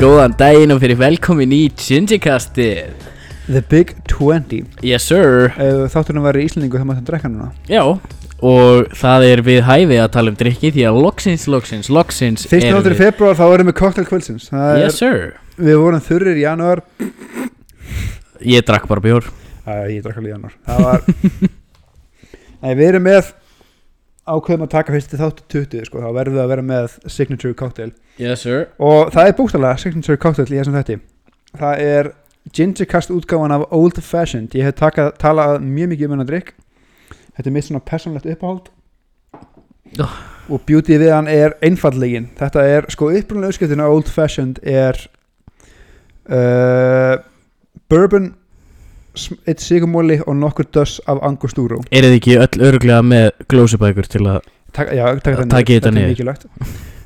Góðan 0.00 0.32
daginn 0.40 0.72
og 0.72 0.78
fyrir 0.80 0.96
velkomin 0.96 1.50
í 1.52 1.66
Gingerkastið 1.76 3.02
The 3.50 3.60
Big 3.68 3.90
20 4.08 4.80
Yes 4.86 5.04
sir. 5.10 5.50
Ef 5.60 5.92
þátturinn 5.92 6.24
væri 6.24 6.40
í 6.40 6.48
Íslandingu 6.48 6.80
þá 6.80 6.86
máttum 6.88 7.04
drekka 7.10 7.28
núna. 7.28 7.50
Já 7.68 7.82
Og 8.40 8.94
það 8.96 9.26
er 9.26 9.42
við 9.44 9.60
hæfi 9.66 9.98
að 10.00 10.08
tala 10.14 10.32
um 10.32 10.38
drikki 10.40 10.70
Því 10.72 10.86
að 10.88 11.00
loksins, 11.04 11.44
loksins, 11.52 11.90
loksins 11.92 12.46
Fyrst 12.48 12.64
erum 12.70 12.80
þáttur 12.80 12.94
í 12.96 13.00
februar 13.02 13.36
þá 13.36 13.44
erum 13.50 13.68
við 13.68 13.76
cocktail 13.82 14.06
kvöldsins. 14.08 14.48
Það 14.48 14.70
er, 14.70 14.80
Yes 14.86 14.96
sir. 15.02 15.20
Við 15.60 15.76
vorum 15.82 16.04
þurrir 16.08 16.40
í 16.40 16.46
janúar. 16.46 16.82
Ég 18.54 18.64
drakk 18.70 18.88
bara 18.88 19.04
bjór. 19.04 19.28
Æ, 19.68 19.72
ég 19.98 20.00
drakk 20.06 20.16
alveg 20.22 20.30
í 20.30 20.36
janúar. 20.38 20.56
Það 20.64 20.86
var 20.86 21.04
Nei, 22.64 22.72
við 22.72 22.86
erum 22.88 23.04
með 23.10 23.34
ákveðum 24.30 24.66
að 24.66 24.72
taka 24.74 24.94
fyrst 24.94 25.12
til 25.12 25.20
þáttu 25.20 25.46
20 25.56 25.88
sko, 25.88 26.02
þá 26.02 26.10
verðum 26.16 26.38
við 26.38 26.44
að 26.44 26.52
vera 26.54 26.66
með 26.70 26.96
signature 27.06 27.56
cocktail. 27.58 27.92
Yes 28.20 28.46
sir. 28.46 28.68
Og 28.78 29.12
það 29.14 29.30
er 29.30 29.38
bústalega 29.38 29.82
signature 29.82 30.20
cocktail 30.20 30.48
í 30.50 30.58
þessum 30.58 30.78
þetti 30.80 31.00
það 31.58 31.84
er 31.84 32.10
gingercast 32.56 33.10
útgáfan 33.10 33.54
af 33.54 33.66
Old 33.74 34.00
Fashioned. 34.02 34.54
Ég 34.54 34.66
hef 34.66 34.78
taka, 34.78 35.10
talað 35.18 35.60
mjög 35.64 35.94
mikið 35.94 36.06
um 36.06 36.16
hennar 36.16 36.28
drikk 36.30 36.52
þetta 37.36 37.48
er 37.48 37.54
mitt 37.54 37.66
svona 37.68 37.82
personlegt 37.84 38.28
uppáhald. 38.28 38.70
Oh. 39.98 40.12
og 40.46 40.60
beauty 40.68 40.94
við 41.00 41.10
hann 41.10 41.26
er 41.26 41.56
einfallegin 41.66 42.28
þetta 42.38 42.62
er 42.62 42.84
sko 42.94 43.08
upprunalega 43.10 43.50
uppskiptin 43.50 43.80
af 43.82 43.90
Old 43.90 44.06
Fashioned 44.06 44.60
er 44.62 44.94
uh, 46.30 47.16
bourbon 47.90 48.28
eitt 49.46 49.60
sigumóli 49.64 50.20
og 50.26 50.36
nokkur 50.38 50.68
döss 50.74 51.00
af 51.10 51.18
angostúró 51.26 51.80
Er 51.90 52.06
þið 52.06 52.16
ekki 52.20 52.36
öll 52.44 52.64
öruglega 52.70 53.02
með 53.06 53.30
glósubækur 53.52 54.08
til 54.10 54.24
að 54.26 54.40
Taka, 54.72 54.94
þetta 54.94 55.88
er 55.88 55.92
niður. 55.96 56.12
mikilvægt. 56.12 56.44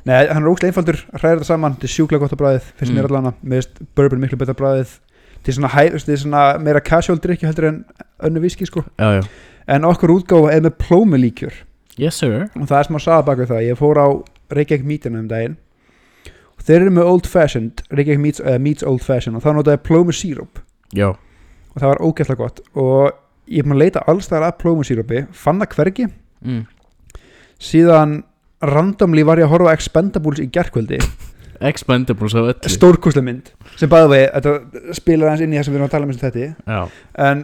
Nei, 0.05 0.27
hann 0.29 0.43
er 0.43 0.49
ógstlega 0.51 0.69
einfaldur, 0.69 0.99
hræðir 1.17 1.39
þetta 1.39 1.47
saman 1.49 1.73
þetta 1.75 1.87
er 1.87 1.93
sjúklega 1.95 2.21
gott 2.21 2.35
á 2.37 2.41
bræðið, 2.41 2.67
finnst 2.77 2.91
Mm. 2.93 2.97
mér 2.99 3.07
allan 3.09 3.33
mér 3.43 3.61
finnst 3.63 3.79
bourbon 3.97 4.21
miklu 4.21 4.37
betra 4.37 4.53
bræðið 4.53 4.91
er 5.47 5.53
svona, 5.53 5.69
hæ, 5.73 5.97
svona 6.17 6.43
meira 6.61 6.79
casual 6.81 7.17
drikki 7.21 7.45
heldur 7.45 7.67
en 7.69 7.85
önnu 8.23 8.41
viski 8.41 8.65
sko. 8.65 8.83
Já, 8.99 9.21
já. 9.21 9.23
En 9.67 9.81
okkur 9.83 10.09
útgáfa 10.19 10.51
er 10.53 10.61
með 10.61 10.75
plómulíkjur. 10.77 11.53
Yes 11.97 12.15
sir. 12.21 12.49
Og 12.55 12.67
það 12.67 12.79
er 12.79 12.83
smá 12.89 12.99
saga 13.01 13.21
bak 13.25 13.37
við 13.39 13.47
það. 13.53 13.61
Ég 13.69 13.77
fór 13.79 13.97
á 13.97 14.07
Reykjavík 14.51 14.83
Meetinu 14.85 15.19
um 15.19 15.27
daginn. 15.27 15.57
Og 16.57 16.63
þeir 16.67 16.81
eru 16.85 16.91
með 16.91 17.09
Old 17.09 17.25
Fashioned 17.27 17.81
Reykjavík 17.91 18.19
Meets, 18.19 18.39
uh, 18.41 18.57
meets 18.59 18.83
Old 18.83 19.01
Fashioned 19.01 19.37
og 19.37 19.43
þá 19.43 19.55
notaði 19.57 19.81
plómusíróp 19.85 20.61
Já 20.93 21.13
og 21.75 21.81
það 21.81 21.91
var 21.91 22.03
ógæslega 22.07 22.41
gott. 22.41 22.61
Og 22.79 23.11
ég 23.51 23.61
er 23.61 23.67
búin 23.67 23.77
að 23.77 23.83
leita 23.83 24.05
allstæðar 24.09 24.47
að 24.49 24.57
plómusírópi 24.63 25.25
fann 25.35 25.61
það 25.61 25.75
hvergi. 25.75 26.07
Mm. 26.45 26.65
síðan 27.63 28.19
randomly 28.61 29.23
var 29.25 29.39
ég 29.39 29.47
að 29.47 29.53
horfa 29.55 29.71
á 29.73 29.75
Expendables 29.77 30.41
í 30.43 30.49
gerkvöldi 30.51 30.99
Expendables 31.65 32.35
af 32.35 32.49
öllu. 32.51 32.69
Stórkúslega 32.69 33.25
mynd. 33.25 33.51
Sem 33.79 33.89
bæði 33.89 34.09
við, 34.11 34.25
þetta 34.33 34.95
spilar 34.97 35.31
aðeins 35.31 35.45
inn 35.45 35.53
í 35.53 35.57
það 35.57 35.67
sem 35.67 35.73
við 35.73 35.79
erum 35.79 35.87
að 35.87 35.93
tala 35.93 36.07
um 36.09 36.17
þetta 36.19 36.47
Já, 36.51 36.81
en 37.29 37.43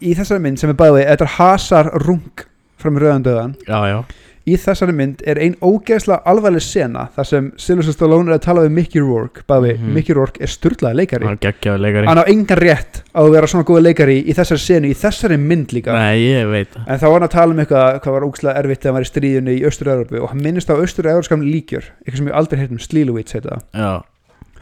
í 0.00 0.14
þessari 0.16 0.44
mynd 0.46 0.62
sem 0.62 0.72
er 0.72 0.78
bæði 0.80 0.96
við, 0.96 1.08
þetta 1.10 1.26
er 1.26 1.34
hasar 1.36 1.90
rung 2.06 2.46
fram 2.80 2.96
í 2.96 3.02
rauðan 3.02 3.26
döðan 3.26 3.54
já, 3.68 3.78
já 3.90 3.98
í 4.46 4.54
þessari 4.62 4.92
mynd 4.94 5.22
er 5.26 5.40
ein 5.42 5.56
ógeðslega 5.58 6.20
alvarleg 6.30 6.62
sena 6.62 7.08
þar 7.16 7.26
sem 7.26 7.46
Sylvester 7.58 7.92
Stallone 7.96 8.30
er 8.30 8.36
að 8.38 8.44
tala 8.44 8.62
við 8.62 8.74
Mickey 8.76 9.00
Rourke. 9.02 9.42
Bæði 9.48 9.64
við, 9.72 9.80
Mhm. 9.80 9.92
Mickey 9.96 10.14
Rourke 10.14 10.40
er 10.40 10.46
sturlaði 10.52 10.94
leikari. 11.00 11.24
Hann 11.26 11.38
er 11.38 11.52
geggjaður 11.52 11.80
leikari. 11.82 12.06
Hann 12.06 12.18
á 12.22 12.24
engan 12.30 12.60
rétt 12.62 13.02
að 13.14 13.30
vera 13.32 13.46
svona 13.46 13.64
góða 13.64 13.82
leikari 13.88 14.16
í 14.24 14.34
þessari 14.34 14.62
senu, 14.62 14.86
í 14.88 14.94
þessari 14.94 15.38
mynd 15.38 15.72
líka. 15.74 15.92
Nei, 15.92 16.18
ég 16.22 16.50
veit 16.50 16.70
það. 16.74 16.84
En 16.86 16.98
þá 16.98 17.02
var 17.10 17.12
hann 17.20 17.28
að 17.28 17.34
tala 17.36 17.52
um 17.52 17.58
eitthvað 17.64 18.00
hvað 18.02 18.12
var 18.16 18.26
ógeðslega 18.28 18.56
erfitt 18.62 18.80
þegar 18.80 18.92
hann 18.92 18.98
var 19.00 19.08
í 19.08 19.12
stríðinu 19.12 19.52
í 19.58 19.64
Östur-Európu 19.66 20.22
og 20.22 20.28
hann 20.30 20.42
minnist 20.42 20.70
á 20.70 20.74
Östur-Európskam 20.78 21.42
líkjör 21.42 21.84
eitthvað 22.06 22.16
sem 22.16 22.26
ég 22.28 22.34
aldrei 22.34 22.58
heitum, 22.60 22.78
Slilowitz 22.78 23.32
heita 23.32 23.58
það. 23.74 24.02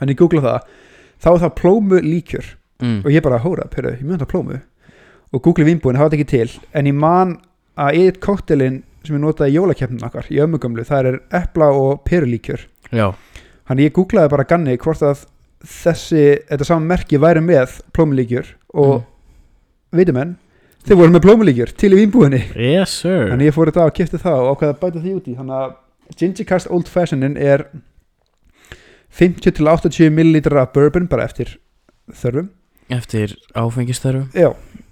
Hann 0.00 0.09
ég 0.09 0.17
googla 0.17 0.41
það, 0.41 0.61
þá 1.23 1.28
er 1.34 1.41
það 1.44 1.55
plómu 1.61 2.00
líkjör. 2.00 2.44
Mm. 2.83 3.05
og 3.05 3.11
ég 3.12 3.23
bara 3.23 3.39
hóra, 3.39 3.69
pyrru, 3.71 3.93
ég 3.94 4.03
mjönd 4.03 4.21
að 4.25 4.33
plómu 4.33 4.56
og 5.33 5.43
googli 5.43 5.65
vínbúin, 5.65 5.94
það 5.94 6.03
var 6.03 6.11
þetta 6.11 6.19
ekki 6.19 6.27
til. 6.27 6.61
En 6.75 6.84
ég 6.87 6.94
man 6.94 7.39
að 7.78 7.94
eitt 8.00 8.19
kóttelin 8.21 8.83
sem 9.04 9.16
ég 9.16 9.22
notaði 9.22 9.54
í 9.54 9.59
jólakeppnin 9.59 10.06
okkar 10.06 10.31
í 10.32 10.41
ömmugömlu, 10.44 10.84
það 10.88 11.10
er 11.10 11.20
epla 11.42 11.70
og 11.75 12.03
perulíkjör 12.09 12.66
Já. 12.94 13.12
Hann 13.69 13.81
ég 13.81 13.94
googlaði 13.97 14.32
bara 14.32 14.47
ganni 14.48 14.76
hvort 14.81 15.03
að 15.04 15.25
þessi, 15.65 16.25
þetta 16.50 16.69
saman 16.69 16.88
merki 16.88 17.20
væri 17.20 17.43
með 17.44 17.78
plómulíkjör 17.97 18.50
og 18.75 18.94
mm. 18.98 19.06
veitum 19.97 20.20
enn, 20.20 20.34
þeir 20.84 21.00
voru 21.00 21.14
með 21.14 21.25
plómulíkjör 21.25 21.72
til 21.81 21.94
í 21.94 22.03
vínbúinni, 22.03 22.43
Yes 22.59 22.98
sir. 23.00 23.31
Þannig 23.31 23.50
ég 23.50 23.56
fór 23.56 23.72
þetta 23.72 23.88
og 23.88 23.97
kipti 23.97 24.20
það 24.20 24.43
og 24.43 24.53
ákveði 24.53 24.75
að 24.75 24.82
bæta 24.82 25.04
því 25.04 25.16
út 25.16 25.31
í. 25.31 25.37
Þannig 25.38 25.62
að 25.62 25.75
Gingercast 26.20 26.70
Old 26.70 26.91
Fashionin 26.93 27.38
er 27.41 27.64
50 29.14 29.56
til 29.56 29.70
80 29.70 30.10
millilitra 30.12 30.66
bourbon 30.75 31.09
bara 31.09 31.25
eftir 31.25 31.56
þörfum. 32.12 32.50
Eftir 32.93 33.32
áfengistarfu 33.56 34.26
Já, 34.37 34.50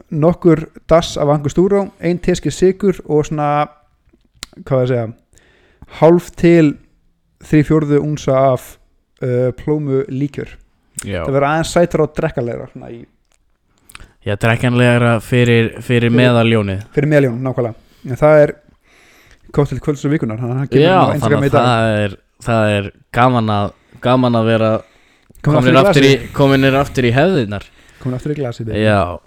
nokkur 0.09 0.71
dass 0.89 1.17
af 1.21 1.29
angustúró, 1.29 1.91
ein 2.01 2.19
teski 2.19 2.51
sigur 2.51 2.97
og 3.05 3.27
svona, 3.27 3.69
hvað 4.61 4.77
var 4.77 4.85
að 4.85 4.93
segja, 4.93 5.07
hálf 6.01 6.31
til 6.39 6.67
þrý 7.43 7.63
fjórðu 7.69 8.03
unsa 8.03 8.37
af 8.53 8.69
uh, 9.23 9.51
plómu 9.59 10.05
líkjör. 10.13 10.59
Já 11.03 11.23
Það 11.25 11.35
verður 11.35 11.49
aðeins 11.49 11.73
sætur 11.75 12.05
og 12.05 12.13
drekkalegra 12.15 12.69
svona 12.71 12.93
í, 12.93 13.01
Já, 14.23 14.37
drekkanlegra 14.39 15.17
fyrir, 15.25 15.73
fyrir 15.83 16.13
meðaljónið 16.15 16.85
fyrir 16.95 17.11
meðljón, 17.11 17.41
nákvæmlega. 17.43 17.75
En 18.07 18.19
það 18.21 18.43
er 18.45 18.53
kóttil 19.55 19.81
kvölds 19.83 20.05
og 20.07 20.13
vikunar, 20.15 20.39
Já, 20.71 20.95
á 20.95 21.19
þannig 21.19 21.49
að 21.49 21.57
það 21.57 21.95
er, 22.05 22.15
það 22.47 22.75
er 22.77 22.89
gaman 23.19 23.51
að 23.51 23.73
gaman 24.03 24.39
að 24.39 24.51
vera 24.53 24.73
Komin 25.43 25.59
kominir 25.59 25.81
aftur, 25.81 26.07
í, 26.07 26.13
kominir 26.37 26.77
í 26.79 27.11
hefðinar 27.17 27.67
Komin 27.99 28.15
aftur 28.19 28.35
í 28.35 28.39
glasið. 28.39 28.71
Já, 28.79 29.19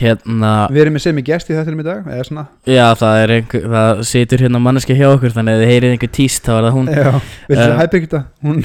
hérna 0.00 0.52
Við 0.72 0.80
erum 0.86 0.94
með 0.96 1.02
sem 1.04 1.18
í 1.20 1.24
gest 1.26 1.50
í 1.52 1.56
þettinum 1.56 1.82
í 1.82 1.84
dag, 1.86 2.06
eða 2.08 2.24
svona. 2.28 2.44
Já, 2.68 2.86
það 2.96 3.18
er 3.22 3.32
einhver, 3.36 3.66
það 3.74 4.00
situr 4.08 4.44
hérna 4.46 4.60
manneski 4.64 4.96
hjá 4.96 5.08
okkur 5.12 5.34
þannig 5.36 5.58
að 5.58 5.62
þið 5.64 5.72
heyrið 5.72 5.94
einhver 5.96 6.12
tíst 6.16 6.46
þá 6.48 6.52
er 6.54 6.64
það 6.66 6.76
hún 6.78 6.88
Já, 6.92 7.12
viltu 7.50 7.62
Eh. 7.62 7.68
uh, 7.68 7.76
hæpa 7.82 8.00
ykkur 8.00 8.08
þetta? 8.08 8.22
Hún, 8.46 8.64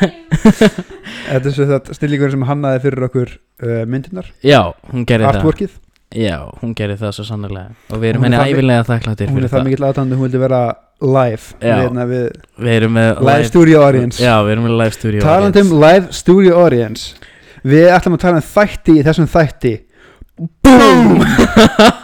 þetta 1.30 1.44
er 1.50 1.54
svo 1.54 1.66
þetta 1.70 1.96
snillíkur 1.98 2.32
sem 2.34 2.44
hannaði 2.48 2.82
fyrir 2.86 3.06
okkur 3.10 3.32
uh, 3.36 3.78
myndirnar, 3.90 4.30
Já, 4.44 4.60
hún 4.92 5.06
gerir 5.08 5.26
það 5.28 5.38
artworkið. 5.40 5.78
Já, 6.10 6.36
hún 6.58 6.72
gerir 6.74 6.98
það 6.98 7.12
svo 7.20 7.24
sannlega 7.28 7.68
og 7.94 8.00
við 8.02 8.08
erum 8.10 8.24
Hún 8.24 8.32
er 8.32 8.40
henni 8.40 8.50
það 8.50 8.56
æfilega 8.56 8.86
þakkláttir 8.88 9.28
hún 9.30 9.36
fyrir 9.36 9.46
er 9.46 9.52
það 9.52 9.60
það 9.60 9.68
mikill 9.68 9.84
aðtandi 9.86 10.16
hún 10.18 10.24
vildi 10.26 10.40
vera 10.42 10.62
live 11.00 11.44
Já. 11.62 11.68
við, 11.68 11.82
hérna, 11.84 12.06
við 12.10 12.24
Við 12.66 12.72
erum 12.80 12.96
með 12.98 13.20
live 13.28 13.44
studio 13.46 13.84
audience 13.86 14.24
Já, 14.24 14.32
við 14.42 14.50
erum 14.56 14.66
með 14.66 14.74
live 14.80 14.96
studio 14.96 15.22
talandi 15.22 15.62
um 15.62 15.70
live 15.84 16.08
studio 16.18 16.56
audience 16.64 17.28
við 17.62 17.86
ætlum 17.94 18.16
að 18.18 18.24
tala 18.24 18.40
um 18.40 18.48
þætti 18.48 18.96
í 18.98 19.04
þessum 19.06 19.30
þætti 19.30 19.72
BOOM! 20.40 21.20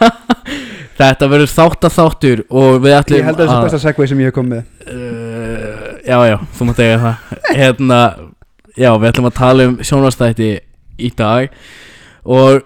Þetta 0.97 1.27
verður 1.29 1.51
þátt 1.51 1.85
að 1.87 1.93
þáttur 1.93 2.39
og 2.49 2.79
við 2.81 2.95
ætlum 2.97 3.19
ég 3.19 3.27
held 3.27 3.41
að 3.41 3.49
það 3.51 3.57
er 3.57 3.65
besta 3.67 3.79
segway 3.83 4.09
sem 4.09 4.21
ég 4.23 4.31
hef 4.31 4.35
komið 4.37 4.63
uh, 4.89 5.91
Já, 6.07 6.17
já, 6.29 6.37
þú 6.57 6.67
mátt 6.69 6.79
eiga 6.81 6.97
það. 7.03 7.35
Hérna, 7.57 7.99
já, 8.73 8.89
við 8.95 9.09
ætlum 9.11 9.27
að 9.29 9.35
tala 9.37 9.67
um 9.67 9.75
sjónvastætti 9.85 10.49
í 10.97 11.11
dag 11.19 11.53
og 12.27 12.63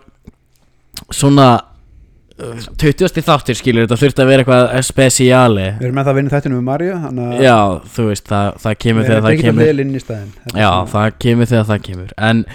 svona 1.11 1.47
uh, 1.57 2.61
20. 2.79 3.23
þáttur 3.27 3.59
skilur 3.59 3.87
þetta 3.87 3.99
þurfti 4.03 4.23
að 4.23 4.31
vera 4.31 4.45
eitthvað 4.45 4.85
spesiali 4.87 5.65
við 5.79 5.87
erum 5.89 5.99
með 5.99 6.07
það 6.07 6.13
að 6.13 6.19
vinna 6.21 6.35
þættinu 6.35 6.61
með 6.61 6.85
að 7.25 7.43
Já, 7.47 7.57
þú 7.95 8.05
veist, 8.11 8.29
það, 8.31 8.53
það 8.63 8.77
kemur 8.85 9.01
við 9.01 9.09
þegar 9.09 9.17
erum 9.17 9.27
það 9.27 9.35
ekki 9.35 9.43
að 9.43 9.49
kemur. 9.51 9.65
vel 9.71 9.83
inn 9.85 9.91
í 9.91 10.03
staðin 10.05 10.31
Já, 10.55 10.69
það 10.93 11.19
kemur 11.25 11.51
þegar 11.51 11.67
það 11.73 11.83
kemur. 11.89 12.15
En 12.29 12.45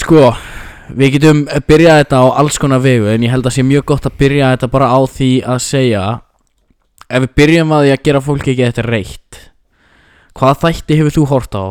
sko 0.00 0.24
Við 0.96 1.12
getum 1.16 1.44
byrjað 1.68 2.00
þetta 2.02 2.22
á 2.22 2.26
alls 2.40 2.58
konar 2.60 2.82
vegu 2.84 3.10
En 3.12 3.22
ég 3.26 3.32
held 3.32 3.46
að 3.46 3.56
sé 3.58 3.64
mjög 3.66 3.86
gott 3.92 4.08
að 4.08 4.16
byrja 4.20 4.50
þetta 4.54 4.70
bara 4.72 4.90
á 4.90 4.98
því 5.10 5.30
að 5.44 5.60
segja 5.66 6.02
Ef 7.10 7.24
við 7.26 7.36
byrjum 7.40 7.74
að 7.76 7.84
því 7.84 7.92
að 7.94 8.02
gera 8.08 8.24
fólki 8.24 8.52
ekki 8.54 8.66
þetta 8.66 8.86
reitt 8.88 9.40
Hvaða 10.38 10.58
þætti 10.64 10.98
hefur 11.00 11.16
þú 11.18 11.24
hort 11.30 11.56
á? 11.58 11.64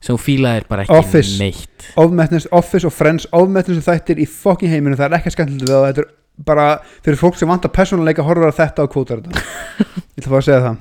Sem 0.00 0.16
fílaðir 0.16 0.64
bara 0.68 0.86
ekki 0.86 0.96
Office. 0.96 1.36
neitt 1.40 1.90
ofmetnist, 2.00 2.48
Office 2.56 2.88
og 2.88 2.94
Friends 2.94 3.26
ofmetnist 3.36 3.84
þættir 3.84 4.22
í 4.22 4.26
fokkin 4.28 4.72
heiminu 4.72 4.96
það 4.96 5.10
er 5.10 5.16
ekki 5.18 5.32
skemmtilegt 5.34 5.66
við 5.68 5.74
það 5.74 5.86
þetta 5.90 6.02
er 6.04 6.10
bara 6.48 6.66
fyrir 7.04 7.20
fólk 7.20 7.36
sem 7.36 7.50
vantar 7.50 7.72
persónuleika 7.74 8.24
horfur 8.24 8.48
að 8.48 8.56
þetta 8.62 8.86
og 8.86 8.94
kvótar 8.94 9.20
þetta 9.20 9.42
ég 10.16 10.22
ætla 10.22 10.32
bara 10.32 10.40
að 10.40 10.46
segja 10.46 10.62
það 10.64 10.78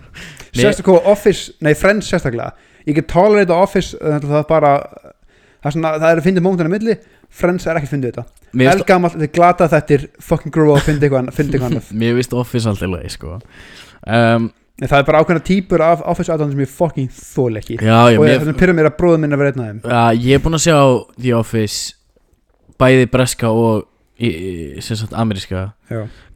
sérstaklega 0.62 1.12
Office, 1.12 1.56
nei 1.60 1.74
Friends 1.76 2.08
sérstaklega 2.08 2.54
ég 2.88 2.96
get 2.96 3.10
tolerate 3.12 3.56
Office 3.56 4.00
þetta 4.00 4.40
er 4.40 4.48
bara 4.48 4.72
það 5.60 5.70
er, 5.70 5.76
svona, 5.76 5.94
það 5.98 6.12
er 6.12 6.22
að 6.22 6.28
fyndi 6.28 6.44
móntina 6.46 6.72
milli 6.72 6.96
Friends 7.30 7.68
er 7.70 7.78
ekki 7.78 7.90
að 7.90 7.92
fyndi 7.94 8.10
þetta. 8.10 8.24
Elgamall, 8.72 9.12
er 9.22 9.30
glata 9.34 9.68
þetta 9.70 9.96
er 9.96 10.06
fucking 10.24 10.54
grow 10.54 10.74
up, 10.74 10.82
fyndi 10.86 11.06
eitthvað 11.06 11.68
annað. 11.68 11.92
Mér 12.02 12.16
vist 12.18 12.34
Office 12.34 12.70
alltaf 12.72 12.90
leið 12.90 13.12
sko. 13.14 13.36
Um, 14.10 14.48
það 14.82 14.96
er 14.98 15.06
bara 15.06 15.22
ákveðna 15.22 15.44
típur 15.46 15.84
af 15.86 16.02
Office 16.10 16.34
aðdæðan 16.34 16.56
sem 16.56 16.64
ég 16.64 16.72
fucking 16.74 17.12
þól 17.14 17.62
ekki. 17.62 17.78
Já, 17.78 18.00
já, 18.10 18.18
og 18.18 18.26
þessum 18.26 18.58
pyrra 18.58 18.76
mér 18.80 18.90
að 18.90 18.98
bróða 18.98 19.22
minn 19.22 19.38
að 19.38 19.44
vera 19.44 19.54
einn 19.54 19.62
af 19.62 19.70
þeim. 19.70 19.82
Já, 19.94 20.26
ég 20.26 20.40
er 20.40 20.44
búinn 20.46 20.58
að 20.58 20.66
sjá 20.66 20.80
The 21.20 21.36
Office 21.38 21.96
bæði 22.82 23.10
breska 23.14 23.52
og 23.54 23.86
í, 24.18 24.30
í, 24.30 24.54
sem 24.86 24.98
sagt 24.98 25.14
ameríska. 25.14 25.68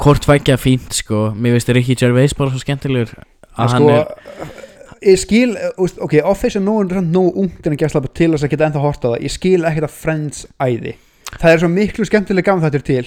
Hvort 0.03 0.29
vækja 0.29 0.59
fínt 0.61 0.93
sko. 0.99 1.31
Mér 1.33 1.57
veist 1.57 1.73
Ricky 1.73 1.97
Gervais 1.97 2.37
bara 2.37 2.53
svo 2.53 2.61
skemmtilegur. 2.61 3.15
Að 3.53 3.73
sko, 3.73 3.81
hann 3.81 3.89
er 3.97 4.61
ég 5.03 5.19
skil, 5.21 5.55
úst, 5.81 5.99
ok, 6.01 6.17
Office 6.29 6.59
er 6.59 6.63
nógu, 6.65 7.01
nógu 7.03 7.33
ungt 7.43 7.67
en 7.67 7.75
að 7.75 7.83
gæsla 7.83 8.01
til 8.09 8.31
þess 8.33 8.47
að 8.47 8.53
geta 8.53 8.67
ennþá 8.69 8.83
horta 8.83 9.11
það. 9.13 9.25
Ég 9.27 9.35
skil 9.35 9.59
ekkert 9.69 9.89
að 9.89 9.99
Friends 9.99 10.45
æði. 10.61 10.95
Það 11.33 11.51
er 11.51 11.61
svo 11.63 11.69
miklu 11.73 12.07
skemmtileg 12.07 12.47
gaman 12.47 12.65
þetta 12.65 12.87
til. 12.87 13.05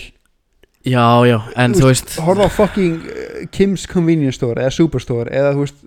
Já, 0.87 1.07
já, 1.27 1.41
en 1.59 1.75
þú 1.75 1.89
veist 1.89 2.13
horfa 2.23 2.47
á 2.47 2.51
fucking 2.55 3.09
uh, 3.11 3.41
Kim's 3.51 3.89
Convenience 3.91 4.39
Store 4.39 4.63
eða 4.63 4.75
Superstore 4.77 5.33
eða 5.35 5.51
þú 5.57 5.65
veist 5.65 5.81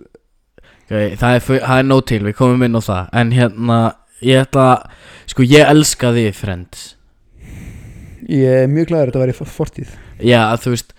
okay, 0.90 1.14
það, 1.16 1.38
er, 1.38 1.62
er 1.64 1.86
nóg 1.88 2.02
til, 2.10 2.20
við 2.26 2.36
komum 2.36 2.66
inn 2.66 2.76
á 2.76 2.82
það. 2.84 3.08
En 3.22 3.32
hérna, 3.32 3.78
ég 4.20 4.44
ætla 4.44 4.66
Sko, 5.30 5.44
ég 5.46 5.68
elska 5.70 6.10
þið, 6.16 6.30
Friends. 6.34 6.86
Ég 8.30 8.64
er 8.64 8.70
mjög 8.70 8.88
glæður 8.90 9.02
að 9.02 9.10
þetta 9.12 9.20
væri 9.22 9.34
for- 9.36 9.52
fortíð. 9.54 9.92
Já, 10.18 10.42
þú 10.58 10.72
veist 10.74 10.92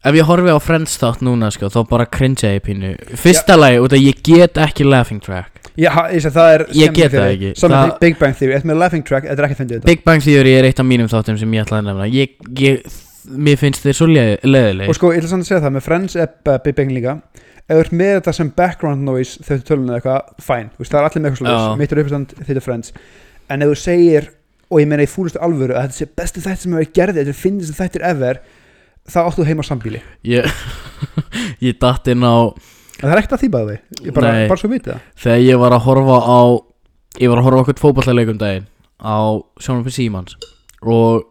Ef 0.00 0.16
ég 0.16 0.24
horfi 0.24 0.48
á 0.48 0.56
Friends 0.64 0.94
þátt 0.96 1.20
núna, 1.26 1.50
sko, 1.52 1.68
þá 1.68 1.80
bara 1.90 2.06
cringe 2.08 2.48
ég 2.48 2.62
pínu. 2.64 2.94
Fyrsta 3.20 3.56
lagi, 3.58 3.80
út 3.84 3.92
að 3.92 4.06
ég 4.06 4.22
get 4.24 4.56
ekki 4.56 4.86
laughing 4.88 5.20
track. 5.20 5.58
Já, 5.76 5.92
ég 6.12 6.22
sé, 6.24 6.30
það 6.32 6.54
er 6.54 6.62
Ég 6.76 6.94
get 6.96 7.12
það 7.12 7.26
ekki. 7.34 7.50
Saman 7.60 7.76
Það- 7.90 7.98
Big 8.00 8.16
Bang 8.18 8.34
Theory, 8.36 8.54
eftir 8.56 8.70
með 8.70 8.78
Laughing 8.80 9.04
Track, 9.06 9.26
þetta 9.28 9.38
er 9.38 9.46
ekki 9.46 9.54
að 9.56 9.60
fyndi 9.60 9.74
þetta. 9.76 9.86
Big 9.90 10.04
Bang 10.04 10.22
Theory 10.24 10.54
er 10.56 10.64
eitt 10.64 10.80
af 10.80 10.86
mínum 10.88 11.08
þáttum 11.08 11.38
sem 11.38 11.52
ég 11.52 11.64
ætla 11.66 11.78
að 11.80 11.84
nefna. 11.90 12.08
Ég, 12.10 12.28
ég, 12.58 12.82
mér 13.30 13.56
finnst 13.60 13.84
þeir 13.84 13.96
svo 14.00 14.06
leð- 14.08 14.38
Og 14.42 14.50
leðileg 14.50 14.94
sko, 14.94 15.12
ég 15.12 15.20
ætla 15.20 15.28
samt 15.28 15.44
að 15.44 15.48
segja 15.50 15.60
það, 15.60 15.72
með 15.76 15.82
Friends 15.86 16.16
er 16.16 16.28
uh, 16.48 16.58
Big 16.64 16.74
Bang 16.76 16.90
líka. 16.90 17.14
Ef 17.68 17.76
þú 17.76 17.80
ert 17.84 17.92
með 17.92 18.12
þetta 18.20 18.34
sem 18.34 18.50
background 18.56 19.04
noise 19.04 19.38
þegar 19.44 19.60
þú 19.60 19.68
tölunni 19.70 19.94
eitthvað, 20.00 20.20
fine. 20.42 20.70
Þú 20.74 20.78
veist, 20.82 20.90
það 20.90 21.00
er 21.00 21.08
allir 21.10 21.22
með 21.22 21.30
eitthvað 21.30 21.44
slúðis, 21.44 21.78
mitt 21.78 21.92
er 21.92 22.00
uppistand 22.02 22.34
þetta 22.48 22.62
Friends. 22.64 22.92
En 23.50 23.62
ef 23.62 23.68
þú 23.68 23.76
segir, 23.76 24.28
og 24.70 24.80
ég 24.80 24.88
meina 24.90 25.02
í 25.06 25.10
fúlustu 25.12 25.38
alvöru 25.40 25.76
að 25.76 25.86
þetta 25.86 25.98
sé 26.00 26.08
besti 26.16 26.40
þættir 26.40 26.64
sem 26.64 26.72
hefur 26.72 26.92
gerði 26.98 27.20
þetta 27.24 27.34
finnst 27.36 27.76
þættir 27.78 28.02
ever, 28.10 28.40
þá 29.12 29.20
áttu 29.26 29.44
heima 29.48 29.64
sambíli 29.66 30.00
Ég, 30.26 30.46
ég 31.66 31.78
datt 31.82 32.08
inn 32.12 32.24
á 32.26 32.50
En 33.00 33.06
það 33.08 33.14
er 33.14 33.20
ekkert 33.22 33.32
að 33.38 33.42
því 33.44 33.48
bæði, 33.54 33.74
ég 34.04 34.12
bara, 34.16 34.30
Nei. 34.36 34.48
bara 34.50 34.60
svo 34.60 34.68
vitið 34.68 34.90
það. 34.92 35.04
Þegar 35.22 35.38
ég 35.46 35.60
var 35.62 35.72
að 35.76 35.84
horfa 35.86 36.16
á 36.20 36.40
Ég 37.20 37.30
var 37.32 37.40
að 37.40 37.46
horfa 37.46 37.60
á 37.60 37.62
okkur 37.64 37.78
fótballleikum 37.80 38.40
daginn 38.42 38.66
Á 39.00 39.16
sjónarfið 39.64 39.94
Símans. 39.96 40.34
Og 40.84 41.22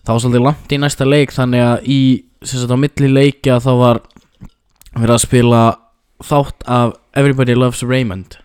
það 0.00 0.14
var 0.14 0.22
svolítið 0.24 0.46
langt 0.46 0.72
í 0.72 0.78
næsta 0.80 1.04
leik 1.08 1.34
Þannig 1.36 1.64
að 1.66 1.90
í 1.92 1.98
sem 2.42 2.62
sagt 2.62 2.72
á 2.72 2.78
milli 2.80 3.10
leikja 3.12 3.58
Þá 3.60 3.70
var 3.82 4.00
verið 4.96 5.14
að 5.18 5.22
spila 5.26 5.60
Þátt 6.22 6.64
af 6.70 6.94
Everybody 7.18 7.54
Loves 7.58 7.82
Raymond. 7.84 8.38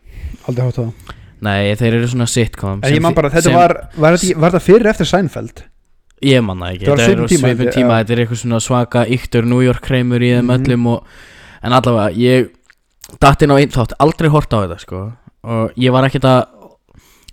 Aldrei 0.50 0.66
hátt 0.68 0.80
það. 0.82 1.16
Nei, 1.46 1.76
þeir 1.78 1.94
eru 2.02 2.08
svona 2.10 2.26
sitcom 2.28 2.80
En 2.84 2.94
ég 2.96 3.04
man 3.06 3.14
bara, 3.16 3.30
þetta 3.30 3.48
sem- 3.52 3.56
var, 3.56 3.74
var, 3.96 4.16
þetta, 4.18 4.40
var 4.42 4.52
þetta 4.56 4.64
fyrir 4.66 4.90
eftir 4.92 5.08
Seinfeld 5.08 5.62
Ég 6.26 6.42
man 6.44 6.58
það 6.58 6.72
ekki. 6.74 6.86
Þetta 6.86 7.08
er 7.08 7.28
svipum 7.28 7.68
á 7.68 7.74
tíma, 7.76 7.98
þetta- 8.02 8.12
er 8.12 8.18
eitthvað 8.26 8.40
svona 8.42 8.60
svaka 8.60 9.06
yktur 9.06 9.46
New 9.46 9.62
York 9.62 9.82
kreimur 9.86 10.20
í 10.20 10.32
þeim 10.34 10.46
Mhm. 10.46 10.66
öllum 10.66 11.02
En 11.64 11.72
allavega, 11.74 12.16
ég 12.16 12.50
Datt 13.20 13.42
inn 13.42 13.50
á 13.52 13.56
einn 13.56 13.70
þátt, 13.72 13.94
aldrei 14.00 14.30
hort 14.30 14.50
á 14.52 14.58
þetta 14.68 14.80
sko. 14.80 15.14
Og 15.44 15.72
ég 15.78 15.92
var 15.92 16.04
ekkert 16.04 16.24
að 16.24 16.48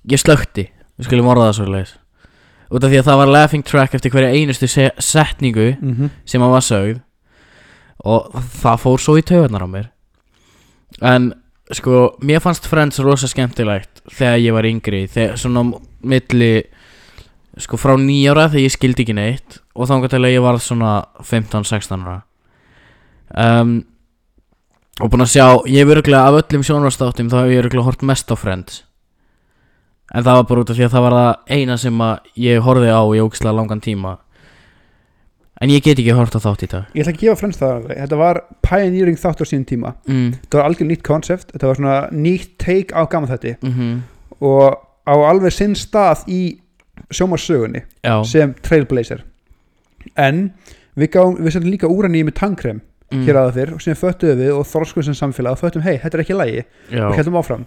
Ég 0.08 0.18
slökti, 0.20 0.68
við 1.00 1.06
skulum 1.08 1.26
orða 1.26 1.48
það 1.50 1.54
svo 1.58 1.66
leis 1.72 1.94
Út 2.70 2.84
af 2.84 2.90
því 2.90 2.98
að 3.00 3.04
það 3.04 3.16
var 3.16 3.26
laughing 3.26 3.62
track 3.64 3.94
Eftir 3.94 4.10
hverja 4.10 4.32
einustu 4.34 4.68
se 4.68 4.90
setningu 4.98 5.76
mm 5.80 5.94
-hmm. 5.94 6.10
Sem 6.24 6.40
að 6.42 6.50
var 6.50 6.60
sögð. 6.60 7.00
Og 8.04 8.32
það 8.34 8.80
fór 8.80 8.98
svo 9.00 9.16
í 9.18 9.22
taugarnar 9.22 9.62
á 9.62 9.68
mér. 9.68 9.88
En 11.02 11.32
sko 11.72 12.16
Mér 12.20 12.40
fannst 12.40 12.66
Friends 12.66 12.98
rosa 12.98 13.26
skemmtilegt 13.26 14.02
Þegar 14.10 14.38
ég 14.40 14.52
var 14.52 14.62
yngri 14.64 15.06
Þegar 15.08 15.36
svona 15.36 15.80
milli 16.02 16.64
Sko 17.62 17.78
frá 17.78 17.94
nýjára 18.00 18.48
þegar 18.50 18.64
ég 18.64 18.74
skildi 18.74 19.04
ekki 19.04 19.14
neitt 19.14 19.60
Og 19.74 19.86
þá 19.86 20.08
til 20.10 20.22
að 20.22 20.32
ég 20.32 20.42
var 20.42 20.58
svona 20.58 20.94
15-16 21.22 22.02
ára. 22.02 22.16
Um, 23.34 23.76
Og 25.02 25.10
búin 25.10 25.22
að 25.24 25.32
sjá 25.34 25.46
Ég 25.70 25.84
hef 25.84 25.94
örgulega 25.94 26.26
af 26.26 26.40
öllum 26.42 26.66
sjónvarstáttum 26.66 27.30
Þá 27.30 27.38
hef 27.42 27.54
ég 27.54 27.62
örgulega 27.64 27.86
hort 27.86 28.02
mest 28.06 28.30
á 28.30 28.36
Friends. 28.38 28.82
En 30.14 30.22
það 30.22 30.36
var 30.38 30.44
bara 30.50 30.62
út 30.62 30.70
af 30.70 30.76
því 30.78 30.84
að 30.86 30.92
það 30.92 31.04
var 31.06 31.16
það 31.18 31.56
eina 31.56 31.76
sem 31.80 32.02
ég 32.38 32.60
horfði 32.62 32.90
á 32.92 33.02
í 33.02 33.22
ógislega 33.24 33.56
langan 33.56 33.80
tíma. 33.82 34.12
En 35.62 35.70
ég 35.72 35.82
get 35.82 35.98
ekki 35.98 36.14
hort 36.14 36.36
á 36.36 36.44
þátt 36.44 36.64
í 36.66 36.68
dag. 36.70 36.90
Ég 36.94 37.02
ætla 37.02 37.14
að 37.14 37.22
gefa 37.22 37.38
Friends 37.40 37.58
það 37.58 37.72
alveg. 37.78 37.98
Þetta 38.02 38.18
var 38.20 38.40
pioneering 38.66 39.18
þátt 39.18 39.42
á 39.42 39.44
sínum 39.48 39.64
tíma. 39.70 39.94
Mm. 40.06 40.28
Þetta 40.42 40.60
var 40.60 40.68
algjör 40.68 40.90
nýtt 40.90 41.04
koncept 41.06 41.54
Þetta 41.54 41.70
var 41.70 41.80
svona 41.80 41.96
nýtt 42.14 42.52
take 42.62 42.94
á 42.94 43.02
gaman 43.10 43.32
þetta 43.32 43.56
Mm 43.64 44.02
Og 44.44 44.76
á 45.08 45.14
alveg 45.14 45.54
sinn 45.54 45.74
stað 45.78 46.24
í 46.28 46.40
sjómarsögunni 47.10 47.84
Já 48.04 48.16
sem 48.28 48.54
trailblazer 48.64 49.24
En 50.20 50.50
við, 50.98 51.08
gáum, 51.16 51.38
við 51.40 51.54
settum 51.56 51.70
líka 51.72 51.88
úr 51.90 52.08
henni 52.08 52.24
með 52.26 52.36
tangkrem 52.40 52.82
mm. 53.12 53.22
hér 53.26 53.40
aða 53.40 53.54
fyrr 53.56 53.72
og 53.76 53.80
síðan 53.84 54.00
föttuðum 54.02 54.42
við 54.42 54.52
og 54.58 54.68
þorskuðum 54.72 55.08
sem 55.10 55.16
samfélag 55.22 55.56
og 55.56 55.62
föttum 55.62 55.84
hei, 55.86 55.96
þetta 56.02 56.18
er 56.18 56.24
ekki 56.26 56.36
lægi 56.38 56.60
Já 56.92 57.06
og 57.08 57.16
heldum 57.18 57.40
áfram 57.40 57.64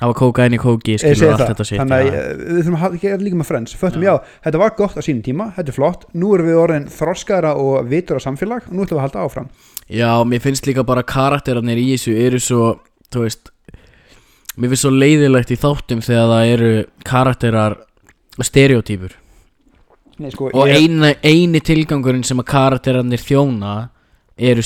Það 0.00 0.08
var 0.08 0.16
kókaini 0.16 0.56
kóki 0.62 0.94
Ég 0.94 1.00
skilur 1.02 1.18
segi 1.18 1.28
allt 1.28 1.40
það. 1.42 1.48
þetta 1.50 1.64
sitt 1.68 1.80
þannig 1.80 1.96
að 1.98 2.06
já. 2.06 2.20
eh, 2.20 2.36
við 2.40 2.60
þurfum 2.60 2.84
að 2.86 2.94
gera 3.02 3.20
líka 3.20 3.38
með 3.40 3.48
friends 3.50 3.74
föttum 3.76 4.04
Já. 4.06 4.12
já. 4.14 4.36
þetta 4.46 4.60
var 4.62 4.70
gott 4.78 4.96
á 4.96 5.02
sínum 5.04 5.24
tíma, 5.26 5.48
þetta 5.56 5.72
er 5.72 5.76
flott 5.76 6.06
nú 6.14 6.30
erum 6.36 6.48
við 6.48 6.60
orðin 6.62 6.86
þroskaðara 6.94 7.50
og 7.60 7.90
vitur 7.90 8.16
á 8.16 8.24
samfélag 8.24 8.70
og 8.70 8.72
nú 8.78 8.86
ætlum 8.86 8.96
við 8.96 9.02
að 9.02 9.06
halda 9.08 9.24
áfram 9.26 9.50
Já, 9.90 10.10
mér 10.30 10.44
finnst 10.46 10.68
líka 10.70 10.86
bara 10.86 11.02
karakterarnir 11.04 11.82
í 11.82 11.88
þessu 11.90 12.14
eru 12.16 12.40
svo, 12.40 12.70
þú 13.12 13.26
veist 13.26 13.50
Mér 14.56 14.72
finnst 14.72 14.86
svo 14.86 14.94
leiðilegt 14.94 15.52
í 15.52 15.58
þáttum 15.60 16.00
þegar 16.06 16.30
það 16.32 16.54
eru 16.54 16.72
karakterar 17.10 17.76
stereotypur 18.46 19.16
Nei, 20.20 20.28
sko, 20.34 20.50
Og 20.52 20.68
ég, 20.68 20.82
eini, 20.84 21.14
eini 21.24 21.60
tilgangurinn 21.64 22.24
sem 22.28 22.40
að 22.42 22.50
karakterarnir 22.50 23.22
þjóna 23.24 23.88
eru 24.40 24.62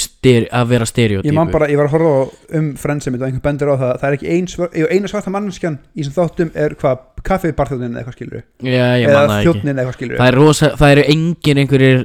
að 0.54 0.66
vera 0.70 0.86
stereotypur 0.86 1.30
ég 1.30 1.36
bara, 1.54 1.68
ég 1.70 1.78
var 1.78 1.88
að 1.88 1.94
horfa 1.94 2.58
um 2.58 2.66
friends 2.78 3.06
sem 3.06 3.14
þetta 3.14 3.26
og 3.26 3.30
einhver 3.30 3.44
bendur 3.44 3.70
á 3.70 3.76
það. 3.78 3.94
Það 4.00 4.08
er 4.08 4.16
ekki 4.18 4.28
ein 4.34 4.50
svör, 4.50 4.68
eina 4.90 5.10
svarta 5.10 5.32
mannskjan 5.34 5.78
í 5.94 6.06
sem 6.06 6.14
þáttum 6.14 6.50
er 6.54 6.74
hvað, 6.78 7.00
kaffibarþjóðnin 7.26 7.94
eða 7.94 8.02
eitthvað 8.02 8.18
skilur 8.18 8.44
eða 8.62 9.40
þjóðnin 9.46 9.72
eða 9.72 9.82
eitthvað 9.84 9.98
skilur 9.98 10.20
það, 10.20 10.28
er 10.28 10.38
rosa, 10.38 10.70
það 10.78 10.94
eru 10.94 11.06
engin 11.14 11.62
einhverjir 11.64 12.04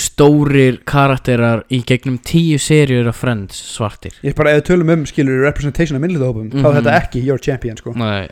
stórir 0.00 0.76
karakterar 0.86 1.64
í 1.72 1.80
gegnum 1.88 2.20
tíu 2.22 2.60
seríur 2.62 3.08
af 3.10 3.16
Friends 3.18 3.58
svartir. 3.74 4.12
Ég 4.22 4.32
er 4.34 4.38
bara, 4.38 4.52
ef 4.54 4.60
við 4.62 4.68
tölum 4.70 4.92
um 4.94 5.06
skilur 5.08 5.40
representation 5.44 5.98
af 5.98 6.04
minnlítahópum, 6.04 6.50
þá 6.52 6.60
Mhm. 6.60 6.70
er 6.76 6.82
þetta 6.82 6.98
ekki 7.00 7.24
your 7.26 7.38
champion 7.38 7.76
sko. 7.76 7.92
Nei 7.96 8.28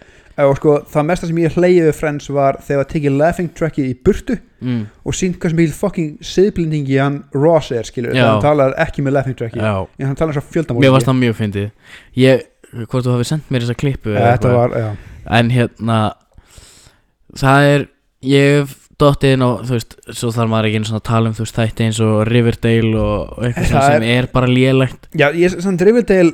og 0.47 0.59
sko, 0.61 0.75
það 0.93 1.07
mesta 1.09 1.29
sem 1.31 1.41
ég 1.43 1.57
hleyði 1.59 1.87
við 1.89 1.97
friends 1.99 2.29
var 2.31 2.61
þegar 2.63 2.85
það 2.85 2.93
tekið 2.93 3.17
laughing 3.19 3.51
trackið 3.59 3.89
í 3.89 3.97
burtu 4.07 4.37
mm, 4.63 4.85
og 5.03 5.17
sínt 5.19 5.39
hvað 5.41 5.55
sem 5.55 5.61
mikil 5.63 5.77
fucking 5.81 6.13
siðblindingi 6.33 7.01
hann 7.03 7.19
Ross 7.35 7.73
er 7.75 7.89
skilur, 7.89 8.13
Já. 8.15 8.21
þegar 8.21 8.31
hann 8.35 8.47
talar 8.47 8.77
ekki 8.87 9.05
með 9.07 9.17
laughing 9.19 9.39
trackið, 9.41 9.67
en 9.99 10.07
hann 10.11 10.19
talar 10.21 10.39
svo 10.39 10.45
fjöldamóti 10.47 10.87
mér 10.87 10.95
varst 10.95 11.11
það 11.11 11.21
mjög 11.25 11.37
fyndið. 11.41 11.69
Ég, 12.23 12.47
hvort 12.85 13.07
þú 13.09 13.17
hafi 13.17 13.29
sendt 13.33 13.51
mér 13.51 13.67
þessa 13.67 13.79
eitthvað. 13.83 14.59
var, 14.59 14.77
En 15.39 15.51
hérna 15.53 15.99
Það 17.37 17.67
er 17.73 17.83
Ég 18.25 18.71
dottið 18.99 19.35
inn 19.37 19.45
á 19.47 19.51
Þú 19.63 19.75
veist 19.77 19.95
Svo 20.19 20.31
þarf 20.35 20.51
maður 20.51 20.69
ekki 20.69 20.79
einu 20.81 20.89
svona 20.89 21.01
að 21.03 21.07
tala 21.09 21.31
um 21.31 21.35
Þú 21.37 21.45
veist 21.45 21.59
þætti 21.59 21.85
eins 21.87 22.01
og 22.05 22.15
Riverdale 22.29 22.91
Og, 22.99 23.33
og 23.37 23.47
eitthvað 23.49 23.71
Það 23.73 23.87
sem 23.93 24.07
er 24.15 24.29
bara 24.33 24.51
lélegt. 24.51 25.09
Já, 25.21 25.27
ég, 25.39 25.57
samt 25.65 25.85
Riverdale, 25.87 26.33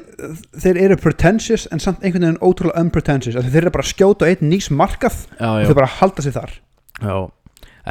þeir 0.65 0.81
eru 0.87 0.99
pretentious 1.03 1.67
en 1.75 1.83
samt 1.85 2.03
einhvern 2.05 2.27
veginn 2.29 2.41
ótrúlega 2.45 2.81
unpretentious. 2.85 3.37
Þeir 3.37 3.61
eru 3.67 3.75
bara 3.77 3.85
að 3.87 3.91
skjóta 3.93 4.31
einn 4.31 4.49
nýs 4.51 4.71
markað 4.73 5.21
Já, 5.39 5.49
og 5.51 5.69
þeir 5.69 5.79
bara 5.83 5.93
halda 5.99 6.25
sig 6.27 6.37
þar. 6.37 6.57
Já 7.05 7.17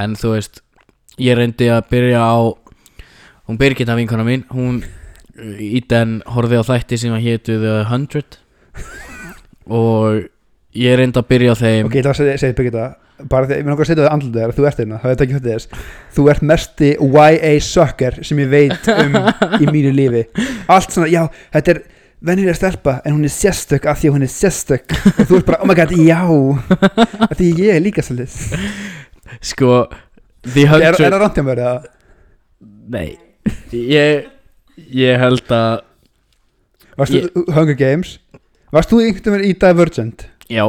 En 0.04 0.18
þú 0.20 0.34
veist 0.38 0.62
Ég 1.22 1.38
reyndi 1.38 1.70
að 1.70 1.86
byrja 1.94 2.24
á 2.26 2.36
Hún 3.50 3.60
Birgitta 3.62 3.98
vinkona 4.00 4.26
mín 4.26 4.48
Hún 4.54 4.82
Í 5.62 5.82
den 5.90 6.20
horfði 6.30 6.62
á 6.62 6.64
þætti 6.66 6.98
sem 7.02 7.14
að 7.14 7.26
hétu 7.28 7.60
The 7.62 7.80
100 7.90 8.40
Og 9.80 10.24
Ég 10.74 10.98
reyndi 10.98 11.20
að 11.22 11.28
byrja 11.30 11.54
á 11.54 11.58
þeim. 11.60 11.86
Ok, 11.86 11.96
ég 12.00 12.02
ætla 12.02 12.14
að 12.16 12.20
segja, 12.24 12.38
segja 12.42 12.56
Birgitta 12.58 12.86
bara 13.30 13.48
því, 13.48 13.58
ég 13.60 13.66
með 13.68 13.74
okkur 13.76 13.86
að 13.86 13.90
setja 13.92 14.04
það 14.06 14.14
andlið 14.16 14.38
þegar 14.40 14.54
þú 14.58 14.68
ert 14.70 14.80
hérna, 14.82 15.00
það 15.04 15.12
veit 15.14 15.24
ekki 15.26 15.36
hvað 15.38 15.48
þið 15.48 15.56
er. 15.58 15.66
Þú 16.16 16.26
ert 16.34 16.46
mesti 16.52 16.90
YA 17.00 17.52
sucker 17.68 18.18
sem 18.28 18.42
ég 18.44 18.50
veit 18.54 18.90
um 18.94 19.18
í 19.60 19.68
mínu 19.70 19.92
lífi. 19.98 20.24
Allt 20.74 20.96
svona, 20.96 21.10
já, 21.14 21.22
þetta 21.54 21.76
er 21.76 21.82
venjulega 22.24 22.56
stelpa 22.56 22.96
en 23.04 23.18
hún 23.18 23.28
er 23.28 23.34
sérstök 23.36 23.86
af 23.92 24.00
því 24.02 24.10
að 24.12 24.16
hún 24.18 24.26
er 24.28 24.34
sérstök. 24.34 24.98
Og 25.14 25.24
þú 25.30 25.40
ert 25.42 25.48
bara, 25.52 25.62
oh 25.64 25.70
my 25.70 25.78
god, 25.78 25.96
já. 26.00 26.22
Af 27.30 27.36
því 27.40 27.50
ég 27.60 27.74
er 27.78 27.84
líka 27.86 28.06
svolítið. 28.06 28.68
Sko 29.44 29.72
er, 29.84 30.68
100 30.68 30.88
er 30.90 31.00
það 31.00 31.18
ránt 31.24 31.38
hjá 31.40 31.46
mér 31.48 31.64
eða? 31.64 31.76
Nei. 32.94 33.10
Ég 33.76 34.30
Ég 34.94 35.20
held 35.22 35.52
að 35.54 35.84
Varstu 36.98 37.20
Ég- 37.22 37.50
Hunger 37.54 37.76
Games? 37.78 38.16
Varst 38.74 38.90
þú 38.90 39.04
einhvern 39.04 39.36
veginn 39.38 39.52
í 39.52 39.58
Divergent? 39.62 40.24
Já. 40.50 40.64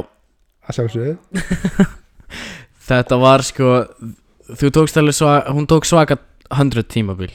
Að 0.69 0.77
sjálfsögðu 0.79 1.15
Þetta 2.89 3.19
var 3.23 3.45
sko 3.47 3.73
Þú 4.55 4.71
tókst 4.77 5.01
alveg 5.01 5.17
svaka 5.17 5.55
Hún 5.57 5.69
tók 5.71 5.89
svaka 5.89 6.19
100 6.53 6.85
tímabil. 6.93 7.31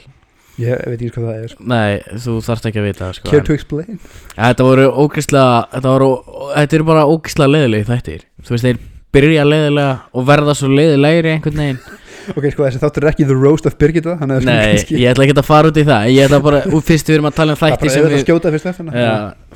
Ég 0.60 0.76
veit 0.86 1.00
ekki 1.00 1.10
hvað 1.16 1.26
það 1.26 1.40
er. 1.40 1.54
Nei, 1.72 2.18
þú 2.20 2.34
þarft 2.44 2.68
ekki 2.68 2.80
að 2.80 2.86
vita 2.86 3.06
það 3.06 3.16
sko 3.16 3.30
Care 3.30 3.40
en, 3.40 3.46
to 3.48 3.56
explain? 3.56 3.98
Þetta 4.36 4.66
voru 4.68 4.86
ógæslega 5.02 5.56
Þetta 5.74 5.94
voru 5.94 6.10
Þetta 6.54 6.78
eru 6.78 6.88
bara 6.90 7.06
ógæslega 7.08 7.54
leiðilegi 7.54 7.88
þættir. 7.90 8.22
Þú 8.44 8.54
veist, 8.54 8.68
þeir 8.68 8.80
byrja 9.16 9.48
leiðilega 9.48 9.96
Og 10.14 10.28
verða 10.30 10.56
svo 10.58 10.70
leiðilegri 10.70 11.34
einhvern 11.36 11.64
veginn. 11.64 11.82
Ok, 12.30 12.44
sko 12.52 12.66
þessi 12.66 12.78
þáttur 12.82 13.06
er 13.06 13.10
ekki 13.14 13.24
the 13.26 13.34
roast 13.34 13.66
of 13.66 13.74
Birgitta 13.80 14.12
að 14.20 14.44
Nei, 14.46 14.76
ég 15.00 15.08
ætla 15.10 15.24
ekki 15.24 15.34
að 15.40 15.46
fara 15.48 15.70
út 15.72 15.78
í 15.80 15.84
það. 15.88 16.10
Ég 16.12 16.28
ætla 16.28 16.38
bara 16.44 16.60
Fyrst 16.68 17.08
við 17.08 17.16
erum 17.16 17.30
að 17.30 17.38
tala 17.40 17.56
um 17.56 17.58
það 17.58 17.72
er 17.72 17.78
þætti 17.80 17.94
bara 17.96 18.12
við 18.12 18.22
skjóta 18.26 18.52
fyrst 18.54 18.68
eftir 18.70 18.90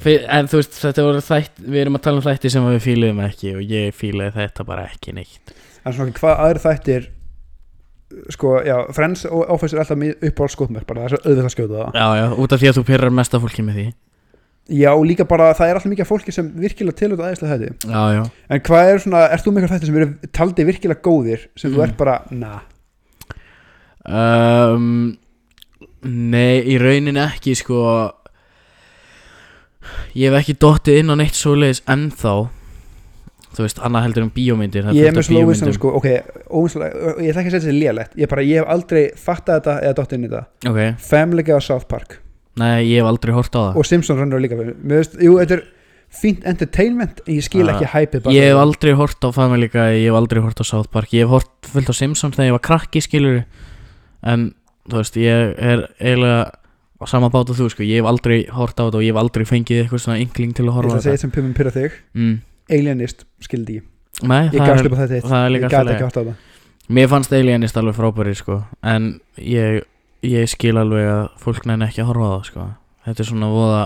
fyr, 0.03 0.25
En 0.29 0.47
þú 0.51 0.61
veist, 0.61 0.79
þetta 0.83 1.03
voru 1.07 1.21
þætt 1.25 1.61
Við 1.65 1.81
erum 1.85 1.99
að 1.99 2.03
tala 2.07 2.21
um 2.23 2.25
þætti 2.27 2.51
sem 2.51 2.65
við 2.71 2.81
fíluðum 2.87 3.21
ekki 3.29 3.53
Og 3.59 3.63
ég 3.71 3.95
fílaði 3.95 4.33
þetta 4.41 4.65
bara 4.69 4.87
ekki 4.91 5.15
neitt. 5.15 5.55
En 5.85 5.93
svona 5.93 6.13
hvað 6.17 6.41
aðri 6.47 6.65
þættir 6.65 7.11
sko, 8.31 8.51
já, 8.63 8.77
Friends 8.95 9.25
og 9.27 9.49
Office 9.51 9.75
er 9.75 9.81
alltaf 9.83 9.99
upp 10.29 10.41
á 10.41 10.45
skotmörk 10.53 10.87
bara 10.87 11.01
það 11.03 11.07
er 11.07 11.13
svo 11.15 11.19
auðvitað 11.25 11.47
að 11.49 11.55
skjóta 11.55 11.79
það. 11.81 11.97
Já, 11.99 12.09
já, 12.21 12.27
út 12.45 12.53
af 12.55 12.61
því 12.63 12.69
að 12.71 12.77
þú 12.79 12.85
pyrrar 12.91 13.11
mesta 13.17 13.41
fólki 13.43 13.65
með 13.67 13.79
því. 13.81 13.87
Já, 14.79 14.91
líka 15.05 15.25
bara 15.29 15.49
það 15.59 15.69
er 15.73 15.79
alltaf 15.81 15.91
mikið 15.93 16.09
fólki 16.09 16.33
sem 16.37 16.47
virkilega 16.63 16.97
tilhjóta 17.01 17.27
aðeinslega 17.27 17.57
þetta 17.59 17.91
Já, 17.91 18.03
já. 18.15 18.23
En 18.55 18.63
hvað 18.69 18.91
er 18.93 19.03
svona, 19.03 19.25
ert 19.35 19.45
þú 19.45 19.53
eitthvað 19.57 19.75
þættir 19.75 19.91
sem 19.91 19.99
eru 19.99 20.31
taldi 20.39 20.67
virkilega 20.71 21.03
góðir 21.05 21.43
sem 21.59 21.75
þú 21.75 21.81
Mm. 21.81 21.85
ert 21.89 21.97
bara, 22.01 22.15
na? 22.31 22.53
Um, 24.05 25.19
Nei, 26.05 26.61
í 26.69 26.77
rauninni 26.81 27.21
ekki 27.25 27.55
sko 27.57 27.81
Ég 30.15 30.31
hef 30.31 30.41
ekki 30.43 30.57
dottið 30.65 31.01
inn 31.03 31.13
á 31.13 31.17
neitt 31.21 31.39
svoleiðis 31.39 31.83
ennþá. 31.91 32.35
Þú 33.55 33.63
veist, 33.63 33.79
annað 33.87 34.03
heldur 34.09 34.25
um 34.27 34.31
bíómyndir 34.35 34.89
ég 34.99 35.15
af 35.15 35.27
slow 35.29 35.45
wisdom 35.47 35.69
bíómyndum. 35.71 35.75
sko, 35.77 35.91
ok, 36.01 36.07
óvinslega 36.51 37.13
ég 37.23 37.29
ætla 37.31 37.43
ekki 37.45 37.51
að 37.53 37.55
segja 37.55 37.63
þetta 37.69 37.77
lélegt, 37.79 38.17
ég 38.19 38.31
bara, 38.33 38.43
ég 38.43 38.59
hef 38.59 38.73
aldrei 38.75 39.03
fattað 39.15 39.61
þetta 39.61 39.75
eða 39.85 39.95
dótt 40.01 40.15
inn 40.17 40.25
í 40.27 40.31
þetta 40.33 40.71
Ok, 40.73 40.81
Family 40.99 41.45
Guy 41.47 41.55
og 41.55 41.63
South 41.63 41.87
Park. 41.87 42.17
Nei, 42.59 42.83
ég 42.89 42.99
hef 42.99 43.07
aldrei 43.13 43.35
hort 43.37 43.55
á 43.55 43.61
það. 43.61 43.79
Og 43.79 43.87
Simpsons 43.87 44.19
rennur 44.19 44.43
líka 44.43 44.59
veist, 44.59 45.15
jú, 45.23 45.37
þetta 45.39 45.55
er 45.61 45.63
fínt 46.15 46.45
entertainment 46.51 47.23
en 47.27 47.31
ég 47.35 47.47
skil 47.47 47.63
Ah, 47.69 47.77
ekki 47.77 47.93
hæpið 47.95 48.29
Ég 48.35 48.51
hef 48.51 48.59
aldrei 48.65 48.93
hort 48.99 49.23
á 49.23 49.31
Family 49.35 49.71
Guy, 49.71 50.03
ég 50.03 50.11
hef 50.11 50.19
aldrei 50.19 50.43
hort 50.43 50.59
á 50.59 50.65
South 50.67 50.91
Park. 50.91 51.15
Ég 51.15 51.23
hef 51.27 51.31
hort 51.31 51.71
fullt 51.71 51.91
á 51.91 51.95
Simpsons 51.95 52.35
þegar 52.35 52.51
ég 52.51 52.59
var 52.59 52.65
krakki 52.67 53.03
skilur 53.07 53.45
En, 54.25 54.55
þú 54.91 54.99
veist, 54.99 55.17
ég 55.21 55.55
er 55.63 55.87
eiginlega 56.01 56.51
á 57.05 57.07
sama 57.11 57.29
bát 57.33 57.51
og 57.53 57.59
þú 57.59 57.69
sko. 57.73 57.85
Ég 57.85 58.01
hef 58.01 58.09
aldrei 58.09 58.39
hort 58.49 58.81
á 58.81 58.89
þetta 58.89 58.99
og 59.01 59.05
ég 59.05 59.13
hef 59.13 59.21
aldrei 59.21 59.45
fengið 59.49 59.83
eitthvað 59.83 60.05
svona 60.05 60.21
yngling 60.25 60.55
til 60.57 60.65
að 60.65 60.71
ég 60.71 60.77
horfa 60.79 60.89
ætla 60.89 60.97
á 60.97 61.01
að 61.01 61.07
segja 61.07 61.17
þetta. 61.17 61.25
sem 61.27 61.35
pumum 61.35 61.55
pyrra 61.57 61.73
þig. 61.75 61.99
Mm. 62.17 62.35
Alienist 62.75 63.25
skildi 63.45 63.79
ég, 63.79 63.89
Nei, 64.25 64.45
ég 64.49 64.57
það 64.57 64.69
gafst 64.71 64.85
er, 64.85 64.89
upp 64.89 64.95
á 64.97 65.01
þetta 65.03 65.17
eitt 65.19 65.29
það 65.29 65.41
er 65.41 65.49
ég 65.51 65.55
líka 65.55 65.69
gæti 65.69 65.81
alltaf 65.81 65.95
ekki 65.95 66.09
átt 66.09 66.17
á 66.17 66.23
það. 66.25 66.37
Mér 66.95 67.11
fannst 67.13 67.35
Alienist 67.37 67.81
alveg 67.81 67.99
frábæri 67.99 68.37
sko. 68.39 68.61
En 68.85 69.11
ég, 69.41 69.83
ég 70.25 70.53
skil 70.53 70.77
alveg 70.81 71.11
að 71.11 71.25
fólk 71.45 71.69
næn 71.69 71.85
ekki 71.85 72.05
að 72.05 72.11
horfa 72.13 72.29
á 72.29 72.33
það 72.35 72.47
sko. 72.51 72.69
Þetta 73.05 73.25
er 73.25 73.29
svona 73.29 73.51
voða 73.53 73.83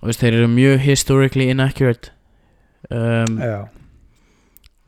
Þú 0.00 0.08
veist, 0.08 0.22
þeir 0.22 0.36
eru 0.38 0.48
mjög 0.48 0.78
historically 0.80 1.50
inaccurate. 1.52 2.14
Um, 2.88 3.34
já, 3.36 3.58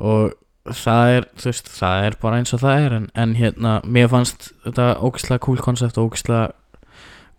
og 0.01 0.33
það 0.73 1.17
er, 1.17 1.27
þú 1.37 1.51
veist, 1.51 1.69
það 1.69 2.07
er 2.07 2.17
bara 2.23 2.39
eins 2.41 2.55
og 2.57 2.63
það 2.63 2.87
er. 2.87 2.97
En, 2.97 3.07
en 3.25 3.35
hérna, 3.37 3.75
mér 3.85 4.09
fannst 4.13 4.51
þetta 4.65 4.89
ógislega 5.05 5.45
cool 5.45 5.61
koncept 5.63 6.01
og 6.01 6.13
ógislega 6.13 6.49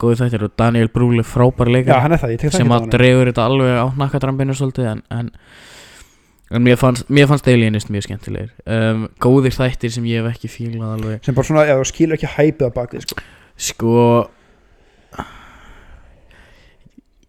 góði 0.01 0.19
þættir 0.21 0.47
og 0.47 0.55
Daniel 0.59 0.89
Brúli 0.93 1.23
frábær 1.27 1.71
leikar 1.71 2.17
sem 2.53 2.71
að 2.71 2.75
hann 2.75 2.91
dregur 2.93 3.29
þetta 3.29 3.47
alveg 3.49 3.79
á 3.79 3.87
nakkadrambinu 3.99 4.55
svolítið 4.57 4.89
en, 4.91 5.03
en, 5.13 5.31
en 6.51 6.65
mér 6.65 6.79
fannst 6.81 7.07
fannst 7.07 7.49
Alienist 7.51 7.91
mjög 7.93 8.07
skemmtilegir. 8.07 8.51
Um, 8.65 9.07
góðir 9.23 9.55
þættir 9.55 9.93
sem 9.95 10.07
ég 10.09 10.23
hef 10.23 10.35
ekki 10.35 10.51
fílað 10.51 10.97
alveg. 10.97 11.23
Sem 11.25 11.37
bara 11.37 11.49
svona, 11.49 11.65
já, 11.69 11.75
skilur 11.87 12.17
ekki 12.19 12.33
hæpið 12.35 12.69
á 12.69 12.71
bak 12.75 12.95
við 12.97 13.07
sko. 13.07 13.23
sko 13.69 13.97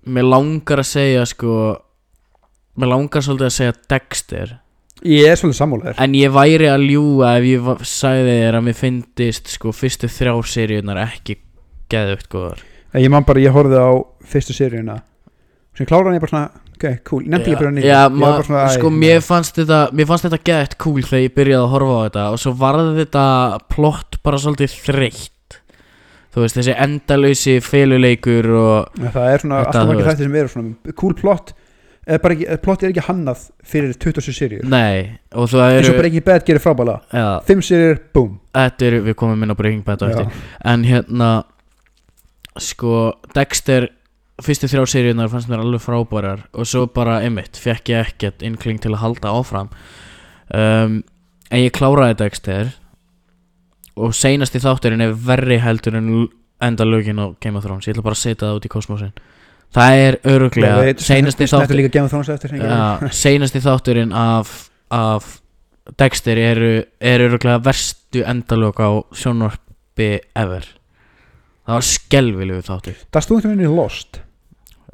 mér 0.04 0.28
langar 0.28 0.82
að 0.82 0.90
segja 0.90 1.24
sko 1.28 1.54
mér 2.80 2.90
langar 2.90 3.24
svolítið 3.24 3.48
að 3.48 3.56
segja 3.58 3.78
Dexter. 3.92 4.58
Ég 5.04 5.28
er 5.28 5.36
svolítið 5.36 5.58
sammálaður. 5.58 5.96
En 6.00 6.14
ég 6.16 6.32
væri 6.32 6.68
að 6.70 6.86
ljúga 6.88 7.34
ef 7.38 7.48
ég 7.48 7.72
sagði 7.88 8.36
þér 8.40 8.58
að 8.58 8.66
mér 8.68 8.76
fyndist 8.78 9.50
sko 9.52 9.72
fyrstu 9.76 10.08
þrjár 10.08 10.48
seríunar 10.48 11.02
ekki 11.04 11.36
geðugt 11.94 12.28
góðar 12.34 12.62
ég 12.94 13.10
man 13.10 13.24
bara, 13.26 13.42
ég 13.42 13.50
horfði 13.54 13.80
á 13.82 13.90
fyrstu 14.30 14.54
seríuna. 14.54 15.00
Sem 15.74 15.86
klára 15.88 16.06
hann 16.06 16.14
ég 16.14 16.22
bara 16.22 16.30
svona 16.30 16.50
ok, 16.74 16.84
cool, 17.08 17.24
ég 17.24 17.32
nefndi 17.32 17.50
ekki 17.50 17.58
bara 17.64 17.72
nýtt. 17.74 17.86
Já, 17.88 18.02
ma, 18.14 18.66
sko 18.74 18.90
mér 18.94 19.22
fannst 19.26 19.58
þetta 19.58 19.80
mér 19.94 20.06
fannst 20.10 20.28
þetta 20.28 20.38
geðugt 20.46 20.76
cool 20.84 21.02
þegar 21.02 21.24
ég 21.24 21.34
byrjaði 21.34 21.64
að 21.64 21.72
horfa 21.74 21.94
á 21.98 22.02
þetta 22.04 22.26
og 22.34 22.42
svo 22.44 22.52
varði 22.60 22.92
þetta 23.00 23.24
plott 23.74 24.18
bara 24.26 24.40
svolítið 24.42 24.76
þreytt. 24.84 25.58
Þú 26.34 26.42
veist 26.44 26.58
þessi 26.58 26.74
endalausi 26.84 27.56
feluleikur 27.62 28.48
og 28.58 28.96
það 28.98 29.28
er 29.32 29.42
svona, 29.44 29.58
Þetta, 29.58 29.66
alltaf 29.66 29.82
þú 29.82 29.90
margir 29.90 30.00
veist. 30.04 30.08
þættir 30.10 30.28
sem 30.28 30.38
eru 30.40 30.52
svona 30.54 30.94
cool 31.02 31.14
plot 31.18 31.52
eða 32.04 32.20
bara 32.20 32.34
ekki, 32.36 32.56
plot 32.64 32.82
er 32.84 32.90
ekki 32.92 33.04
hannað 33.06 33.44
fyrir 33.64 33.94
27 33.96 34.34
seríur 34.36 34.66
nei 34.68 35.14
og 35.32 35.46
það 35.48 35.76
eins 35.78 35.86
og 35.88 35.94
eru 35.94 36.00
Breaking 36.02 36.26
Bad 36.26 36.44
gerir 36.44 36.60
frábæla 36.60 36.96
já, 37.08 37.28
5 37.48 37.62
seríur, 37.64 38.00
boom. 38.12 38.34
Þetta 38.54 38.86
eru 38.90 38.98
við 39.06 39.16
komum 39.22 39.46
inn 39.46 39.54
á 39.54 39.56
Breaking 39.56 39.84
Bad 39.86 40.02
á 40.02 40.06
Já. 40.06 40.10
eftir. 40.12 40.42
En 40.74 40.84
hérna 40.84 41.30
sko 42.60 43.14
Dexter 43.34 43.88
fyrstu 44.42 44.68
þrjá 44.70 44.86
seríunar 44.90 45.30
fannst 45.30 45.50
mér 45.50 45.62
alveg 45.62 45.82
frábærar 45.82 46.46
og 46.52 46.68
svo 46.68 46.86
bara 46.90 47.20
einmitt 47.22 47.58
fekk 47.60 47.92
ég 47.94 48.08
ekkert 48.08 48.42
innkling 48.46 48.80
til 48.82 48.94
að 48.94 49.02
halda 49.02 49.34
áfram. 49.34 49.70
Um, 50.54 51.02
en 51.50 51.62
ég 51.62 51.74
kláraði 51.74 52.18
Dexter 52.22 52.72
og 53.94 54.14
seinasti 54.16 54.62
þátturinn 54.62 55.04
er 55.04 55.14
verri 55.14 55.60
heldur 55.62 56.00
en 56.00 56.10
enda 56.64 56.86
lögin 56.86 57.22
á 57.22 57.34
Game 57.40 57.58
of 57.58 57.66
Thrones. 57.66 57.86
Ég 57.86 57.94
ætla 57.94 58.06
bara 58.06 58.18
að 58.18 58.24
setja 58.24 58.48
það 58.48 58.58
út 58.58 58.68
í 58.68 58.74
kosmosin 58.74 59.14
það 59.74 60.02
er 60.02 60.18
öruglega 60.34 60.76
Ég 60.78 60.90
veit, 60.90 61.02
seinasti 61.02 61.46
Þetta 61.46 61.62
þáttur 61.62 61.80
líka 61.80 61.92
Game 61.96 62.08
of 62.08 62.14
Thrones 62.14 62.30
eftir 62.34 62.54
engar 62.54 62.70
ja, 62.70 63.10
seinasti 63.14 63.62
þátturinn 63.64 64.14
af, 64.16 64.54
af 64.94 65.28
Dexter 66.00 66.40
eru, 66.40 66.72
er 67.00 67.26
öruglega 67.26 67.60
verstu 67.64 68.24
endalög 68.28 68.80
á 68.80 68.90
sjónvarpi 69.18 70.10
ever 70.38 70.68
það 71.64 71.74
var 71.78 71.86
skelvilegu 71.88 72.62
þáttur. 72.66 72.96
Það 73.12 73.24
stóð 73.26 73.36
einhvern 73.40 73.56
veginn 73.58 73.72
í 73.72 73.76
Lost? 73.76 74.20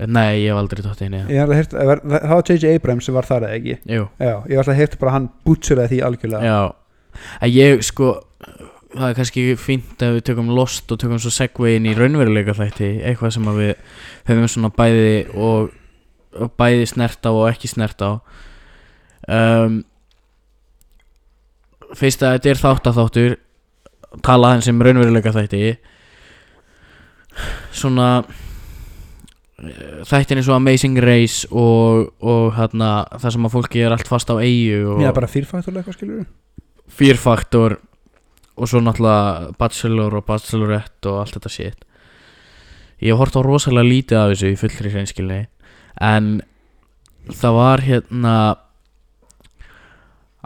Nei, 0.01 0.41
ég 0.41 0.49
hef 0.55 0.57
aldrei 0.57 0.81
tótt 0.81 1.01
einu 1.05 1.19
Ég 1.29 1.43
hef 1.43 1.51
heyrt, 1.53 1.73
það 1.77 1.89
var- 1.91 2.01
það 2.09 2.31
var 2.33 2.45
J.J. 2.49 2.71
Abrams 2.79 3.05
sem 3.05 3.15
var 3.15 3.27
þar 3.29 3.45
eða 3.45 3.57
ekki? 3.59 3.75
Jú, 3.85 4.05
Já, 4.17 4.31
ég 4.49 4.57
var 4.57 4.63
alltaf 4.65 4.79
heyrt 4.79 4.95
bara 5.03 5.11
að 5.11 5.17
hann 5.19 5.27
bútsuraði 5.45 5.91
því 5.91 5.99
algjörlega. 6.07 6.45
Já. 6.49 7.21
En 7.43 7.51
ég 7.51 7.83
sko 7.85 8.13
Það 8.91 9.05
er 9.07 9.15
kannski 9.15 9.43
fínt 9.55 10.03
ef 10.03 10.15
við 10.17 10.25
tökum 10.27 10.49
Lost 10.51 10.91
og 10.91 10.99
tökum 10.99 11.19
svo 11.23 11.31
segway 11.31 11.77
inn 11.77 11.85
í 11.87 11.93
raunveruleika 11.95 12.57
þætti 12.59 12.89
Eitthvað 13.07 13.31
sem 13.37 13.45
að 13.47 13.59
við 13.61 13.75
höfum 14.27 14.49
svona 14.51 14.71
bæði 14.75 15.13
og, 15.39 15.69
og 16.35 16.51
bæði 16.59 16.89
snert 16.91 17.23
á 17.23 17.31
og 17.31 17.45
ekki 17.53 17.71
snert 17.71 18.03
á. 18.03 18.19
Um, 19.31 19.85
Fyrst 21.99 22.23
að 22.27 22.35
þetta 22.39 22.51
er 22.51 22.61
þáttaþáttur 22.65 23.37
Tala 24.27 24.53
hans 24.57 24.67
um 24.71 24.83
raunveruleika 24.83 25.33
þætti 25.39 25.63
Svona 27.73 28.09
eh, 29.61 30.01
þættin 30.09 30.41
er 30.41 30.47
svo 30.47 30.57
Amazing 30.57 30.99
Race 31.05 31.49
og, 31.51 32.11
og 32.21 32.51
hérna, 32.57 33.05
það 33.17 33.37
sem 33.37 33.49
að 33.49 33.55
fólki 33.57 33.85
er 33.85 33.95
allt 33.97 34.11
fast 34.11 34.33
á 34.33 34.37
eigu 34.41 34.83
og 34.95 35.05
Já, 35.05 35.13
bara 35.17 35.31
fyrrfættulega 35.31 35.85
eitthvað 35.85 35.99
skilur 35.99 36.27
Fear 36.91 37.21
Factor 37.21 37.79
og 38.61 38.69
svo 38.69 38.83
náttúrulega 38.85 39.55
Bachelor 39.59 40.19
og 40.19 40.27
Bachelorette 40.29 41.09
og 41.09 41.23
allt 41.23 41.39
þetta 41.39 41.53
shit. 41.53 41.85
Ég 43.01 43.15
hef 43.15 43.21
hort 43.23 43.39
á 43.39 43.41
rosalega 43.47 43.89
lítið 43.89 44.19
af 44.21 44.33
þessu 44.35 44.51
í 44.53 44.59
fullri 44.61 44.93
hreinskilni 44.93 45.41
en 46.05 46.33
það 47.31 47.57
var 47.57 47.85
hérna 47.87 48.35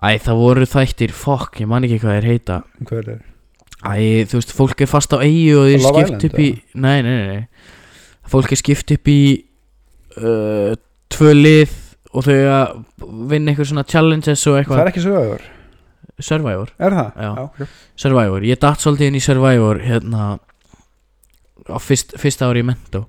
æ 0.04 0.18
það 0.22 0.42
voru 0.42 0.68
þættir 0.68 1.14
fuck 1.16 1.62
ég 1.62 1.70
man 1.70 1.86
ekki 1.86 2.02
hvað 2.02 2.18
þeir 2.18 2.28
heita. 2.30 2.60
Hvað 2.84 2.98
er 3.00 3.08
það? 3.08 3.22
Æ 3.84 4.24
þú 4.30 4.40
veist 4.40 4.54
fólk 4.56 4.84
er 4.84 4.90
fast 4.90 5.12
á 5.12 5.18
eigu 5.20 5.58
og 5.60 5.68
þeir 5.68 5.84
skipt 5.84 6.28
upp 6.30 6.38
í 6.40 6.50
nei 6.74 6.98
nei 7.04 7.14
nei, 7.14 7.26
nei. 7.34 7.72
fólk 8.32 8.54
er 8.54 8.60
skipt 8.60 8.94
upp 8.96 9.10
í 9.12 9.20
uh, 10.20 10.76
tvö 11.12 11.34
lið 11.36 11.74
og 12.14 12.26
þau 12.28 12.38
að 12.38 12.78
vinna 13.32 13.52
eitthvað 13.52 13.70
svona 13.72 13.86
challenges 13.90 14.46
og 14.46 14.54
Það 14.54 14.60
eitthvað 14.62 14.82
er 14.84 14.92
ekki 14.92 15.04
Survivor 15.04 15.50
Survivor 16.22 16.70
Er 16.78 16.94
það? 16.94 17.08
Já. 17.18 17.30
okay. 17.42 17.70
Survivor, 17.98 18.46
ég 18.46 18.60
datt 18.62 18.82
svolítið 18.82 19.10
inn 19.10 19.18
í 19.18 19.24
Survivor 19.24 19.80
hérna 19.82 20.28
á 21.64 21.78
fyrst, 21.80 22.14
fyrsta 22.20 22.48
ári 22.50 22.62
í 22.62 22.68
Mento 22.68 23.06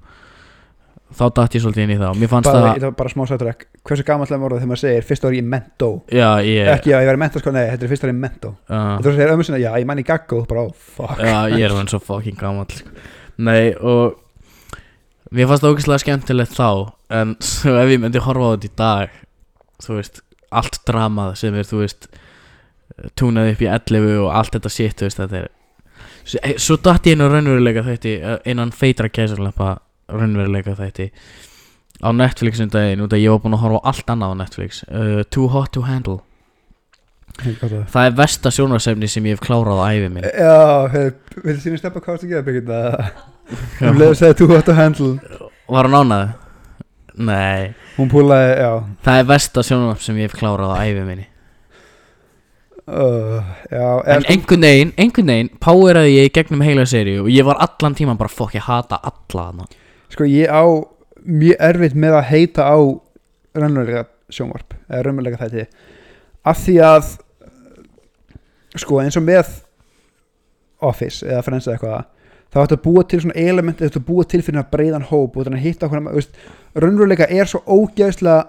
þá 1.14 1.26
datt 1.38 1.56
ég 1.56 1.62
svolítið 1.64 1.84
inn 1.86 1.94
í 1.94 1.98
það 2.00 2.10
og 2.10 2.20
mér 2.22 2.30
fannst 2.32 2.50
bara, 2.50 2.72
það 2.74 2.84
það 2.86 2.94
bara 3.00 3.12
smá 3.14 3.24
sætturæk 3.30 3.66
Hversu 3.86 4.06
gamall 4.08 4.32
er 4.32 4.46
orðað 4.48 4.62
þegar 4.64 4.72
maður 4.72 4.82
segir 4.82 5.06
Fyrst 5.06 5.28
ári 5.30 5.38
í 5.38 5.44
Mento 5.46 5.90
já, 6.10 6.30
ég, 6.42 6.70
Ekki, 6.74 6.92
já, 6.92 6.98
ég 7.04 7.10
var 7.12 7.20
í 7.20 7.22
Mento 7.22 7.42
sko, 7.44 7.54
nei, 7.54 7.64
þetta 7.70 7.86
er 7.86 7.92
fyrst 7.94 8.08
ári 8.08 8.16
í 8.16 8.20
Mento 8.24 8.52
uh, 8.66 8.84
Þú 9.06 9.14
segir 9.14 9.34
ömmu 9.36 9.46
sinna, 9.46 9.60
já, 9.62 9.70
ég 9.78 9.88
mæni 9.90 10.06
Gaggo 10.08 10.42
Bara, 10.50 10.66
ó, 10.66 10.74
fuck. 10.96 11.22
Já, 11.22 11.38
ég 11.54 11.66
er 11.68 11.76
hann 11.78 11.92
svo 11.92 12.02
fucking 12.04 12.40
gamall 12.42 12.74
sko. 12.74 12.90
nei 13.46 13.74
og 13.76 14.16
mér 15.36 15.50
fannst 15.50 15.66
það 15.66 15.76
ógeðslega 15.76 16.04
skemmtilegt 16.06 16.56
þá 16.58 16.70
en 17.20 17.36
svo 17.54 17.76
ef 17.82 17.94
ég 17.94 18.02
myndi 18.02 18.24
horfa 18.26 18.50
á 18.50 18.54
þetta 18.56 18.70
í 18.72 18.76
dag 18.82 19.18
þú 19.86 20.00
veist, 20.00 20.22
allt 20.56 20.82
dramað 20.88 21.34
sem 21.42 21.58
er, 21.60 21.68
þú 21.68 21.82
veist 21.84 22.10
túnað 23.20 23.54
upp 23.54 23.64
í 23.66 23.70
11 23.70 24.22
og 24.24 24.30
allt 24.40 24.56
þetta 24.56 24.72
shit, 24.72 24.98
þú 25.00 25.10
veist, 25.10 25.22
þetta 25.22 25.42
er 25.44 25.52
svo, 26.58 26.78
datt 26.82 27.06
ég 27.06 27.14
inn 27.18 27.22
á 27.22 27.30
raunveruleika 27.30 27.84
þætti 27.86 28.14
eh, 28.18 28.38
innan 28.50 28.72
feitra 28.74 29.10
kæsarlepa 29.12 29.76
raunveruleika 30.12 30.76
þætti 30.78 31.10
á 32.04 32.10
Netflix 32.12 32.60
um 32.60 32.70
daginn, 32.70 33.04
út 33.06 33.14
að 33.16 33.24
ég 33.24 33.32
var 33.32 33.44
búinn 33.44 33.56
að 33.56 33.64
horfa 33.64 33.82
á 33.82 33.88
allt 33.92 34.10
annað 34.12 34.34
á 34.36 34.42
Netflix. 34.44 34.82
Uh, 34.92 35.22
Too 35.32 35.48
Hot 35.54 35.72
to 35.74 35.86
Handle. 35.88 36.20
Það? 37.36 38.06
Er 38.06 38.14
versta 38.16 38.52
sjónarsefni 38.54 39.10
sem 39.12 39.26
ég 39.28 39.36
hef 39.36 39.42
klárað 39.44 39.82
á 39.84 39.92
æfi 39.92 40.08
minn 40.08 40.24
Já, 40.24 40.88
viltu 41.44 41.66
síðan 41.66 41.82
steppa 41.82 42.00
hvað 42.00 42.22
það 42.22 42.24
að 42.24 42.32
gera 42.32 42.46
byggja 42.48 42.64
það 42.70 43.90
Um 43.90 44.00
leið 44.00 44.12
að 44.14 44.18
segja 44.22 44.38
too 44.40 44.48
hot 44.50 44.66
to 44.66 44.74
handle. 44.74 45.12
Var 45.70 45.86
hann 45.90 45.98
ánað? 46.00 46.32
Nei, 47.16 47.76
hún 47.96 48.10
púlaði, 48.12 48.56
það 49.06 49.20
er 49.20 49.28
versta 49.30 49.64
sjónvarp 49.64 50.02
sem 50.04 50.18
ég 50.20 50.30
hef 50.30 50.40
klárað 50.40 50.74
á 50.74 50.78
æfi 50.82 51.04
minni. 51.06 51.28
Uh, 52.86 53.40
já, 53.72 53.86
En 54.16 54.26
einhvern 54.30 54.62
veginn, 54.62 54.92
einhvern 55.02 55.30
veginn 55.32 55.48
Poweraði 55.58 56.20
ég 56.20 56.28
gegnum 56.36 56.62
heila 56.62 56.84
seríu 56.86 57.24
Og 57.24 57.32
ég 57.34 57.42
var 57.48 57.58
allan 57.66 57.96
tíman 57.98 58.20
bara 58.20 58.30
fokk, 58.30 58.54
ég 58.60 58.68
hata 58.68 59.00
alla 59.02 59.46
hana 59.48 59.66
sko 60.16 60.28
ég 60.30 60.48
á 60.50 60.64
mjög 61.26 61.62
erfitt 61.70 62.00
með 62.00 62.18
að 62.22 62.28
heita 62.32 62.66
á 62.66 62.78
raunverulega 63.56 64.06
sjónvarp 64.34 64.76
eða 64.88 65.04
raunverulega 65.06 65.42
þætti. 65.44 65.68
Af 66.46 66.60
því 66.64 66.76
að 66.86 67.14
sko 68.80 69.00
eins 69.02 69.18
og 69.20 69.26
með 69.28 69.54
Office 70.86 71.26
eða 71.26 71.44
Friends 71.46 71.68
eða 71.68 71.78
eitthvað 71.78 72.12
þá 72.56 72.60
ætti 72.64 72.78
að 72.78 72.84
búa 72.86 73.04
til 73.04 73.22
svona 73.24 73.38
element 73.42 73.82
eða 73.82 73.92
ætti 73.92 74.02
að 74.02 74.10
búa 74.10 74.26
til 74.32 74.42
fyrir 74.46 74.62
að 74.62 74.74
breiðan 74.76 75.08
hóp 75.10 75.36
og 75.36 75.48
þannig 75.48 75.62
að 75.62 75.68
hitta 75.70 75.88
okkur 75.90 76.84
raunverulega 76.84 77.30
er 77.32 77.50
svo 77.52 77.64
ógeðslega 77.66 78.44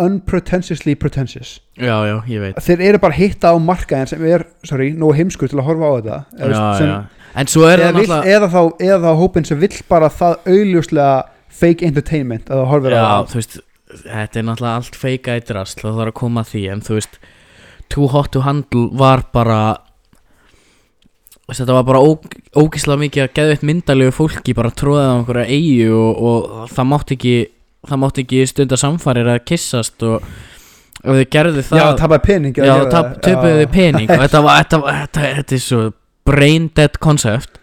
unpretentiously 0.00 0.96
pretentious. 0.98 1.60
Já, 1.78 1.94
já, 2.02 2.16
ég 2.26 2.40
veit. 2.42 2.56
Þeir 2.66 2.80
eru 2.88 3.00
bara 3.02 3.14
að 3.14 3.20
hitta 3.20 3.52
á 3.54 3.56
markaðin 3.62 4.10
sem 4.10 4.24
er, 4.26 4.42
sorry, 4.66 4.88
nógu 4.90 5.14
heimskur 5.20 5.50
til 5.50 5.60
að 5.60 5.68
horfa 5.68 5.86
á 5.86 5.94
þetta 5.94 6.16
já, 6.50 6.62
sem, 6.80 6.88
já. 6.90 7.23
En 7.34 7.50
svo 7.50 7.66
er 7.66 7.82
það 7.82 7.96
náttúrulega 7.98 8.34
eða, 8.36 8.48
þá, 8.52 8.60
eða 8.88 8.98
þá 9.04 9.20
hópin 9.20 9.46
sem 9.48 9.58
vill 9.62 9.78
bara 9.90 10.10
það 10.12 10.50
augljóslega 10.54 11.14
fake 11.54 11.86
entertainment 11.88 12.50
að 12.50 12.60
það 12.60 12.68
horfir 12.72 12.94
á 12.94 12.98
Já, 12.98 13.06
það. 13.06 13.30
þú 13.32 13.40
veist 13.40 13.56
Þetta 13.94 14.38
er 14.40 14.46
náttúrulega 14.48 14.78
allt 14.80 14.96
feika 14.98 15.34
eitt 15.38 15.50
rast 15.54 15.82
Það 15.82 15.98
þarf 16.00 16.12
að 16.12 16.18
koma 16.18 16.42
að 16.44 16.52
því 16.54 16.62
En 16.74 16.84
þú 16.86 16.96
veist 16.98 17.18
Too 17.94 18.06
Hot 18.14 18.30
to 18.34 18.42
Handle 18.46 18.84
var 18.98 19.22
bara 19.34 19.58
Þetta 21.52 21.76
var 21.76 21.84
bara 21.84 22.00
ó, 22.00 22.08
ógislega 22.56 23.02
mikið 23.02 23.26
að 23.26 23.34
geðveitt 23.36 23.66
myndalegu 23.68 24.14
fólki 24.16 24.54
bara 24.56 24.70
tróðið 24.72 25.10
á 25.10 25.16
einhverja 25.18 25.44
eigu 25.52 25.98
og, 25.98 26.22
og 26.24 26.70
það 26.72 26.88
mátti 26.88 27.18
ekki 27.18 27.34
það 27.84 28.00
mátti 28.00 28.22
ekki 28.24 28.46
stunda 28.48 28.78
samfarir 28.80 29.28
að 29.28 29.42
kissast 29.50 30.06
og 30.08 30.24
ef 31.04 31.18
þau 31.18 31.26
gerðu 31.36 31.64
það 31.68 31.82
Já, 31.82 31.84
tapaði 32.00 32.22
pening 32.30 32.56
Já, 32.64 32.72
tap, 32.88 33.10
töpuðu 33.26 33.66
pening 33.74 34.08
og 34.08 34.22
þetta, 34.24 34.40
var, 34.46 34.62
þetta, 34.62 34.80
þetta, 35.02 35.26
þetta 35.42 35.58
er 35.58 35.62
svo 35.66 35.82
brain 36.26 36.70
dead 36.76 36.98
concept. 37.02 37.60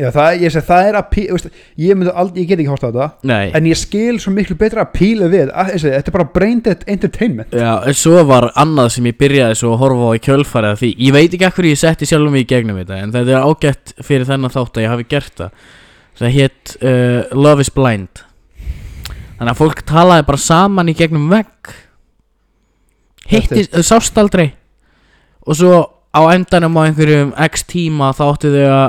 Já, 0.00 0.06
það, 0.14 0.36
ég 0.40 0.52
segi, 0.54 0.64
það 0.64 0.86
er 0.88 0.96
að 0.96 1.08
pí, 1.10 1.22
veist, 1.28 1.48
ég, 1.76 2.02
ég 2.16 2.46
get 2.48 2.60
ekki 2.62 2.70
horta 2.70 2.88
á 2.88 2.92
þetta 2.94 3.08
Nei. 3.28 3.50
en 3.58 3.66
ég 3.68 3.76
skil 3.76 4.14
svo 4.22 4.30
miklu 4.32 4.54
betra 4.56 4.86
að 4.86 4.94
píla 4.94 5.28
við 5.28 5.50
að, 5.52 5.74
ég 5.74 5.82
segi, 5.82 5.92
þetta 5.98 6.08
er 6.12 6.14
bara 6.14 6.28
brain 6.38 6.62
dead 6.64 6.86
entertainment. 6.94 7.52
Já, 7.52 7.72
en 7.84 7.98
svo 8.00 8.22
var 8.30 8.46
annað 8.62 8.94
sem 8.94 9.10
ég 9.10 9.18
byrjaði 9.20 9.58
svo 9.60 9.74
að 9.74 9.82
horfa 9.82 10.08
á 10.08 10.12
í 10.16 10.22
kjölfarið 10.24 10.76
af 10.76 10.80
því 10.80 10.90
Ég 11.04 11.16
veit 11.18 11.36
ekki 11.36 11.48
ekkur 11.50 11.68
ég 11.68 11.82
setti 11.82 12.08
sjálfum 12.08 12.32
mig 12.32 12.46
í 12.46 12.48
gegnum 12.54 12.80
þetta 12.80 13.02
En 13.04 13.12
þetta 13.12 13.36
er 13.36 13.44
ágætt 13.44 13.94
fyrir 14.00 14.26
þennan 14.30 14.54
þátt 14.56 14.80
að 14.80 14.86
ég 14.86 14.94
hafi 14.94 15.08
gert 15.10 15.36
það. 15.42 15.68
Það 16.20 16.34
hétt 16.38 16.74
uh, 16.80 17.20
Love 17.36 17.66
is 17.66 17.72
Blind. 17.76 18.24
Þannig 19.36 19.52
að 19.52 19.60
fólk 19.60 19.84
talaði 19.88 20.26
bara 20.32 20.44
saman 20.48 20.92
í 20.92 20.96
gegnum 20.96 21.28
vegg. 21.32 21.74
Hittist, 23.30 23.76
sást 23.84 24.16
aldrei. 24.20 24.50
Og 25.44 25.56
svo 25.60 25.76
á 26.10 26.20
endanum 26.34 26.78
á 26.78 26.82
einhverjum 26.88 27.34
x 27.50 27.64
tíma 27.70 28.10
þá 28.16 28.24
áttu 28.30 28.54
þau 28.54 28.66
að 28.70 28.88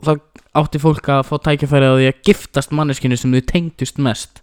Þá 0.00 0.16
átti 0.56 0.80
fólk 0.80 1.08
að 1.12 1.26
fá 1.28 1.34
tækifæri 1.44 1.88
á 1.92 1.94
því 1.98 2.06
að 2.08 2.20
giftast 2.24 2.72
manneskinu 2.72 3.18
sem 3.20 3.34
þau 3.36 3.42
tengdust 3.50 3.98
mest. 4.00 4.40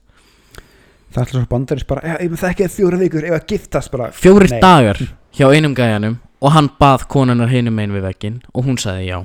Það 1.10 1.18
er 1.18 1.24
alltaf 1.24 1.34
svo 1.34 1.50
bandarins 1.50 1.88
bara, 1.90 2.18
ég 2.22 2.30
með 2.30 2.44
þekkið 2.44 2.74
fjóra 2.76 3.00
vikur 3.02 3.26
ef 3.26 3.36
að 3.40 3.48
giftast 3.50 3.92
bara. 3.94 4.10
Fjóri 4.14 4.52
Nei. 4.52 4.60
dagar 4.62 5.02
hjá 5.34 5.48
einum 5.50 5.74
gæjanum 5.78 6.20
og 6.44 6.54
hann 6.54 6.70
bað 6.78 7.08
konunar 7.10 7.50
hinum 7.50 7.80
einn 7.82 7.96
við 7.96 8.06
veggin 8.06 8.38
og 8.54 8.68
hún 8.68 8.78
sagði 8.82 9.10
já. 9.10 9.18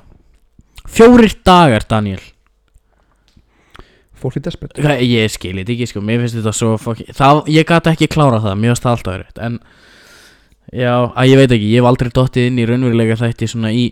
Fjórir 0.88 1.36
dagar 1.44 1.84
Daniel. 1.90 2.22
Fólk 4.22 4.38
er 4.38 4.46
desperate. 4.46 4.80
Hvað- 4.80 5.04
ég 5.04 5.30
skil 5.34 5.56
þetta 5.58 5.74
ekki 5.74 5.88
sko, 5.90 6.00
mér 6.00 6.22
finnst 6.22 6.38
þetta 6.38 6.54
svo 6.54 6.78
fucking, 6.78 7.12
það, 7.12 7.44
ég 7.50 7.66
gæti 7.66 7.92
ekki 7.92 8.08
klára 8.08 8.40
það, 8.40 8.56
mér 8.56 8.72
finnst 8.72 8.86
það 8.86 8.96
alltaf 8.96 9.16
verið 9.18 9.44
en 9.44 9.60
já, 10.72 10.94
að 11.12 11.28
ég 11.30 11.36
veit 11.42 11.52
ekki 11.56 11.68
ég 11.72 11.82
hef 11.82 11.90
aldrei 11.90 12.10
dottið 12.16 12.48
inn 12.50 12.58
í 12.62 12.66
raunverulega 12.68 13.18
þætti 13.20 13.48
svona 13.52 13.72
í 13.76 13.84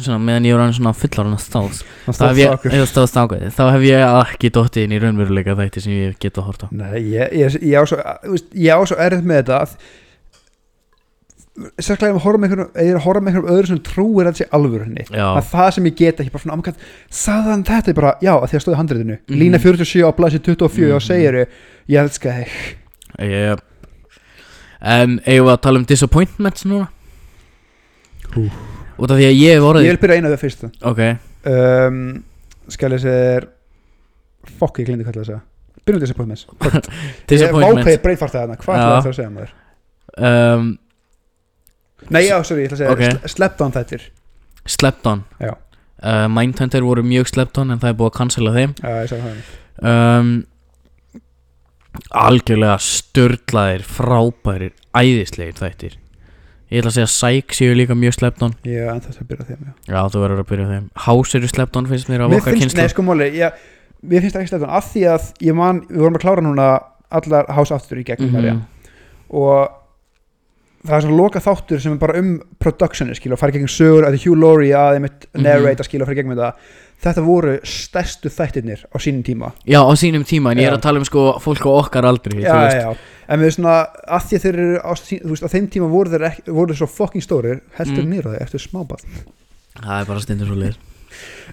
svona, 0.00 0.18
meðan 0.24 0.46
ég 0.48 0.54
var 0.56 0.62
hann 0.64 0.72
svona 0.76 0.92
fullar 0.96 1.28
stáðs 1.42 1.82
Það 2.06 2.16
þá 2.18 2.24
hef 2.28 2.38
ég, 2.40 2.64
eða 2.78 2.86
stáðs 2.90 3.16
ákveði 3.20 3.50
þá 3.54 3.64
hef 3.74 3.84
ég 3.86 4.06
ekki 4.20 4.50
dottið 4.56 4.86
inn 4.86 4.94
í 4.96 5.02
raunverulega 5.02 5.56
þætti 5.58 5.82
sem 5.84 5.92
ég 5.98 6.16
geta 6.22 6.40
að 6.42 6.48
horta 6.48 6.70
Nei, 6.72 6.96
ég, 7.12 7.34
ég, 7.42 7.58
ég, 7.60 7.76
á 7.78 7.84
svo, 7.84 7.98
svo 8.88 8.96
erfitt 9.04 9.28
með 9.28 9.42
þetta 9.42 9.60
að 9.66 9.76
ef 11.78 11.90
ég 12.02 12.16
horfa 12.24 12.38
með 12.42 12.48
einhverjum 12.48 12.70
er 12.82 12.96
að 12.98 13.04
horfa 13.04 13.20
með 13.22 13.30
einhverjum 13.30 13.52
öðru 13.54 13.68
sem 13.70 13.82
trúir 13.86 14.26
að 14.30 14.38
sé 14.40 14.46
alvörunni 14.58 15.04
já, 15.06 15.26
að 15.38 15.44
það 15.52 15.68
sem 15.76 15.86
ég 15.86 15.98
get 16.00 16.22
ekki 16.24 16.32
bara 16.34 16.42
svona 16.42 16.56
amkvæmt 16.58 16.80
sagðan 17.14 17.62
þetta? 17.68 17.92
Er 17.92 17.98
bara, 18.00 18.14
já, 18.24 18.32
að 18.34 18.48
því 18.50 18.58
að 18.58 18.64
stóði 18.64 18.78
handriðinu 18.80 19.18
Mhm. 19.20 19.38
lína 19.38 19.60
47 19.62 20.02
á 20.02 20.10
blæsi 20.18 20.40
24 20.42 20.96
og 20.96 20.98
Mhm. 20.98 21.06
segir 21.06 21.34
ég 21.86 22.00
elska 22.02 22.34
þig 22.40 23.62
en 24.84 25.16
eigum 25.24 25.48
við 25.48 25.54
að 25.54 25.62
tala 25.66 25.80
um 25.80 25.88
disappointments 25.88 26.66
núna? 26.68 26.88
Hú. 28.34 28.46
út 28.98 29.10
af 29.10 29.18
því 29.18 29.26
að 29.26 29.36
ég 29.38 29.54
hef 29.54 29.60
ég 29.60 29.66
orðið 29.70 29.90
vil 29.90 30.00
byrja 30.04 30.20
eina 30.20 30.32
við 30.32 30.40
fyrst 30.44 30.64
ok, 30.90 31.02
um, 31.50 31.98
skal 32.72 32.94
ég 32.94 33.04
segja 33.04 33.44
fokk, 34.60 34.80
ég 34.82 34.88
glindi 34.90 35.06
hvað 35.06 35.18
það 35.18 35.22
að 35.24 35.30
segja. 35.30 35.42
Byrjum 35.84 36.00
disappointments. 36.00 36.46
Disappointments. 37.30 37.84
vápæði 37.84 38.00
breytfartið 38.04 38.40
þarna, 38.40 38.58
hvað 38.60 38.78
ætlaði 38.80 39.04
það 39.04 39.10
að 39.10 39.16
segja 39.18 39.32
maður? 39.32 39.54
Um, 40.14 40.68
nei, 42.08 42.22
já, 42.24 42.36
sorry, 42.44 42.64
ég 42.64 42.70
ætla 42.70 42.76
að 42.76 42.82
segja 42.82 42.94
Ok. 42.94 43.02
okay. 43.02 43.32
slept 43.34 43.64
on 43.64 43.74
þettir 43.74 44.06
slept 44.64 45.06
on. 45.06 45.24
Já. 45.40 45.54
uh, 46.02 46.28
Mindhunter 46.28 46.82
voru 46.82 47.02
mjög 47.02 47.28
slept 47.28 47.58
on 47.58 47.70
en 47.70 47.80
það 47.80 47.92
er 47.92 47.98
búið 48.00 48.10
að 48.10 48.16
cancela 48.18 48.54
þeim. 48.54 48.74
Já, 48.80 48.90
ég 49.02 49.12
sagði 49.12 49.28
það. 49.28 49.54
Um, 49.90 50.32
algjörlega 52.10 52.78
störlaðir 52.82 53.84
frábærir, 53.86 54.72
æðislegir 54.94 55.58
þættir 55.60 55.98
ég 56.72 56.80
ætla 56.80 56.90
að 56.90 56.96
segja 56.96 57.10
Psych 57.12 57.54
séu 57.58 57.76
líka 57.76 57.94
mjög 57.98 58.16
on 58.42 58.54
ég 58.66 58.80
er 58.82 58.90
ennþá 58.94 59.12
að 59.14 59.28
byrja 59.30 59.46
þeim 59.50 59.62
já. 59.68 59.72
já 59.94 60.00
þú 60.10 60.24
verður 60.24 60.42
að 60.42 60.50
byrja 60.50 60.66
þeim 60.72 60.88
House 61.06 61.38
eru 61.38 61.50
slept 61.50 61.76
on 61.78 61.86
finnst 61.90 62.08
mér 62.10 62.24
mér 62.26 62.40
okkar 62.40 62.58
kynslu 62.58 62.88
sko 62.90 63.06
mér 64.04 64.24
finnst 64.24 64.34
það 64.36 64.42
ekki 64.42 64.52
slept 64.54 64.66
on 64.66 64.74
af 64.80 64.90
því 64.92 65.06
að 65.12 65.30
ég 65.46 65.54
man, 65.58 65.80
við 65.88 66.02
vorum 66.04 66.18
að 66.18 66.24
klára 66.26 66.44
núna 66.44 66.68
allar 67.14 67.50
house 67.54 67.74
aftur 67.74 68.00
í 68.00 68.04
gegnum 68.04 68.32
mm 68.32 68.44
Mhm. 68.54 68.62
og 69.34 69.68
það 70.84 70.96
er 70.96 71.04
svona 71.06 71.16
loka 71.16 71.40
þáttur 71.40 71.80
sem 71.80 71.92
er 71.92 71.98
bara 71.98 72.18
um 72.18 72.40
productioni 72.60 73.14
skil 73.16 73.32
og 73.32 73.38
fara 73.40 73.52
í 73.52 73.54
gegnum 73.56 73.72
sögur 73.72 74.04
að 74.04 74.18
Hugh 74.24 74.36
Laurie 74.36 74.74
að 74.76 74.98
einmitt 74.98 75.26
Mhm. 75.32 75.42
narrate 75.42 75.84
skil 75.84 76.02
og 76.02 76.08
fara 76.08 76.14
í 76.14 76.18
gegnum 76.22 76.36
þetta 76.36 76.52
þetta 77.02 77.24
voru 77.24 77.56
stærstu 77.68 78.30
þættirnir 78.32 78.86
á 78.88 78.96
sínum 79.02 79.24
tíma. 79.26 79.52
Já 79.68 79.80
á 79.82 79.92
sínum 79.98 80.24
tíma 80.28 80.54
en 80.54 80.62
ég 80.62 80.70
er 80.70 80.78
að 80.78 80.84
tala 80.86 81.02
um 81.02 81.08
sko 81.08 81.34
fólk 81.42 81.66
á 81.66 81.72
okkar 81.74 82.08
aldri 82.08 82.40
já, 82.40 82.48
já, 82.48 82.56
veist. 82.62 82.80
já, 82.80 83.20
en 83.28 83.44
við 83.44 83.54
svona 83.56 83.76
að 84.06 84.26
því 84.30 84.42
þeir 84.44 84.60
eru 84.62 84.80
á, 84.80 84.92
veist, 85.32 85.44
á 85.44 85.52
þeim 85.52 85.68
tíma 85.74 85.90
voru 85.92 86.14
þeir, 86.14 86.26
ekki, 86.30 86.46
voru 86.50 86.72
þeir 86.72 86.82
svo 86.82 86.90
fucking 86.94 87.24
stórir 87.24 87.62
heldur 87.78 88.04
mm. 88.04 88.10
nýra 88.14 88.34
þeir 88.34 88.46
eftir 88.46 88.64
smáball 88.64 89.02
það 89.74 89.96
er 90.00 90.10
bara 90.10 90.24
stundur 90.24 90.50
svo 90.50 90.58
leir 90.60 90.78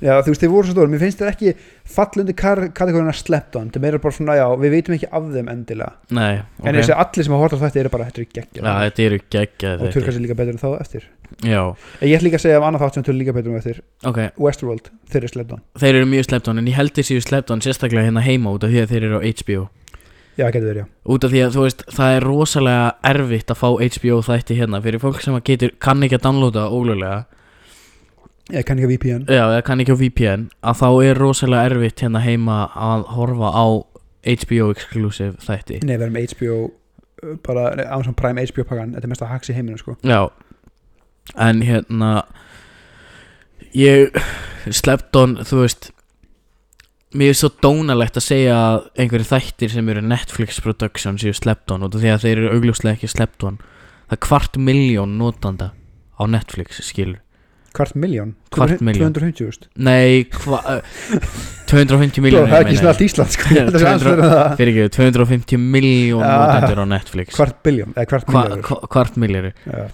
já, 0.02 0.14
þú 0.22 0.34
veist, 0.34 0.44
þeir 0.44 0.52
voru 0.54 0.68
svo 0.68 0.76
stórir, 0.76 0.92
mér 0.92 1.02
finnst 1.04 1.22
þeir 1.22 1.32
ekki 1.32 1.54
fallundi 1.96 2.36
kategórina 2.38 3.14
slept 3.16 3.58
on. 3.60 3.72
Þeir 3.74 3.88
eru 3.92 4.02
bara 4.04 4.18
svona, 4.18 4.38
já, 4.40 4.46
við 4.62 4.76
veitum 4.76 4.96
ekki 4.98 5.10
af 5.12 5.28
þeim 5.34 5.52
endilega. 5.54 5.92
Nei, 6.18 6.42
en 6.62 6.70
ok. 6.70 6.78
þessi 6.80 6.96
allir 7.04 7.28
sem 7.28 7.36
hafa 7.36 7.44
hort 7.46 7.58
á 7.58 7.64
þetta 7.66 7.84
eru 7.84 7.94
bara, 7.96 8.08
þetta 8.10 8.24
er 8.24 8.30
geggjað 8.38 8.70
já 8.70 8.72
þetta 8.86 9.04
eru 9.08 9.20
geggjað 9.38 9.84
og 9.84 9.94
turkast 9.98 10.18
er 10.18 10.26
líka 10.26 10.40
betur 10.40 10.56
en 10.56 10.64
þá 10.64 10.70
eftir. 10.80 11.10
Já, 11.48 11.62
En 12.02 12.10
ég 12.10 12.18
ætla 12.18 12.28
líka 12.28 12.40
að 12.42 12.46
segja 12.46 12.62
um 12.62 12.66
annað 12.68 12.86
þátt 12.86 12.98
sem 13.00 13.06
töl 13.08 13.18
líka 13.18 13.36
betur 13.36 13.54
um 13.54 13.60
eftir. 13.60 13.84
Ok. 14.06 14.20
Westworld, 14.42 14.90
þeir 15.12 15.22
eru 15.24 15.32
slept 15.32 15.54
on. 15.56 15.62
Þeir 15.80 16.02
eru 16.02 16.10
mjög 16.12 16.28
slept 16.28 16.50
on 16.52 16.60
en 16.62 16.68
ég 16.68 16.76
held 16.78 16.98
þeir 16.98 17.08
séu 17.08 17.24
slept 17.24 17.54
on 17.56 17.64
sérstaklega 17.64 18.10
hérna 18.10 18.26
heima 18.26 18.52
út 18.52 18.68
af 18.68 18.74
því 18.74 18.84
að 18.84 18.92
þeir 18.92 19.08
eru 19.08 19.22
á 19.22 19.26
HBO 19.26 19.70
já, 20.38 20.48
getur 20.52 20.70
þeir, 20.70 20.80
já. 20.82 20.88
Út 21.12 21.26
af 21.26 21.34
því 21.34 21.44
að 21.46 21.56
þú 21.56 21.66
veist 21.66 21.84
það 21.92 22.16
er 22.16 22.26
rosalega 22.28 22.88
erfitt 23.12 23.54
að 23.54 23.60
fá 23.60 23.68
HBO 23.72 24.20
þætti 24.26 24.58
hérna 24.60 24.82
fyrir 24.86 25.04
fólk 25.04 25.22
sem 25.24 25.38
að 25.38 25.46
getur, 25.50 25.76
kann 25.84 26.06
ekki 26.06 26.20
að 26.20 26.26
downloada 26.28 26.68
ólöglega 26.72 27.41
ég 28.50 28.66
kann 28.66 28.80
ekki 28.80 28.88
að 28.90 28.94
VPN 28.96 29.24
já, 29.30 29.44
eða 29.46 29.64
kann 29.68 29.84
ekki 29.84 29.96
á 29.96 30.02
VPN 30.02 30.50
að 30.66 30.82
þá 30.82 30.88
er 31.06 31.20
rosalega 31.22 31.70
erfitt 31.70 32.04
hérna 32.04 32.24
heima 32.26 32.58
að 32.74 33.08
horfa 33.16 33.54
á 33.54 33.66
HBO 34.22 34.70
exclusive 34.74 35.38
þætti. 35.42 35.80
Nei, 35.86 35.96
við 35.96 36.06
erum 36.08 36.20
HBO 36.20 36.58
uh, 36.68 37.38
bara 37.46 37.72
Amazon 37.88 38.18
Prime 38.18 38.44
HBO 38.52 38.66
pakkan. 38.70 38.94
Þetta 38.96 39.08
er 39.08 39.14
mest 39.14 39.26
að 39.26 39.34
haks 39.34 39.50
í 39.50 39.56
heiminu 39.58 39.80
sko. 39.82 39.96
Já. 40.06 40.30
En 41.42 41.64
hérna 41.66 42.12
ég 43.78 44.14
slept 44.70 45.16
on 45.18 45.40
þú 45.48 45.64
veist 45.64 45.90
mér 47.18 47.34
er 47.34 47.40
svo 47.40 47.50
dónalegt 47.64 48.20
að 48.20 48.28
segja 48.28 48.56
að 48.56 48.86
einhverju 49.02 49.30
þættir 49.32 49.74
sem 49.74 49.90
eru 49.92 50.04
Netflix 50.06 50.62
production 50.64 51.18
séu 51.20 51.34
slept 51.36 51.72
on 51.74 51.84
af 51.88 51.96
því 51.98 52.14
að 52.14 52.28
þeir 52.28 52.38
eru 52.38 52.54
augljóslega 52.56 53.00
ekki 53.00 53.12
slept 53.12 53.46
on. 53.48 53.60
Það 54.06 54.18
er 54.18 54.24
kvart 54.28 54.62
miljón 54.62 55.18
notanda 55.20 55.72
á 56.20 56.24
Netflix 56.30 56.84
skilur 56.86 57.20
kvart 57.78 57.96
miljón 57.96 58.34
Kvart 58.52 58.82
milljón. 58.84 59.14
250 59.16 59.48
úst 59.48 59.68
Nei, 59.76 60.26
hva, 60.44 60.60
uh, 60.78 61.26
250 61.72 62.22
miljónir 62.26 62.52
það 62.52 62.58
er 62.60 62.66
ekki 62.68 62.80
snart 62.82 63.02
Ísland 63.06 63.36
Já, 63.38 63.64
þetta 63.70 63.82
aðeins 63.94 64.58
fyrir 64.60 64.72
ekki, 64.76 64.94
250 64.98 65.62
miljón 65.78 66.24
Ja. 66.26 66.38
notendur 66.42 66.84
á 66.84 66.86
Netflix. 66.98 67.36
Kvart 67.38 67.62
biljón 67.64 67.94
eða 67.96 68.08
kvart 68.12 68.28
Hva, 68.28 68.44
miljóður 68.44 68.64
hva, 68.68 68.80
Hvart 68.96 69.20
miljóri 69.24 69.54
já. 69.66 69.86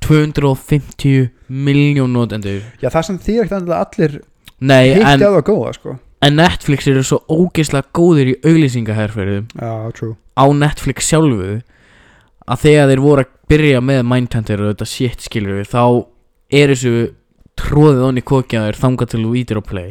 250 0.00 1.30
miljón 1.48 2.12
notendur. 2.14 2.62
Já, 2.80 2.88
það 2.92 3.04
sem 3.08 3.18
þýr 3.20 3.42
ekkert 3.44 3.56
endilega 3.58 3.86
allir 3.86 4.14
Nei, 4.60 4.94
hitti 4.94 5.06
en 5.08 5.20
það 5.24 5.42
góða 5.48 5.72
sko. 5.76 5.96
en 6.22 6.36
Netflix 6.36 6.86
eru 6.90 7.02
svo 7.06 7.18
ógeðslega 7.32 7.88
góðir 7.96 8.30
í 8.32 8.36
auglýsingaherferðum. 8.44 9.46
Já, 9.56 9.92
true. 9.96 10.16
Á 10.36 10.44
Netflix 10.52 11.08
sjálfu 11.10 11.60
að 12.50 12.62
þegar 12.64 12.90
þeir 12.92 13.02
voru 13.04 13.24
að 13.24 13.30
byrja 13.50 13.80
með 13.84 14.02
Mindhunter 14.10 14.60
og 14.64 14.72
þetta 14.74 14.88
shit 14.88 15.20
skilur 15.26 15.60
við 15.60 15.70
þá 15.72 15.84
er 16.50 16.74
þessu 16.74 16.94
tróðið 17.60 18.06
onni 18.06 18.22
kokjaður 18.26 18.78
þangað 18.80 19.12
til 19.12 19.24
þú 19.24 19.34
ítir 19.40 19.60
á 19.60 19.62
play? 19.64 19.90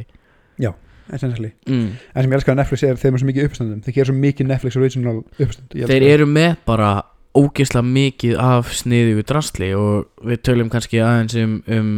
Essentially. 1.14 1.52
Mm. 1.66 1.96
en 2.14 2.24
sem 2.24 2.30
ég 2.30 2.38
elskar 2.38 2.54
að 2.54 2.60
Netflix 2.60 2.84
er 2.86 2.98
þeir 3.00 3.10
eru 3.10 3.20
svo 3.22 3.28
mikið 3.30 3.46
uppstöndum 3.48 3.80
þeir 3.86 3.96
gera 3.96 4.10
svo 4.10 4.18
mikið 4.18 4.50
Netflix 4.50 4.78
original 4.78 5.16
elska 5.42 5.88
þeir 5.90 6.06
eru 6.06 6.28
með 6.30 6.52
bara 6.70 6.90
ógeðslega 7.38 7.86
mikið 7.88 8.36
af 8.44 8.74
sniðu 8.78 9.24
drastli 9.26 9.72
og 9.78 10.28
við 10.30 10.44
tölum 10.46 10.70
kannski 10.70 11.02
aðeins 11.02 11.38
um, 11.42 11.56
um 11.66 11.90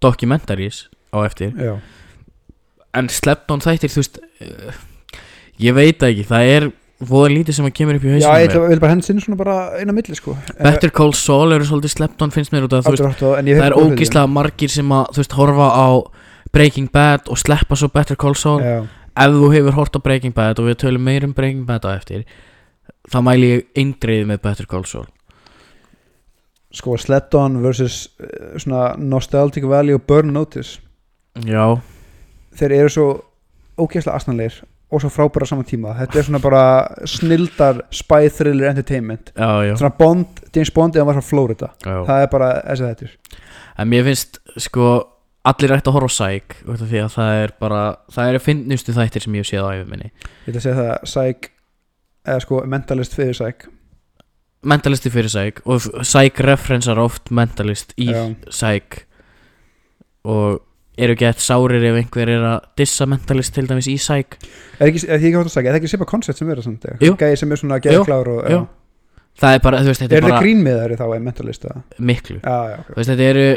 documentaries 0.00 0.86
á 1.12 1.24
eftir. 1.24 1.52
Já, 1.60 1.76
en 2.96 3.10
sleppnón 3.12 3.64
þættir 3.64 3.92
þú 3.92 4.00
veist 4.00 4.18
uh, 4.22 4.80
ég 5.60 5.76
veit 5.76 6.08
ekki, 6.08 6.24
það 6.28 6.54
er 6.54 6.68
voða 7.02 7.30
lítið 7.34 7.56
sem 7.58 7.66
að 7.66 7.72
kemur 7.74 7.96
upp 7.98 8.04
í 8.04 8.10
já 8.12 8.14
hausinu 8.14 8.38
ég 8.38 8.48
ætla- 8.50 8.68
vil 8.68 8.80
bara 8.80 8.92
henda 8.94 9.04
sinni 9.06 9.20
svona 9.24 9.36
bara 9.36 9.56
eina 9.80 9.92
milli 9.92 10.14
sko. 10.14 10.36
Better 10.62 10.90
Call 10.90 11.12
Saul 11.12 11.52
eru 11.52 11.64
svolítið 11.64 11.94
sleppnón 11.96 12.32
finnst 12.32 12.52
mér 12.52 12.64
út 12.68 12.72
af 12.78 12.84
þú 12.86 12.94
veist, 12.94 13.20
ég 13.48 13.58
það 13.58 13.66
er 13.66 13.78
ógeðslega 13.78 14.30
margir 14.30 14.70
sem 14.70 14.88
að 14.88 15.06
þú 15.12 15.16
veist 15.22 15.32
horfa 15.32 15.68
á 15.74 15.88
Breaking 16.54 16.88
Bad 16.92 17.28
og 17.28 17.36
sleppa 17.38 17.74
svo 17.76 17.88
Better 17.92 18.16
Call 18.16 18.34
Saul. 18.38 18.60
Já, 18.62 18.86
ef 19.16 19.30
þú 19.34 19.50
hefur 19.52 19.72
hort 19.74 19.96
á 19.96 20.00
Breaking 20.02 20.32
Bad 20.34 20.58
og 20.60 20.66
við 20.70 20.76
tölum 20.84 21.00
meir 21.02 21.24
um 21.24 21.32
Breaking 21.34 21.66
Bad 21.66 21.82
á 21.82 21.98
eftir 21.98 22.24
þá 23.10 23.18
mæli 23.26 23.50
ég 23.50 23.64
eindreið 23.74 24.26
með 24.30 24.40
Better 24.42 24.66
Call 24.66 24.84
Saul. 24.84 25.06
Sko 26.74 26.96
Slept 26.98 27.34
On 27.34 27.60
versus 27.62 28.08
uh, 28.20 28.58
svona 28.58 28.96
Nostalgic 28.98 29.64
Value 29.64 29.98
Burn 29.98 30.32
Notice. 30.32 30.80
Já, 31.44 31.78
þeir 32.54 32.72
eru 32.80 32.88
svo 32.88 33.06
ógeðslega 33.78 34.14
asnanleir 34.18 34.60
og 34.94 35.02
svo 35.02 35.10
frábæra 35.10 35.48
saman 35.50 35.66
tíma. 35.68 35.96
Þetta 35.98 36.20
er 36.20 36.28
svona 36.28 36.40
bara 36.44 36.64
snildar 37.10 37.82
spy 37.94 38.30
thriller 38.30 38.70
entertainment. 38.70 39.34
Já, 39.34 39.50
já, 39.66 39.74
svona 39.80 39.94
Bond, 39.98 40.44
James 40.54 40.72
Bond 40.74 40.96
eða 40.96 41.08
var 41.10 41.18
frá 41.18 41.26
Florida 41.26 41.72
já. 41.82 41.98
það 42.06 42.22
er 42.22 42.30
bara 42.32 42.52
þessi 42.62 42.92
þetta 42.92 43.42
en 43.78 43.90
mér 43.90 44.06
finnst 44.08 44.40
sko 44.62 44.90
allir 45.44 45.74
ætti 45.76 45.90
að 45.90 45.96
horfa 45.98 46.08
á 46.08 46.14
Psych 46.14 46.58
því 46.64 47.00
að 47.02 47.14
það 47.16 47.38
er 47.42 47.54
bara 47.60 47.80
það 48.14 48.30
eru 48.32 48.42
finnustu 48.44 48.94
þættir 48.96 49.24
sem 49.24 49.36
ég 49.36 49.44
hef 49.44 49.50
séð 49.50 49.66
á 49.66 49.70
æfum 49.74 49.90
minni. 49.92 50.10
Ég 50.46 50.52
ætla 50.52 50.60
að 50.60 50.66
segja 50.66 50.76
það 50.80 50.92
Psych 51.10 51.50
eða 52.24 52.44
sko 52.46 52.60
Mentalist 52.74 53.16
fyrir 53.18 53.36
Psych. 53.36 53.66
Mentalisti 54.64 55.12
fyrir 55.12 55.32
Psych 55.32 55.66
og 55.68 55.88
Psych 56.00 56.44
referensar 56.46 57.00
oft 57.02 57.34
mentalist 57.34 57.92
í. 58.00 58.08
Psych. 58.48 59.04
Og 60.24 60.62
eru 60.98 61.16
gett 61.18 61.42
sárir 61.42 61.82
ef 61.82 61.98
einhver 61.98 62.30
er 62.30 62.46
að 62.46 62.68
dissa 62.78 63.06
mentalist 63.10 63.54
til 63.56 63.66
dæmis 63.68 63.88
í 63.90 63.96
Psych? 63.98 64.38
Er 64.78 64.90
ekki, 64.90 65.04
er 65.08 65.18
ekki 65.18 65.32
að 65.40 65.50
segja, 65.52 65.72
er 65.72 65.78
ekki 65.80 65.90
Sipa 65.90 66.06
Concept 66.08 66.40
sem 66.40 66.48
verður 66.50 66.68
gæði 67.18 67.40
sem 67.40 67.54
er 67.54 67.60
svona 67.60 67.80
jú. 67.82 68.60
það 69.40 69.56
er 69.56 69.64
bara, 69.64 69.82
veist, 69.82 70.04
þetta 70.04 70.18
er 70.18 70.22
það 70.22 70.30
bara 70.30 70.42
grín 70.44 70.62
með 70.62 70.80
þeirri 70.82 71.00
þá 71.00 71.06
er 71.08 71.24
Mentalist 71.24 71.66
miklu. 71.98 72.38
Já, 72.38 72.58
já, 72.70 72.76
ok. 72.78 72.92
Þú 72.92 72.98
veist, 73.00 73.10
þetta 73.10 73.28
eru 73.32 73.48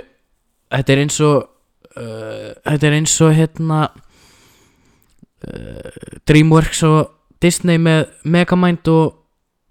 þetta 0.77 0.95
er 0.95 1.03
eins 1.03 1.19
og 1.27 1.37
uh, 1.37 2.49
þetta 2.65 2.89
er 2.89 2.97
eins 2.97 3.17
og 3.21 3.35
hérna 3.37 3.81
uh, 5.47 6.07
Dreamworks 6.29 6.81
og 6.87 7.01
Disney 7.43 7.77
með 7.81 8.07
Megamind 8.25 8.89
og 8.93 9.13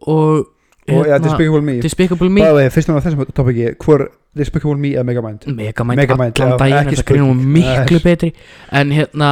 og 0.06 0.52
og 0.86 1.06
já, 1.06 1.18
Despicable 1.18 1.62
Me. 1.66 1.80
Despicable 1.82 2.30
Me. 2.30 2.44
Bæði, 2.46 2.70
fyrst 2.70 2.90
og 2.94 3.02
þessum 3.02 3.26
topiki 3.34 3.72
hvor 3.82 4.06
Despicable 4.36 4.76
Me 4.80 4.92
eða 4.94 5.04
Megamind 5.08 5.46
Megamind, 5.48 6.00
Megamind, 6.02 6.40
allan 6.40 6.58
daginn 6.60 6.90
þetta 6.90 7.06
grínum 7.08 7.38
spurning. 7.40 7.52
miklu 7.56 8.00
betri. 8.04 8.32
En 8.72 8.92
hérna, 8.94 9.30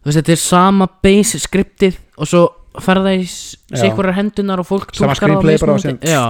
þú 0.00 0.10
veist, 0.10 0.20
þetta 0.20 0.34
er 0.36 0.42
sama 0.42 0.88
base 1.04 1.40
skriptið 1.42 1.98
og 2.16 2.30
svo 2.30 2.44
ferða 2.82 3.14
í 3.16 3.24
sikvarar 3.26 4.16
hendunar 4.18 4.60
og 4.62 4.68
fólk 4.68 4.94
Sama 4.96 5.16
screenplay 5.16 5.58
bara 5.60 5.76
á 5.76 5.80
já, 6.04 6.22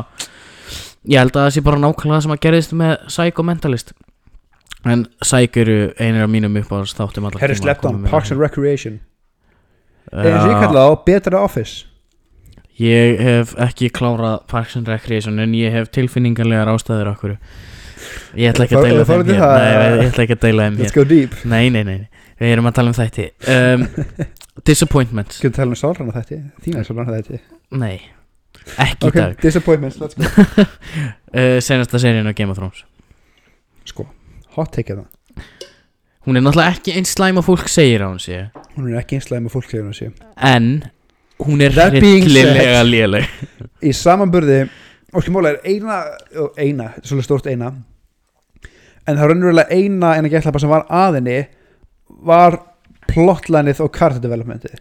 ég 1.07 1.19
held 1.23 1.35
að 1.35 1.47
það 1.47 1.55
sé 1.57 1.65
bara 1.67 1.81
nákvæmlega 1.83 2.19
það 2.19 2.27
sem 2.27 2.37
að 2.37 2.43
gerðist 2.47 2.77
með 2.79 2.95
Psych 3.09 3.43
og 3.43 3.49
Mentalist. 3.49 3.93
En 4.87 5.07
Psych 5.23 5.59
eru 5.63 5.77
einir 5.99 6.23
af 6.27 6.31
mínum 6.31 6.59
upp 6.61 6.71
á 6.71 6.79
þáttum 6.87 7.27
allar 7.27 7.51
að 7.51 7.61
slept 7.63 7.87
on, 7.89 8.05
Parks 8.11 8.31
and 8.35 8.43
Recreation. 8.43 9.01
Eins 10.13 10.39
og 10.39 10.51
ég 10.51 10.55
Já. 10.55 10.63
kalla 10.63 10.83
það 10.85 10.91
á 10.91 10.95
Better 11.07 11.39
Office. 11.41 11.87
Ég 12.79 13.23
hef 13.25 13.55
ekki 13.59 13.89
klárað 13.91 14.45
Parks 14.51 14.77
and 14.77 14.89
Recreation 14.91 15.41
en 15.43 15.55
ég 15.57 15.73
hef 15.75 15.89
tilfinningarlegar 15.97 16.69
ástæður 16.71 17.15
okkur 17.15 17.37
Ég 18.37 18.51
ætla 18.53 18.67
ekki 18.67 18.77
að 18.79 18.87
deila 18.89 19.05
þeim 19.09 19.25
hér? 19.31 19.41
Nei, 19.41 19.71
ég 20.03 20.11
ætla 20.11 20.25
ekki 20.27 20.37
að 20.37 20.43
deila 20.47 20.67
þeim 20.67 20.77
let's 20.81 20.93
hér. 20.93 20.97
go 20.99 21.05
deep. 21.13 21.37
Nei, 21.45 21.65
nei, 21.75 21.83
nei, 21.89 21.97
við 22.41 22.53
erum 22.57 22.69
að 22.71 22.77
tala 22.79 22.93
um 22.93 22.99
þætti. 22.99 23.27
Um, 23.55 23.87
Disappointments. 24.69 25.39
Skal 25.41 25.51
við 25.51 25.57
tala 25.61 25.75
um 25.75 25.81
sálrana 25.81 26.15
þetta? 26.17 26.39
Þína 26.65 26.85
sálrana 26.89 27.17
þetta? 27.21 27.41
Nei, 27.83 27.97
ekki 28.87 29.09
Ok, 29.11 29.15
í 29.17 29.21
dag. 29.21 29.37
disappointments, 29.43 30.01
let's 30.01 30.17
go. 30.19 30.25
Uh, 31.37 31.59
Senasta 31.61 31.99
seríun 32.01 32.31
af 32.31 32.33
Game 32.39 32.49
of 32.49 32.57
Thrones. 32.57 32.79
Sko, 33.85 34.07
hot 34.57 34.71
take 34.73 34.95
hérna. 34.95 35.05
Hún 36.25 36.39
er 36.39 36.43
náttúrulega 36.47 36.73
ekki 36.79 36.95
eins 36.97 37.11
slæm 37.13 37.37
að 37.43 37.45
fólk 37.51 37.69
segir 37.69 38.01
á 38.03 38.09
hún 38.09 38.23
sé. 38.23 38.39
Hún 38.79 38.87
er 38.89 39.03
ekki 39.03 39.19
einslega 39.19 39.43
með 39.45 39.53
fólk 39.53 39.69
segir 39.69 39.85
hún 39.85 39.93
sé. 39.99 40.09
En 40.41 40.71
hún 41.45 41.61
er 41.67 41.77
hryllilega 41.77 42.81
léleg. 42.89 43.29
Í 43.85 43.93
samanburði 43.95 44.63
sko 45.13 45.35
móla 45.35 45.53
er 45.55 45.61
eina 45.69 45.99
Eina, 46.57 46.89
er 46.97 47.05
svolítið 47.05 47.29
stórt 47.29 47.51
eina 47.53 47.71
En 49.07 49.17
það 49.17 49.23
er 49.25 49.29
raunverulega 49.33 49.71
eina 49.71 50.15
En 50.19 50.25
að 50.29 50.33
gætla 50.37 50.61
sem 50.61 50.69
var 50.73 50.87
aðinni 50.91 51.47
Var 52.27 52.59
plotlænið 53.07 53.81
og 53.85 53.93
character 53.95 54.23
developmentið. 54.29 54.81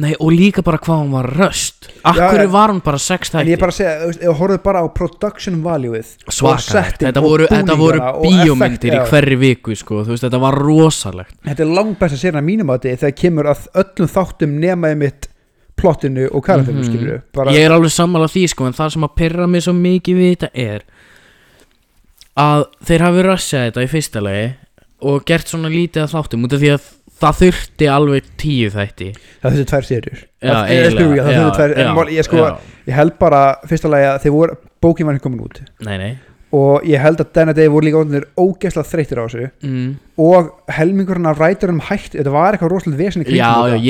Nei, 0.00 0.14
og 0.16 0.30
líka 0.32 0.62
bara 0.64 0.78
hvað 0.80 1.00
hún 1.02 1.10
var 1.12 1.26
röst. 1.36 1.88
Akkur 2.08 2.40
en- 2.40 2.50
var 2.50 2.70
hún 2.72 2.78
bara 2.82 2.98
sex 2.98 3.28
En 3.34 3.40
þætti 3.40 3.50
ég 3.50 3.56
er 3.58 3.60
bara 3.60 3.72
segja, 3.72 4.06
þú 4.22 4.34
horfðu 4.38 4.62
bara 4.64 4.80
á 4.80 4.86
production 4.94 5.58
valueið 5.62 6.14
Svakalegt, 6.32 7.02
þetta 7.04 7.20
voru, 7.20 7.46
þetta 7.50 7.76
voru 7.76 8.00
bíómyndir 8.22 8.94
í 8.96 9.02
hverri 9.10 9.36
viku 9.36 9.76
sko, 9.76 10.00
veist, 10.08 10.24
þetta 10.24 10.40
var 10.40 10.54
rosalegt. 10.56 11.34
Þetta 11.44 11.60
er 11.66 11.74
langt 11.76 11.98
best 12.00 12.14
að 12.16 12.22
sér 12.24 12.38
að 12.40 12.44
mínum 12.48 12.72
átti 12.72 12.94
þegar 12.96 13.16
kemur 13.20 13.44
að 13.52 13.66
öllum 13.82 14.08
þáttum 14.14 14.56
nema 14.64 14.94
mitt 14.96 15.28
plottinu 15.76 16.28
og 16.32 16.44
karakterinu 16.46 16.80
Mhm. 16.88 17.04
mm 17.04 17.22
bara, 17.34 17.50
Ég 17.52 17.66
er 17.66 17.70
alveg 17.70 17.90
sammála 17.92 18.26
því 18.30 18.48
sko, 18.48 18.66
en 18.66 18.72
það 18.72 18.92
sem 18.92 19.02
að 19.02 19.14
pyrra 19.16 19.46
mig 19.48 19.62
svo 19.62 19.72
mikið 19.74 20.14
við 20.16 20.36
þetta 20.38 20.50
er 20.54 20.82
að 22.40 22.66
þeir 22.88 23.04
hafi 23.06 23.24
rössað 23.28 23.64
þetta 23.68 23.84
í 23.84 23.90
fyrsta 23.92 24.22
lagi 24.24 24.44
og 25.04 25.24
gert 25.28 25.50
svona 25.50 25.70
lítið 25.72 26.04
að 26.06 26.12
þáttum 26.14 26.46
út 26.46 26.54
af 26.56 26.62
því 26.62 26.70
að 26.74 26.92
það 27.24 27.40
þurfti 27.40 27.88
alveg 27.94 28.28
tíu 28.40 28.70
þætti. 28.74 29.08
Það 29.42 29.54
þessi 29.54 29.66
tvær 29.70 29.88
það, 31.94 32.12
ég, 32.14 32.26
sko, 32.26 32.46
ég 32.88 32.94
held 32.98 33.18
bara 33.20 33.42
fyrsta 33.70 33.90
lagi 33.92 34.08
að 34.10 34.22
þeir 34.24 34.34
voru 34.34 34.56
bókin 34.84 35.06
var 35.08 35.18
ekki 35.18 35.26
komin 35.28 35.44
út. 35.44 35.60
Nei, 35.86 35.96
nei. 36.00 36.12
Og 36.54 36.84
ég 36.86 37.02
held 37.02 37.18
að 37.22 37.30
denna 37.34 37.54
degi 37.56 37.70
voru 37.74 37.86
líka 37.88 38.00
orðinir 38.00 38.26
ógeðslega 38.38 38.90
þreytir 38.90 39.20
á 39.20 39.24
þessu. 39.26 39.46
Mm. 39.66 39.88
og 40.22 40.50
helmingurinn 40.70 41.26
af 41.26 41.40
ræturum 41.42 41.80
hætti 41.82 42.20
þetta 42.20 42.30
var 42.34 42.54
eitthvað 42.54 42.70
rosalega 42.70 43.00
vesen 43.02 43.24
í 43.24 43.26
kringum 43.26 43.80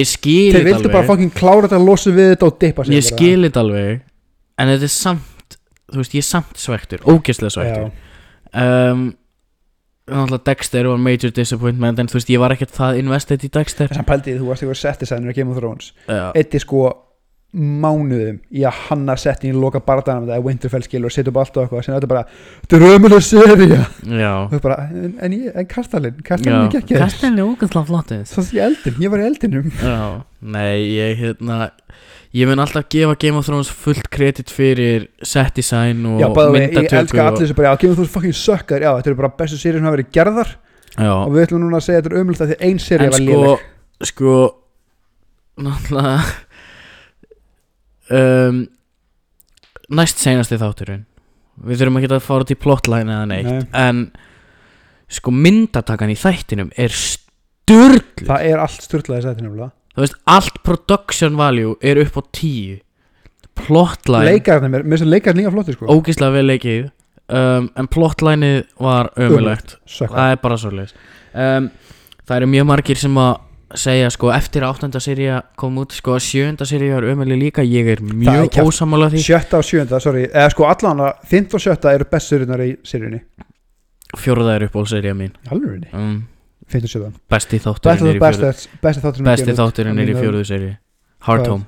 þeir 0.54 0.64
vildu 0.70 0.92
bara 0.94 1.04
fucking 1.10 1.34
klára 1.36 1.66
þetta 1.68 1.80
losa 1.84 2.12
við 2.16 2.30
þetta 2.32 2.48
og 2.48 2.56
dippa 2.62 2.86
sig 2.86 2.96
Ég 2.96 3.04
bara. 3.04 3.18
skil 3.18 3.44
þetta 3.44 3.60
alveg 3.60 3.98
En 4.56 4.70
þetta 4.70 4.88
er 4.88 4.92
samt, 4.94 5.58
þú 5.92 6.00
veist, 6.00 6.14
ég 6.16 6.24
er 6.24 6.28
samt 6.30 6.62
svektur 6.62 7.04
Ógeðslega 7.04 7.52
svektur 7.52 7.92
um, 8.62 9.04
Náttúrulega 10.04 10.44
Dexter 10.50 10.90
var 10.90 11.00
major 11.00 11.32
disappointment 11.32 12.02
En 12.02 12.10
þú 12.10 12.18
veist, 12.18 12.32
ég 12.34 12.42
var 12.42 12.52
ekkert 12.52 12.74
það 12.76 12.98
invested 13.00 13.46
í 13.46 13.48
Dexter. 13.52 13.88
Þess 13.88 14.02
að 14.02 14.10
pældi 14.10 14.36
þú 14.36 14.50
varst 14.50 14.64
eitthvað 14.66 14.82
setti 14.82 15.08
sænur 15.08 15.32
að 15.32 15.38
Game 15.40 15.54
of 15.54 15.60
Thrones. 15.62 15.92
Já, 16.10 16.26
eitti 16.36 16.60
sko 16.60 16.84
mánuðum 17.54 18.40
í 18.50 18.64
að 18.66 18.78
hanna 18.88 19.14
settin 19.20 19.52
í 19.54 19.58
loka 19.62 19.78
barðanum 19.84 20.26
þetta 20.26 20.42
Winterfell 20.42 20.82
skil 20.82 21.04
og 21.06 21.12
setja 21.14 21.30
upp 21.30 21.38
allt 21.38 21.58
og 21.60 21.62
eitthvað 21.64 21.86
þetta 21.86 22.08
er 22.08 22.10
bara, 22.10 22.22
þetta 22.64 22.78
er 22.78 22.96
ömuleg 22.96 23.22
serið 23.22 23.74
já. 23.74 24.32
Og 24.40 24.56
þú 24.56 24.60
bara, 24.64 24.78
en, 24.90 25.12
en, 25.22 25.36
ég, 25.38 25.52
en 25.54 25.68
Kastalinn 25.70 26.18
Kastalinn 26.26 26.56
er 26.58 26.66
ekki 26.66 26.80
ekki 26.80 26.98
Kastan 26.98 27.38
er 27.38 27.52
ógeðslega 27.52 27.86
flottið. 27.92 28.34
Eldin, 28.64 28.98
ég 29.04 29.14
var 29.14 29.22
í 29.22 29.28
eldinum. 29.28 29.70
Já, 29.78 30.00
nei, 30.56 30.74
ég 30.96 31.22
hérna 31.22 31.60
Ég 32.34 32.48
mun 32.50 32.58
alltaf 32.58 32.88
gefa 32.90 33.14
Game 33.22 33.38
of 33.38 33.46
Thrones 33.46 33.70
fullt 33.70 34.08
kredit 34.10 34.50
fyrir 34.50 35.06
set 35.22 35.54
design 35.54 36.02
og 36.10 36.18
já, 36.18 36.26
ég 36.26 36.56
myndatöku 36.56 36.98
elska 36.98 37.26
allir 37.28 37.44
þessu 37.44 37.56
bara, 37.60 37.70
já, 37.70 37.80
Game 37.82 37.94
of 37.94 38.00
Thrones 38.00 38.14
fucking 38.16 38.34
sökkar 38.38 38.82
já, 38.82 38.90
þetta 38.96 39.12
eru 39.12 39.20
bara 39.20 39.32
bestu 39.38 39.60
serið 39.60 39.78
sem 39.78 39.86
hafa 39.86 39.96
verið 39.96 40.10
gerðar. 40.16 40.50
Já, 40.94 41.12
og 41.14 41.30
við 41.34 41.46
ætlum 41.46 41.62
núna 41.62 41.78
að 41.78 41.86
segja 41.86 42.00
að 42.00 42.02
þetta 42.02 42.14
er 42.14 42.20
ömulegt 42.24 42.44
að 42.44 42.52
því 42.52 42.58
ein 42.68 42.82
serið 42.82 43.06
en 43.06 43.14
var 43.14 43.22
sko 43.22 43.38
léleg. 43.38 43.64
Sko 44.10 44.34
Náttúrulega 45.64 46.18
um, 48.18 48.60
Næst 49.94 50.22
seinasti 50.24 50.58
þátturinn. 50.58 51.04
Við 51.62 51.82
þurfum 51.82 52.00
ekki 52.00 52.10
að 52.10 52.24
fara 52.26 52.46
til 52.48 52.58
plotline 52.58 53.14
eða 53.14 53.26
neitt 53.30 53.50
Nei. 53.52 53.66
En 53.78 54.06
Sko 55.14 55.30
myndatakan 55.34 56.10
í 56.10 56.16
þættinum 56.18 56.72
er 56.80 56.94
sturgl 56.94 58.24
það 58.24 58.46
er 58.48 58.62
allt 58.62 58.84
styrlaði 58.86 59.26
settin 59.26 59.46
nefnilega 59.46 59.70
Þú 59.94 60.04
veist, 60.04 60.18
allt 60.26 60.58
production 60.66 61.38
value 61.38 61.76
er 61.82 62.00
upp 62.02 62.18
á 62.18 62.22
tíu. 62.34 62.80
Plotline 63.54 64.34
leikarnir, 64.34 64.82
mér 64.82 64.98
finnst 64.98 65.10
leikarnir 65.10 65.44
líka 65.44 65.54
flotti 65.54 65.76
sko. 65.76 65.88
Ógislega 65.94 66.34
vel 66.34 66.48
leikið. 66.50 66.90
Um, 67.24 67.70
en 67.80 67.86
plotlineið 67.88 68.66
var 68.84 69.08
ömulegt 69.16 69.78
það 69.88 70.34
er 70.34 70.40
bara 70.42 70.58
svo 70.60 70.68
leis 70.76 70.90
um, 71.32 71.70
það 72.28 72.34
eru 72.36 72.48
mjög 72.52 72.66
margir 72.68 72.98
sem 73.00 73.14
að 73.16 73.30
segja 73.80 74.10
sko 74.12 74.28
eftir 74.34 74.64
að 74.66 74.74
áttunda 74.74 75.00
seria 75.02 75.38
kom 75.58 75.78
út 75.82 75.94
sko 75.96 76.14
að 76.18 76.24
sjönda 76.26 76.66
seria 76.68 76.98
er 76.98 77.08
ömuleg 77.10 77.40
líka. 77.40 77.64
Ég 77.66 77.88
er 77.94 78.02
mjög 78.04 78.60
ósamála 78.62 79.08
því. 79.12 79.22
Sjötta 79.24 79.58
og 79.58 79.66
sjönda, 79.66 80.00
sorry. 80.02 80.28
Eða 80.28 80.52
sko 80.52 80.68
allan 80.68 81.02
að 81.08 81.24
fint 81.30 81.56
og 81.56 81.64
sjötta 81.64 81.94
eru 81.96 82.06
best 82.10 82.30
seríunar 82.30 82.62
í 82.64 82.70
seríunni. 82.86 83.22
Fjórða 84.14 84.58
er 84.58 84.68
uppbólserja 84.68 85.14
mín. 85.18 85.34
Alveg 85.50 85.88
um, 85.90 86.20
fint 86.70 86.86
og 86.86 86.92
sjötta. 86.92 87.12
Besti 87.30 87.60
þátturinn 87.62 88.10
er 88.10 88.18
í 88.18 88.22
Best 88.22 88.68
besti 88.82 89.24
besti 89.24 89.54
þátturinn 89.56 90.00
er 90.02 90.12
í 90.12 90.16
fjórðu 90.18 90.44
seri 90.48 90.72
Hard? 91.28 91.46
Home. 91.48 91.66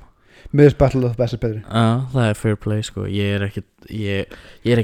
Miðurst 0.55 0.77
Battle 0.79 1.03
of 1.05 1.15
the 1.15 1.21
Best 1.23 1.35
er 1.35 1.41
betri. 1.43 1.61
Já, 1.65 1.85
það 2.13 2.29
er 2.29 2.39
fair 2.39 2.55
play 2.55 2.83
sko. 2.85 3.05
Ég 3.11 3.35
er 3.35 3.47
ekkit 3.49 3.67
Ég, 3.91 4.37
ég 4.63 4.73
er 4.73 4.81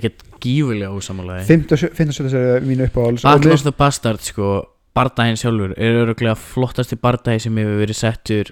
og 1.71 1.79
sjö- 1.79 1.93
fint 1.95 2.09
og 2.09 2.15
sjötta 2.15 2.31
seríu 2.31 2.61
mínu 2.67 2.87
uppáhalds 2.87 3.23
og 3.23 3.31
Battle 3.31 3.53
of 3.53 3.63
the 3.63 3.71
Bastard 3.71 4.19
sko 4.19 4.65
Bardaginn 4.93 5.39
sjálfur 5.39 5.73
er 5.77 6.03
öruglega 6.03 6.35
flottasti 6.37 6.95
bardagi 6.95 7.39
sem 7.39 7.55
hefur 7.57 7.79
verið 7.81 7.97
settur 7.97 8.51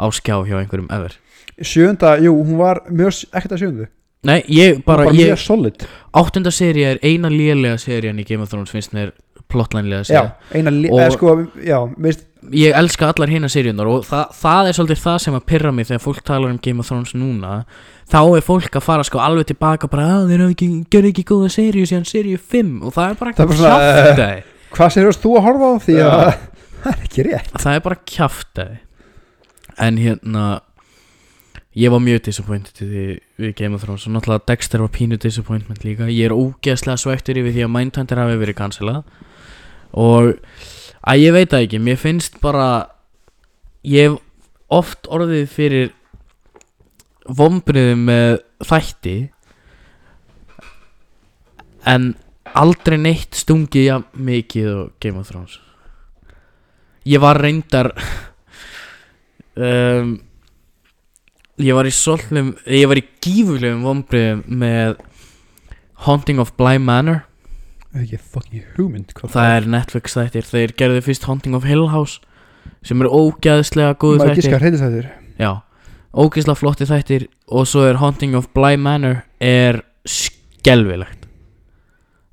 á 0.00 0.08
skjá 0.08 0.38
hjá 0.46 0.56
einhverjum 0.62 0.88
ever. 0.90 1.12
Sjönda, 1.60 2.16
jú, 2.18 2.32
hún 2.40 2.56
var 2.58 2.80
mjög 2.88 3.26
ekkert 3.32 3.52
að 3.52 3.62
sjöndu 3.62 3.86
Nei, 4.24 4.40
ég 4.48 4.80
bara, 4.86 5.04
bara 5.04 5.12
ég, 5.12 5.28
mjög 5.34 5.42
solid. 5.42 5.84
Áttunda 6.16 6.50
seri 6.54 6.86
er 6.88 7.00
eina 7.04 7.28
lélega 7.28 7.76
serían 7.76 8.18
í 8.18 8.24
Game 8.24 8.42
of 8.42 8.48
Thrones 8.48 8.72
finnst 8.72 8.94
mér 8.96 9.12
plottlænlega 9.52 10.04
já, 10.04 10.06
seri 10.06 10.60
eina, 10.60 10.70
Og- 10.90 11.00
eða 11.00 11.10
sko, 11.16 11.34
já, 11.64 11.78
veist 11.98 12.24
Ég 12.52 12.74
elska 12.76 13.08
allar 13.08 13.30
hina 13.32 13.48
seríunar 13.48 13.88
og 13.88 14.02
það, 14.04 14.24
það 14.36 14.66
er 14.68 14.74
svolítið 14.76 14.98
það 15.00 15.14
sem 15.24 15.34
að 15.38 15.44
pyrra 15.48 15.70
mig 15.72 15.86
þegar 15.88 16.02
fólk 16.04 16.18
talar 16.28 16.50
um 16.52 16.58
Game 16.60 16.82
of 16.82 16.88
Thrones 16.90 17.14
núna. 17.16 17.52
Þá 18.12 18.18
er 18.36 18.44
fólk 18.44 18.76
að 18.76 18.84
fara 18.84 19.06
sko 19.08 19.22
alveg 19.24 19.46
tilbaka 19.48 19.88
bara 19.88 20.08
að 20.18 20.28
þeir 20.28 20.42
hafa 20.44 20.52
ekki, 20.52 20.68
gerðu 20.92 21.12
ekki 21.14 21.24
góða 21.30 21.48
seríu 21.54 21.86
síðan 21.88 22.04
seríu 22.04 22.36
5 22.36 22.74
og 22.84 22.92
það 22.92 23.08
er 23.08 23.16
bara 23.22 23.32
svona, 23.32 23.72
kjáftæði 23.80 24.44
hvað 24.76 24.92
sér 24.92 25.08
þú 25.24 25.32
að 25.38 25.44
horfa 25.46 25.72
á 25.72 25.74
því 25.86 25.96
að 26.04 26.20
það 26.84 26.92
er 26.92 27.02
ekki 27.08 27.26
rétt. 27.30 27.50
Það 27.64 27.78
er 27.78 27.84
bara 27.88 28.00
kjáftæði 28.12 28.78
en 29.88 29.96
hérna 30.04 30.44
ég 31.74 31.90
var 31.96 32.02
mjög 32.04 32.22
disappointed 32.28 32.84
við 32.84 33.54
Game 33.56 33.74
of 33.74 33.82
Thrones 33.82 34.04
og 34.06 34.12
náttúrulega 34.18 34.46
Dexter 34.52 34.84
var 34.84 34.92
pínu 34.94 35.16
disappointment 35.16 35.80
líka. 35.86 36.12
Ég 36.12 36.28
er 36.28 36.36
ógeðslega 36.36 37.00
svektur 37.00 37.40
yfir 37.40 37.56
því 37.56 37.64
að 37.66 37.72
Mindhunter 37.80 38.20
hafi 38.20 38.36
verið 38.44 38.60
cancelað 38.60 39.00
og 39.94 40.34
að 41.04 41.22
ég 41.22 41.34
veit 41.36 41.52
það 41.52 41.66
ekki, 41.66 41.82
mér 41.82 42.00
finnst 42.00 42.40
bara 42.42 42.68
ég 43.86 44.10
hef 44.10 44.20
oft 44.74 45.08
orðið 45.12 45.46
fyrir 45.52 45.92
vombriðum 47.24 48.04
með 48.08 48.38
þætti 48.64 49.16
en 51.88 52.12
aldrei 52.56 52.96
neitt 53.00 53.36
stungið 53.36 53.88
jafn 53.88 54.24
mikið 54.26 54.68
og 54.72 54.92
Game 55.02 55.20
of 55.20 55.28
Thrones. 55.28 55.58
Ég 57.04 57.20
var 57.20 57.40
reyndar 57.40 57.90
um, 59.66 60.14
ég 61.60 61.76
var 61.76 61.88
í 61.88 61.92
svolum 61.94 62.54
ég 62.64 62.88
var 62.90 63.00
í 63.00 63.06
gífurlegum 63.24 63.84
vombriðum 63.86 64.44
með 64.48 64.96
Haunting 66.06 66.40
of 66.42 66.54
Bly 66.58 66.80
Manor 66.82 67.22
ekki 68.02 68.18
fucking 68.18 68.64
hugmynd 68.76 69.12
hvað 69.16 69.34
það 69.36 69.52
er 69.56 69.68
Netflix 69.74 70.16
þættir. 70.18 70.48
Þeir 70.48 70.74
gerðu 70.80 71.04
fyrst 71.06 71.28
Haunting 71.28 71.56
of 71.58 71.66
Hill 71.68 71.86
House 71.92 72.20
sem 72.84 73.00
er 73.02 73.10
ógæðslega 73.10 73.94
góðu 74.00 74.22
maður 74.22 74.40
gíska 74.40 74.56
þættir. 74.56 74.64
hreyndist 74.64 74.84
þættir 74.84 75.10
já, 75.40 75.50
ógæðslega 76.12 76.60
flotti 76.60 76.88
þættir. 76.90 77.28
Og 77.54 77.68
svo 77.70 77.84
er 77.88 78.00
Haunting 78.02 78.36
of 78.38 78.50
Bly 78.56 78.78
Manor 78.80 79.22
er 79.38 79.82
skelvilegt 80.08 81.28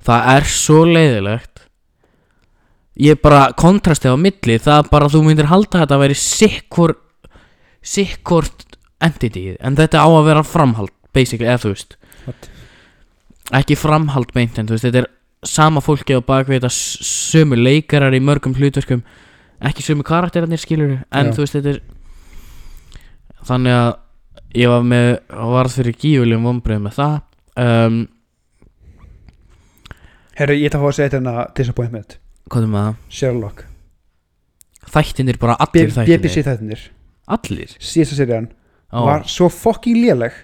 það 0.02 0.30
er 0.36 0.48
svo 0.50 0.82
leiðilegt. 0.90 1.66
Ég 3.02 3.22
bara 3.22 3.52
kontrastið 3.58 4.18
á 4.18 4.18
milli 4.20 4.58
það 4.62 4.80
er 4.82 4.90
bara 4.92 5.10
þú 5.10 5.22
myndir 5.26 5.50
halda 5.50 5.78
að 5.78 5.84
þetta 5.86 6.00
væri 6.02 6.18
sikkur 6.20 6.96
sikkort 7.82 8.66
entity. 9.02 9.52
En 9.62 9.78
þetta 9.78 10.02
á 10.02 10.10
að 10.10 10.26
vera 10.28 10.44
framhald 10.46 10.94
basically, 11.14 11.48
eða 11.50 11.64
þú 11.66 11.76
veist. 11.76 11.96
What? 12.26 12.50
ekki 13.52 13.76
framhald 13.80 14.32
beint 14.36 14.60
en 14.60 14.70
þú 14.70 14.78
veist, 14.78 14.88
þetta 14.88 15.04
er 15.04 15.10
sama 15.48 15.82
fólki 15.82 16.14
á 16.14 16.22
bakvið 16.22 16.60
þetta 16.60 16.70
sömu 16.72 17.58
leikarar 17.58 18.14
í 18.14 18.20
mörgum 18.22 18.54
hlutverkum 18.58 19.02
ekki 19.66 19.84
sömu 19.86 20.04
karakterarnir 20.06 20.62
skilur 20.62 20.98
en 21.12 21.30
Já. 21.30 21.34
þú 21.34 21.44
veist, 21.44 21.56
þetta 21.58 21.74
er 21.76 21.82
þannig 23.50 23.74
að 23.78 23.92
ég 24.62 24.70
var 24.70 24.84
með 24.86 25.10
varð 25.56 25.78
fyrir 25.80 25.98
gífulegum 26.02 26.46
vombrið 26.50 26.82
með 26.86 26.98
það 27.00 27.16
um, 27.66 28.00
herru, 30.38 30.56
ég 30.60 30.70
ætla 30.70 30.80
að 30.80 30.86
fá 30.86 30.90
að 30.92 30.96
segja 30.98 31.10
þetta 31.10 31.20
hérna 31.20 31.46
disappointment 31.58 32.18
hvað 32.52 32.66
er 32.68 32.72
með 32.76 32.88
það? 32.88 32.96
Sherlock 33.20 33.68
Þættinir 34.92 35.38
bara 35.40 35.56
B- 35.56 35.66
allir 35.68 35.92
þættinir 35.96 36.22
BBC 36.26 36.46
þættinir 36.48 36.86
Allir? 37.32 37.76
síðasta 37.80 38.18
serían 38.18 38.48
Ó, 38.92 39.06
var 39.08 39.22
svo 39.32 39.48
fucking 39.54 40.02
léleg 40.04 40.36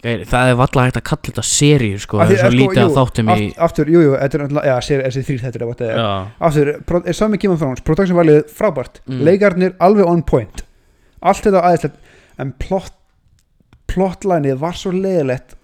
það 0.00 0.50
er 0.50 0.54
valla 0.56 0.84
hægt 0.86 0.96
að 0.96 1.04
kalla 1.10 1.26
þetta 1.28 1.42
seríu 1.44 1.98
sko, 2.00 2.18
það 2.22 2.30
er 2.30 2.38
svo 2.40 2.50
sko, 2.50 2.56
lítið 2.60 2.82
að 2.86 2.94
þáttum 2.96 3.30
í 3.34 3.34
Aft, 3.50 3.58
aftur, 3.66 3.90
jú, 3.92 4.00
jú, 4.06 4.12
þetta 4.16 4.38
er 4.38 4.42
náttúrulega, 4.44 4.70
já, 4.70 4.86
sér, 4.86 5.02
þessi 5.04 5.24
þrýr 5.28 5.42
þetta 5.44 5.60
er 5.90 5.98
Já, 6.00 6.06
aftur, 6.48 6.70
er 7.04 7.18
sami 7.18 7.36
Game 7.42 7.52
of 7.54 7.60
Thrones, 7.60 7.80
production 7.84 8.16
valið 8.16 8.40
frábært 8.56 9.00
Mm. 9.06 9.20
leikarnir 9.28 9.74
alveg 9.78 10.06
on 10.08 10.22
point 10.22 10.62
allt 11.20 11.42
þetta 11.44 11.60
aðeinslegt 11.60 11.96
en 12.40 12.52
plot, 12.58 12.92
plotlænið 13.90 14.56
var 14.62 14.72
svo 14.78 14.92
leiðilegt 14.94 15.56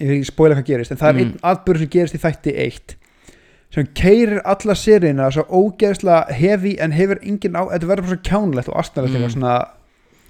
ég 0.00 0.08
vil 0.10 0.18
ekki 0.18 0.30
spóla 0.32 0.56
hvað 0.58 0.66
gerist 0.72 0.90
en 0.90 0.98
það 0.98 1.08
er 1.08 1.14
Mm. 1.14 1.20
einn 1.20 1.38
atbyrður 1.54 1.78
sem 1.84 1.88
gerist 1.94 2.14
í 2.14 2.22
þætti 2.24 2.54
eitt 2.66 2.96
sem 3.74 3.86
keirir 3.94 4.40
alla 4.44 4.74
seríuna 4.74 5.30
svo 5.34 5.44
ógeðslega 5.50 6.32
heavy 6.32 6.76
en 6.80 6.92
hefur 6.92 7.18
engin 7.22 7.54
á, 7.58 7.62
þetta 7.70 7.86
verður 7.90 8.06
bara 8.06 8.16
svo 8.16 8.22
kjánlegt 8.26 8.68
og 8.68 8.76
astnalegt 8.78 9.14
Mm. 9.14 9.66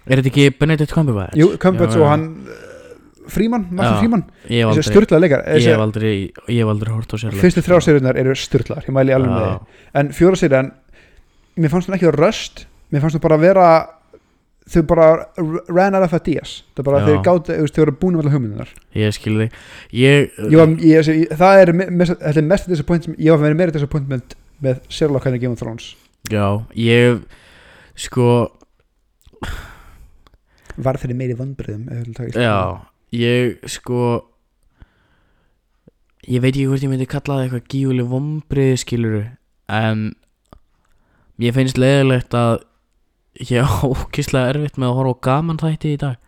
er 0.07 0.17
þetta 0.21 0.29
ekki 0.31 0.59
Benedict 0.59 0.93
Cumberbatch? 0.93 1.35
jú, 1.37 1.57
Cumberbatch 1.57 1.97
og 1.97 2.09
hann 2.09 2.47
uh, 3.25 3.33
Fríman, 3.33 3.67
Martin 3.71 3.95
Já. 3.95 4.01
Fríman 4.03 4.25
Ég 4.53 4.69
hef 4.69 4.79
þessi 4.79 4.93
styrlaða 4.93 5.25
leikar 5.25 5.45
ég 5.49 5.69
hef 5.71 5.83
aldrei, 5.85 6.15
aldrei 6.75 6.95
hort 6.95 7.15
á 7.15 7.17
sér 7.21 7.37
fyrstu 7.41 7.65
þrjá 7.65 7.81
seríunar 7.89 8.21
eru 8.21 8.37
styrlaðar, 8.39 8.87
ég 8.89 8.97
mæli 8.97 9.17
alveg 9.17 9.35
með 9.35 9.49
þið 9.49 10.01
en 10.01 10.15
fjóra 10.21 10.41
serían, 10.41 10.73
mér 11.57 11.73
fannst 11.75 11.91
hún 11.91 11.99
ekki 11.99 12.11
að 12.11 12.19
röst 12.21 12.65
mér 12.93 13.05
fannst 13.05 13.19
hún 13.19 13.25
bara 13.25 13.39
að 13.41 13.47
vera 13.49 13.69
þau 14.71 14.83
bara 14.89 15.07
ran 15.69 15.97
out 15.99 16.07
of 16.07 16.15
ideas. 16.17 16.63
Það 16.77 16.87
bara 16.87 17.01
Já. 17.03 17.07
þau 17.07 17.17
gátt, 17.27 17.51
þau 17.53 17.81
voru 17.83 17.95
búin 18.01 18.15
með 18.17 18.23
allar 18.25 18.35
hugmyndunar 18.39 18.71
Ég 18.97 19.13
skil 19.17 19.35
þig. 19.43 19.59
Ég, 19.93 20.39
ég 20.49 21.11
ég, 21.11 21.35
það 21.37 21.61
er 21.61 21.73
me- 21.77 21.91
mest, 21.91 22.17
er 22.17 22.41
mest 22.49 22.71
disappointment, 22.71 23.19
ég 23.21 23.35
var 23.35 23.43
verið 23.45 23.61
meira 23.61 23.75
disappointment 23.75 24.37
með 24.65 24.81
Sherlock 24.89 25.29
henni 25.29 25.43
Game 25.43 25.53
of 25.53 25.61
Thrones. 25.61 25.93
Já, 26.33 26.65
ég 26.73 27.21
Sko, 27.95 28.49
var 30.83 30.97
fyrir 30.99 31.15
meiri 31.15 31.37
vandbriðum 31.39 31.85
já 32.35 32.57
Ég, 33.15 33.59
sko 33.71 34.01
Ég 36.25 36.41
veit 36.41 36.55
ekki 36.55 36.69
hvort 36.71 36.85
ég 36.85 36.91
myndi 36.91 37.07
kalla 37.09 37.39
það 37.39 37.43
eitthvað 37.45 37.67
gífuleg 37.75 38.07
vombriði 38.11 38.77
skiluru 38.81 39.25
En 39.69 40.07
Mér 41.41 41.57
finnst 41.57 41.79
leiðilegt 41.81 42.35
að 42.39 42.63
Ég 43.43 43.67
á 43.67 43.83
ókislega 43.91 44.53
erfitt 44.53 44.79
með 44.79 44.93
að 44.93 44.99
horfa 45.01 45.15
á 45.19 45.23
gaman 45.27 45.59
þætti 45.59 45.91
í 45.91 45.99
dag. 45.99 46.21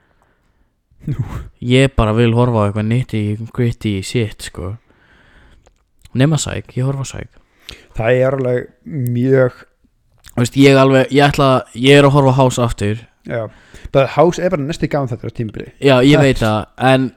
Nú. 1.06 1.22
Ég 1.62 1.92
bara 1.94 2.14
vil 2.16 2.32
horfa 2.34 2.64
á 2.64 2.66
eitthvað 2.66 2.88
nitty 2.90 3.22
gritty 3.54 4.00
shit 4.02 4.42
sko. 4.48 4.72
Nema 6.16 6.38
sæk, 6.40 6.72
ég 6.74 6.88
horfa 6.88 7.06
sæk. 7.06 7.30
Það 7.96 8.20
er 8.20 8.36
alveg 8.36 8.66
mjög 8.86 9.62
Þú 10.36 10.42
veist, 10.42 10.56
ég 10.60 10.76
alveg, 10.78 11.12
ég 11.16 11.24
ætla 11.24 11.46
Ég 11.74 11.96
er 11.96 12.06
að 12.06 12.12
horfa 12.14 12.34
House 12.36 12.62
aftur 12.62 12.98
það 13.26 14.10
House 14.16 14.42
er 14.42 14.52
bara 14.54 14.66
næsti 14.66 14.90
gaman 14.90 15.10
þetta 15.12 15.30
á 15.30 15.36
tímbili 15.36 15.70
Já, 15.82 16.00
ég 16.06 16.20
veit 16.22 16.40
það 16.40 16.66
En 16.92 17.10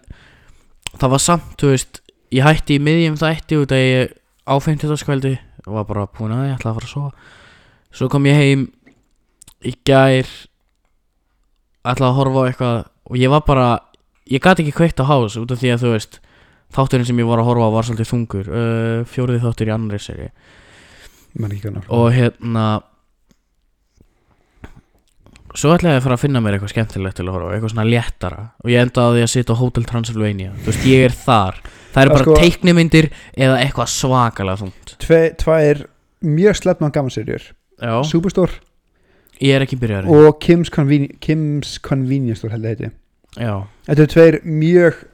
það 1.00 1.14
var 1.16 1.24
samt, 1.24 1.52
þú 1.62 1.74
veist 1.74 2.02
Ég 2.30 2.46
hætti 2.46 2.78
í 2.78 2.82
miðjum 2.84 3.18
þætti 3.18 3.58
út 3.58 3.72
að 3.74 3.80
ég 3.82 4.12
á 4.46 4.54
50. 4.62 4.98
skvældi 5.02 5.34
og 5.66 5.76
var 5.80 5.86
bara 5.90 6.10
búin 6.14 6.34
að 6.34 6.50
ég 6.50 6.58
ætla 6.60 6.72
að 6.72 6.78
fara 6.78 6.88
að 6.88 6.92
sofa. 6.94 7.38
Svo 7.90 8.10
kom 8.14 8.28
ég 8.30 8.38
heim 8.38 8.66
í 9.66 9.74
gær 9.86 10.30
ætla 11.90 12.12
að 12.12 12.18
horfa 12.20 12.44
á 12.46 12.48
eitthvað 12.50 12.78
og 13.10 13.18
ég 13.18 13.34
var 13.34 13.42
bara 13.48 13.70
ég 14.30 14.44
gat 14.44 14.62
ekki 14.62 14.76
kveikt 14.78 15.02
á 15.02 15.10
House 15.10 15.42
út 15.42 15.54
af 15.54 15.62
því 15.62 15.74
að 15.74 15.86
þú 15.86 15.94
veist 15.96 16.20
þátturinn 16.78 17.10
sem 17.10 17.22
ég 17.22 17.30
var 17.30 17.42
að 17.42 17.50
horfa 17.50 17.66
á 17.66 17.76
var 17.76 17.88
svolítið 17.88 18.12
þungur 18.12 18.52
uh, 18.54 19.00
fjórið 19.10 19.44
þáttur 19.48 19.72
í 19.72 19.74
annari 19.74 20.02
seri 20.04 20.30
og 21.90 22.08
hérna 22.14 22.66
svo 25.60 25.74
ætlaði 25.76 25.96
ég 25.98 26.00
að 26.02 26.06
fara 26.08 26.18
að 26.18 26.24
finna 26.24 26.42
mér 26.44 26.56
eitthvað 26.58 26.74
skemmtilegt 26.74 27.20
til 27.20 27.28
að 27.28 27.36
horfa 27.36 27.52
eitthvað 27.58 27.74
svona 27.76 27.88
léttara. 27.90 28.42
Og 28.64 28.72
ég 28.72 28.86
endaði 28.86 29.26
að 29.26 29.32
sitja 29.34 29.56
á 29.56 29.62
Hotel 29.62 29.86
Transylvania. 29.90 30.54
Þú 30.64 30.72
veist, 30.72 30.88
ég 30.90 31.06
er 31.10 31.16
þar. 31.26 31.60
Það 31.94 32.04
eru 32.06 32.14
bara 32.16 32.26
sko- 32.26 32.38
teiknimyndir 32.38 33.10
eða 33.38 33.60
eitthvað 33.64 33.92
svakalega 33.94 34.72
Tve, 35.00 35.22
tvær 35.42 35.86
mjög 36.22 36.60
sleppna 36.60 36.90
gamanserjur 36.94 37.46
Superstore 38.06 38.60
ég 39.40 39.56
er 39.56 39.64
ekki 39.66 39.80
byrjar 39.80 40.10
og 40.12 40.40
Kim's, 40.44 40.70
Conveni 40.70 41.10
Kim's 41.24 41.78
Convenience 41.82 42.42
Store 42.44 42.52
held 42.54 42.66
ég 42.68 42.76
heiti. 42.76 42.92
Já, 43.40 43.56
Þetta 43.88 44.04
er 44.04 44.12
tveir 44.14 44.40
mjög 44.44 45.06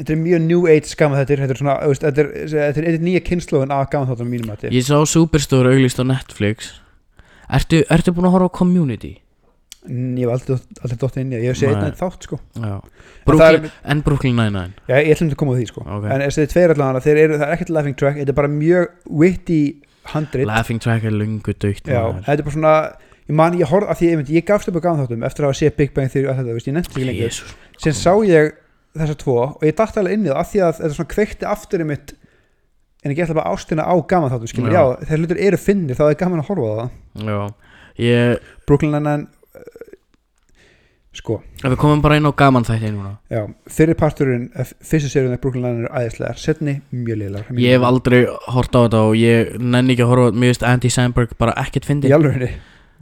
Þetta 0.00 0.12
er 0.14 0.20
mjög 0.22 0.44
new 0.46 0.66
age 0.70 0.94
gaman 0.96 1.18
þetta 1.20 1.40
Þetta 1.42 1.56
er 1.56 1.60
svona, 1.60 1.78
þetta 1.90 2.22
er, 2.22 2.28
þetta 2.48 2.68
er, 2.70 2.86
þetta 2.86 3.04
nýja 3.04 3.24
kynnslóðin 3.26 3.74
af 3.74 3.90
gaman 3.90 4.08
þáttum 4.08 4.30
mínum 4.30 4.54
ég 4.70 4.86
sá 4.86 4.96
Superstore 5.04 5.74
auglýst 5.74 6.00
á 6.00 6.04
Netflix. 6.06 6.70
Ertu, 7.50 7.82
ertu 7.90 8.14
búin 8.14 8.28
að 8.30 8.36
horfa 8.38 8.48
á 8.48 8.58
Community? 8.60 9.18
Ég 9.88 10.20
hef 10.26 10.32
aldrei, 10.34 10.56
aldrei 10.84 10.98
dótt 11.00 11.16
inn 11.16 11.30
í 11.32 11.36
það. 11.38 11.44
ég 11.46 11.54
hef 11.54 11.58
séð 11.60 11.76
einn 11.80 11.94
þátt 11.96 12.26
sko. 12.26 12.36
Brooklyn, 13.24 13.64
er- 13.64 13.70
En 13.84 14.00
Brooklyn 14.04 14.36
Nine-Nine 14.36 14.74
Já, 14.88 14.96
ég 15.00 15.14
ætlum 15.14 15.30
til 15.30 15.36
að 15.36 15.40
koma 15.40 15.54
á 15.54 15.56
því 15.56 15.66
sko. 15.70 15.80
Ok. 15.86 16.04
En 16.04 16.20
þessi 16.26 16.46
tveir 16.52 16.74
allan 16.74 17.00
þeir 17.00 17.16
eru, 17.24 17.38
það 17.40 17.46
er 17.48 17.54
ekkert 17.56 17.70
laughing 17.76 17.96
track 17.96 18.16
Þetta 18.20 18.28
er 18.34 18.38
bara 18.40 18.48
mjög 18.48 18.88
witty 19.08 19.60
handrit. 20.12 20.46
Laughing 20.46 20.80
Track 20.80 21.04
er 21.04 21.10
lungu 21.16 21.54
dögt 21.54 21.84
þetta 21.88 22.36
er 22.38 22.42
bara 22.42 22.56
svona 22.56 22.74
Ég 23.30 23.34
man, 23.38 23.54
ég 23.56 23.68
horf, 23.70 23.86
að 23.88 23.96
því 24.00 24.06
ég, 24.10 24.28
ég 24.36 24.44
gafst 24.44 24.68
upp 24.68 24.76
á 24.76 24.82
gaman 24.84 25.06
þáttum 25.06 25.24
Eftir 25.24 25.44
að 25.44 25.48
hafa 25.52 25.58
séð 25.60 25.76
Big 25.76 25.94
Bang 25.94 26.10
Theory 26.10 26.26
og 26.28 26.36
þetta, 26.36 26.54
veist, 26.56 26.66
ég 26.66 26.74
nefndi 26.74 26.90
ekki 26.90 27.06
lengur. 27.06 27.40
Sen 27.78 27.92
sá 27.94 28.12
ég 28.26 28.52
þessa 28.98 29.16
tvo 29.16 29.36
Og 29.54 29.62
ég 29.62 29.76
datt 29.78 29.96
alveg 29.96 30.12
inn 30.18 30.24
í 30.26 30.28
það 30.32 30.40
Af 30.42 30.50
því 30.50 30.60
að 30.66 30.80
þetta 30.80 30.94
svona 30.98 31.12
kveikti 31.14 31.46
aftur 31.46 31.80
í 31.80 31.86
mitt 31.86 32.14
En 33.04 33.14
ég 33.14 33.22
ætla 33.24 33.36
bara 33.38 33.52
ástina 33.54 33.86
á 33.86 33.94
gaman 34.04 34.28
þáttum 34.28 34.50
þegar 35.06 35.20
hlutir 35.22 35.38
eru 35.40 35.56
finnir 35.56 35.96
þá 35.96 36.02
er 36.10 36.18
gaman 36.20 36.42
að 36.42 36.48
horfa 36.50 36.68
á 36.68 36.74
það. 36.76 36.90
Já. 37.24 37.38
Ég 37.96 38.38
Brooklyn 38.68 38.92
Nine-Nine 38.92 39.28
Sko, 41.20 41.36
Við 41.60 41.74
komum 41.80 42.00
bara 42.00 42.16
inn 42.16 42.24
á 42.24 42.32
gaman 42.32 42.64
þætti 42.64 42.90
núna. 42.94 43.10
Já, 43.28 43.42
fyrir 43.68 43.96
parturinn 44.00 44.46
eh, 44.56 44.70
Fyrstu 44.80 45.10
seríun 45.12 45.34
af 45.36 45.42
Brooklyn 45.42 45.66
Nine-Nine 45.66 45.90
er 45.90 46.06
æðislegar 46.06 46.38
Setni, 46.40 46.78
mjög 46.96 47.18
liðlar 47.20 47.50
Ég 47.60 47.74
hef 47.76 47.84
aldrei 47.90 48.20
hort 48.54 48.72
á 48.72 48.80
þetta 48.86 49.02
og 49.10 49.16
ég 49.20 49.50
nenni 49.60 49.92
ekki 49.96 50.06
að 50.06 50.12
horfa 50.14 50.30
Mér 50.32 50.54
finnst 50.54 50.64
Andy 50.70 50.92
Samberg 50.94 51.34
bara 51.40 51.52
ekkert 51.60 51.84
Í 51.84 51.90
fyndi 51.90 52.12
alveg 52.16 52.38
henni, 52.38 52.48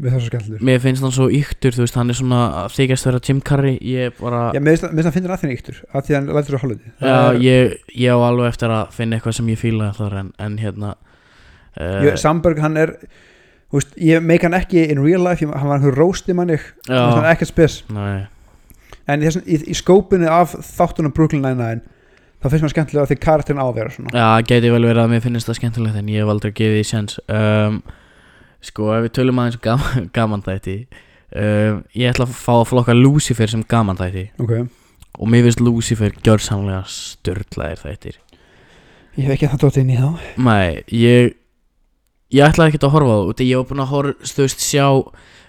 við 0.02 0.16
þessu 0.16 0.32
skellur. 0.32 0.64
Mér 0.66 0.82
finnst 0.82 1.06
hann 1.06 1.14
svo 1.14 1.28
yktur, 1.38 1.76
þú 1.78 1.84
veist, 1.84 2.00
hann 2.00 2.10
er 2.10 2.18
svona 2.18 2.40
að 2.64 2.74
þykjast 2.80 3.08
vera 3.08 3.22
Jim 3.28 3.44
Carrey. 3.52 3.78
Ég 3.94 4.18
bara 4.18 4.42
Já, 4.56 4.60
mér 4.66 4.74
finnst 4.82 5.06
það 5.06 5.14
finnir 5.20 5.36
að 5.36 5.44
þinn 5.44 5.54
yktur 5.54 5.80
Af 5.92 6.08
því 6.08 6.16
að 6.16 6.18
hann 6.18 6.28
lætur 6.40 6.56
svo 6.56 6.62
hálfði 6.64 6.92
Já, 6.98 7.16
ég, 7.46 7.78
ég 8.02 8.10
á 8.10 8.18
alveg 8.32 8.50
eftir 8.50 8.74
að 8.80 8.92
finna 8.98 9.18
eitthvað 9.20 9.38
sem 9.38 9.54
ég 9.54 9.62
fíla 9.62 9.92
þar 9.98 10.18
en, 10.24 10.34
en 10.42 10.58
hérna 10.58 10.96
uh, 11.78 12.10
Samberg, 12.18 12.58
hann 12.66 12.78
er 12.82 12.96
veist, 13.74 13.92
Ég 14.00 14.22
meik 14.24 14.42
hann 14.46 14.56
ekki 14.56 14.86
in 14.88 15.02
real 15.04 15.22
life 15.24 15.44
ég, 15.44 15.52
Hann 15.52 15.68
var 15.68 15.78
einhver 15.78 15.96
roasti 15.98 16.34
manni. 16.36 16.56
Hann 16.88 17.14
er 17.20 17.28
Já, 17.28 17.32
ekkert 17.34 17.52
spes. 17.52 17.78
Nei. 17.92 18.26
En 19.08 19.22
í, 19.24 19.30
í, 19.44 19.60
í 19.72 19.76
skópinu 19.76 20.28
af 20.32 20.52
þáttunum 20.76 21.12
Brooklyn 21.16 21.44
Nine-Nine 21.44 21.80
þá 22.38 22.48
finnst 22.52 22.64
mér 22.66 22.72
skemmtilega 22.74 23.08
því 23.10 23.16
karakterin 23.24 23.58
á 23.60 23.66
að 23.66 23.78
vera 23.80 23.90
svona. 23.94 24.12
Já, 24.14 24.26
geti 24.46 24.70
vel 24.70 24.84
verið 24.86 25.02
að 25.02 25.12
mér 25.14 25.22
finnst 25.24 25.48
það 25.48 25.58
skemmtilegt 25.58 25.96
en 25.98 26.10
ég 26.12 26.22
hef 26.22 26.32
aldrei 26.34 26.52
gefið 26.54 26.76
því 26.78 26.84
sens 26.86 27.16
um, 27.26 27.78
Sko, 28.68 28.88
ef 28.94 29.04
við 29.06 29.12
tölum 29.18 29.40
aðeins 29.42 29.58
um 29.58 29.64
gaman, 29.64 30.06
gaman 30.18 30.44
þætti 30.46 30.76
um, 30.84 31.80
Ég 31.98 32.12
ætla 32.12 32.28
að 32.28 32.36
fá 32.38 32.52
að 32.60 32.68
flokka 32.70 32.94
Lucifer 32.98 33.50
sem 33.50 33.64
gaman 33.70 33.98
þætti. 33.98 34.24
Ok, 34.44 34.54
Og 35.18 35.26
mér 35.32 35.48
finnst 35.48 35.64
Lucifer 35.66 36.14
gjörsamlega 36.22 36.84
störtlaðir 36.86 37.80
þættir. 37.82 38.18
Ég 39.18 39.24
hef 39.26 39.34
ekki 39.34 39.48
það 39.50 39.62
dótt 39.64 39.78
inn 39.80 39.88
í 39.90 39.96
þá. 39.98 40.08
Nei, 40.46 40.84
ég 40.94 41.32
Ég 42.34 42.44
ætlaði 42.44 42.74
ekki 42.74 42.82
að 42.84 42.92
horfa 42.92 43.14
á 43.14 43.20
það 43.32 43.46
Ég 43.48 43.60
var 43.60 43.68
búin 43.70 43.84
að 43.84 43.92
horfa, 43.92 44.32
þú 44.32 44.44
veist, 44.44 44.64
sjá 44.64 44.84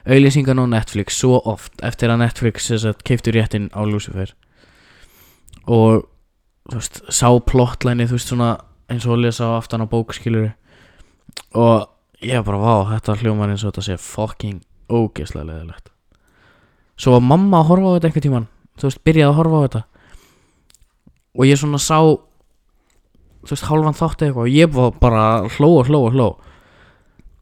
auðlýsingan 0.09 0.61
á 0.63 0.65
Netflix 0.71 1.17
svo 1.19 1.41
oft 1.43 1.81
Eftir 1.83 2.13
að 2.13 2.21
Netflix 2.23 2.69
keiftur 3.03 3.35
réttin 3.35 3.67
á 3.75 3.83
Lucifer. 3.83 4.31
Og 5.67 6.07
Þú 6.69 6.77
veist, 6.77 6.99
sá 7.09 7.29
plottlæni 7.49 8.07
Þú 8.09 8.17
veist, 8.17 8.29
svona 8.29 8.49
eins 8.89 9.05
og 9.07 9.17
að 9.17 9.23
lesa 9.25 9.49
á 9.49 9.57
aftan 9.57 9.85
á 9.85 9.87
bókskilur 9.89 10.51
Og 11.57 11.87
ég 12.25 12.45
bara, 12.45 12.61
vá, 12.61 12.73
þetta 12.93 13.17
hljómar 13.23 13.53
eins 13.53 13.63
og 13.63 13.73
þetta 13.73 13.85
sé 13.87 13.97
fucking 14.01 14.61
ógeðslega 14.89 15.47
leðilegt 15.49 15.89
Svo 16.99 17.15
var 17.15 17.25
mamma 17.25 17.61
að 17.63 17.69
horfa 17.71 17.89
á 17.89 17.95
þetta 17.95 18.09
einhvern 18.09 18.27
tímann 18.27 18.49
Þú 18.79 18.87
veist, 18.87 19.01
byrjaði 19.03 19.27
að 19.27 19.37
horfa 19.39 19.59
á 19.59 19.63
þetta. 19.65 19.81
Og 21.35 21.47
ég 21.49 21.59
svona 21.59 21.79
sá 21.83 21.97
þú 21.99 23.49
veist, 23.51 23.65
hálfan 23.67 23.97
þátt 23.97 24.21
eða 24.21 24.29
eitthvað 24.29 24.45
og 24.45 24.53
ég 24.53 24.71
var 24.75 24.93
bara 25.01 25.25
hló 25.57 25.69
og 25.79 25.89
hló 25.89 25.99
og 26.05 26.15
hló 26.15 26.27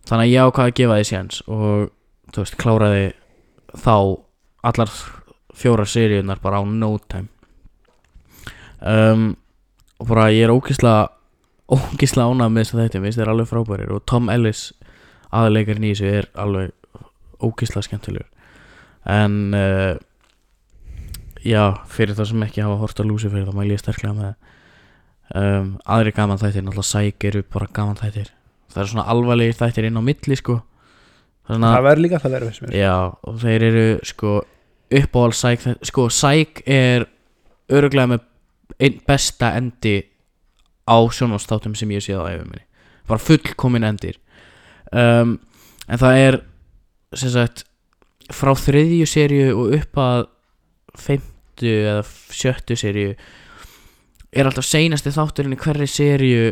þannig 0.07 0.23
að 0.25 0.33
ég 0.33 0.47
ákvað 0.47 0.69
að 0.69 0.77
gefa 0.79 0.97
því 0.99 1.07
séns 1.09 1.41
og 1.47 1.89
þú 2.33 2.43
veist, 2.43 2.57
kláraði 2.61 3.05
þá 3.77 3.95
allar 4.67 4.93
fjórar 5.57 5.89
seríunar 5.89 6.41
bara 6.43 6.61
á 6.61 6.63
no 6.65 6.97
time. 7.09 7.29
Um, 8.77 9.35
og 9.97 10.09
bara 10.11 10.29
ég 10.31 10.45
er 10.45 10.53
ógislega 10.53 11.09
ógislega 11.67 12.29
ánað 12.31 12.51
með 12.53 12.63
þess 12.63 12.75
að 12.75 12.83
þetta 12.83 13.03
minnst 13.03 13.19
þeir 13.19 13.31
alveg 13.33 13.49
frábærir 13.49 13.93
og 13.95 14.03
Tom 14.07 14.29
Ellis 14.31 14.67
aðleikarinn 15.35 15.87
í 15.87 15.93
þessu 15.93 16.11
er 16.11 16.29
alveg 16.39 16.71
ógislega 17.43 17.87
skemmtilegur. 17.87 18.29
En 19.07 19.55
uh, 19.57 19.97
já, 21.43 21.63
fyrir 21.91 22.15
það 22.17 22.31
sem 22.31 22.47
ekki 22.47 22.63
hafa 22.63 22.79
hort 22.81 23.01
að 23.01 23.11
lúsi 23.11 23.31
fyrir 23.31 23.49
þá 23.49 23.57
mæl 23.57 23.71
ég 23.71 23.81
sterklega 23.81 24.15
með 24.15 24.33
um, 25.35 25.75
aðri 25.83 26.13
gaman 26.15 26.41
þættir 26.41 26.65
náttúrulega 26.65 26.91
sæk 26.91 27.27
eru 27.31 27.43
bara 27.51 27.69
gaman 27.73 27.99
þættir 27.99 28.31
það 28.77 28.83
eru 28.83 28.93
svona 28.93 29.07
alvarlegir 29.13 29.57
þættir 29.57 29.87
inn 29.89 29.97
á 29.97 30.03
milli 30.05 30.37
sko. 30.37 30.59
Er 31.47 31.55
svona, 31.55 31.71
Það 31.73 31.85
verður 31.87 32.03
líka 32.05 32.19
það 32.21 32.35
verður 32.35 32.51
fyrst 32.51 32.63
mér. 32.65 32.75
Já, 32.77 32.95
og 33.27 33.39
þeir 33.41 33.65
eru 33.71 33.85
sko 34.05 34.33
uppáhald 34.97 35.37
sæk 35.37 35.65
sko 35.89 36.05
sæk 36.13 36.61
er 36.69 37.07
öruglega 37.73 38.11
með 38.13 38.27
einn 38.77 38.99
besta 39.07 39.51
endi 39.57 39.95
á 40.87 40.97
sjónvástátum 41.11 41.75
sem 41.75 41.91
ég 41.95 42.05
séð 42.05 42.21
á 42.21 42.29
æfum 42.29 42.51
minni. 42.51 42.63
Bara 43.07 43.23
fullkomin 43.23 43.87
endir. 43.87 44.19
Um, 44.91 45.39
en 45.87 45.99
það 45.99 46.21
er 46.27 46.39
sem 47.17 47.33
sagt 47.33 47.65
frá 48.31 48.53
þriðju 48.59 49.07
seríu 49.09 49.49
og 49.55 49.75
upp 49.79 49.99
að 50.03 50.21
feimtu 50.99 51.73
eða 51.87 52.05
sjöttu 52.35 52.77
seríu 52.79 53.15
er 54.31 54.47
alltaf 54.47 54.67
seinasti 54.67 55.13
þátturinn 55.15 55.55
í 55.55 55.59
hverri 55.61 55.87
seríu 55.89 56.51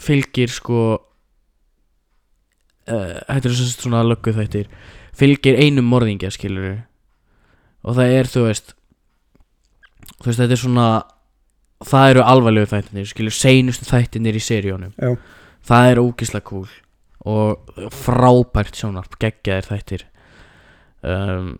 fylgir 0.00 0.50
sko 0.50 0.80
uh, 2.90 3.18
þetta 3.28 3.50
er 3.50 3.56
svo 3.56 3.70
svona 3.72 4.04
löggu 4.06 4.34
þættir 4.36 4.70
fylgir 5.14 5.58
einum 5.60 5.86
morðingja 5.88 6.32
skilur 6.34 6.82
og 7.84 7.98
það 7.98 8.16
er 8.18 8.30
þú 8.30 8.46
veist 8.48 8.74
þú 10.20 10.30
veist 10.30 10.40
þetta 10.42 10.56
er 10.56 10.62
svona 10.62 10.88
það 11.84 12.14
eru 12.14 12.24
alvarlegu 12.24 12.70
þættinir 12.70 13.10
skilur 13.10 13.36
seinustu 13.36 13.88
þættinir 13.88 14.38
í 14.38 14.42
seríunum. 14.42 14.94
Já. 14.98 15.16
það 15.64 15.90
er 15.90 16.02
ógislega 16.02 16.48
cool 16.48 16.68
og 17.24 17.90
frábært 17.94 18.76
sjónarp 18.76 19.16
geggjaðir 19.20 19.70
þættir. 19.70 20.04
Um, 21.04 21.56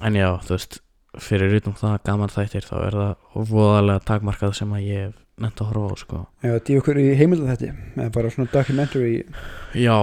en 0.00 0.16
já 0.16 0.28
þú 0.44 0.56
veist 0.56 0.80
fyrir 1.20 1.56
utan 1.58 1.76
það 1.76 1.96
gaman 2.06 2.32
þættir 2.32 2.68
þá 2.68 2.76
er 2.84 2.98
það 2.98 3.48
voðalega 3.50 4.06
takmarkað 4.06 4.54
sem 4.60 4.76
að 4.76 4.86
ég 4.86 5.08
hef 5.08 5.16
nefnt 5.40 5.60
að 5.64 5.70
horfa 5.72 5.90
á 5.90 5.96
sko. 6.00 6.20
Já, 6.44 6.52
dýf 6.66 6.80
okkur 6.82 7.00
í 7.00 7.08
heimildan 7.18 7.50
þetta 7.54 7.72
eða 7.96 8.12
bara 8.14 8.30
svona 8.34 8.50
documentary. 8.52 9.12
Já, 9.74 9.96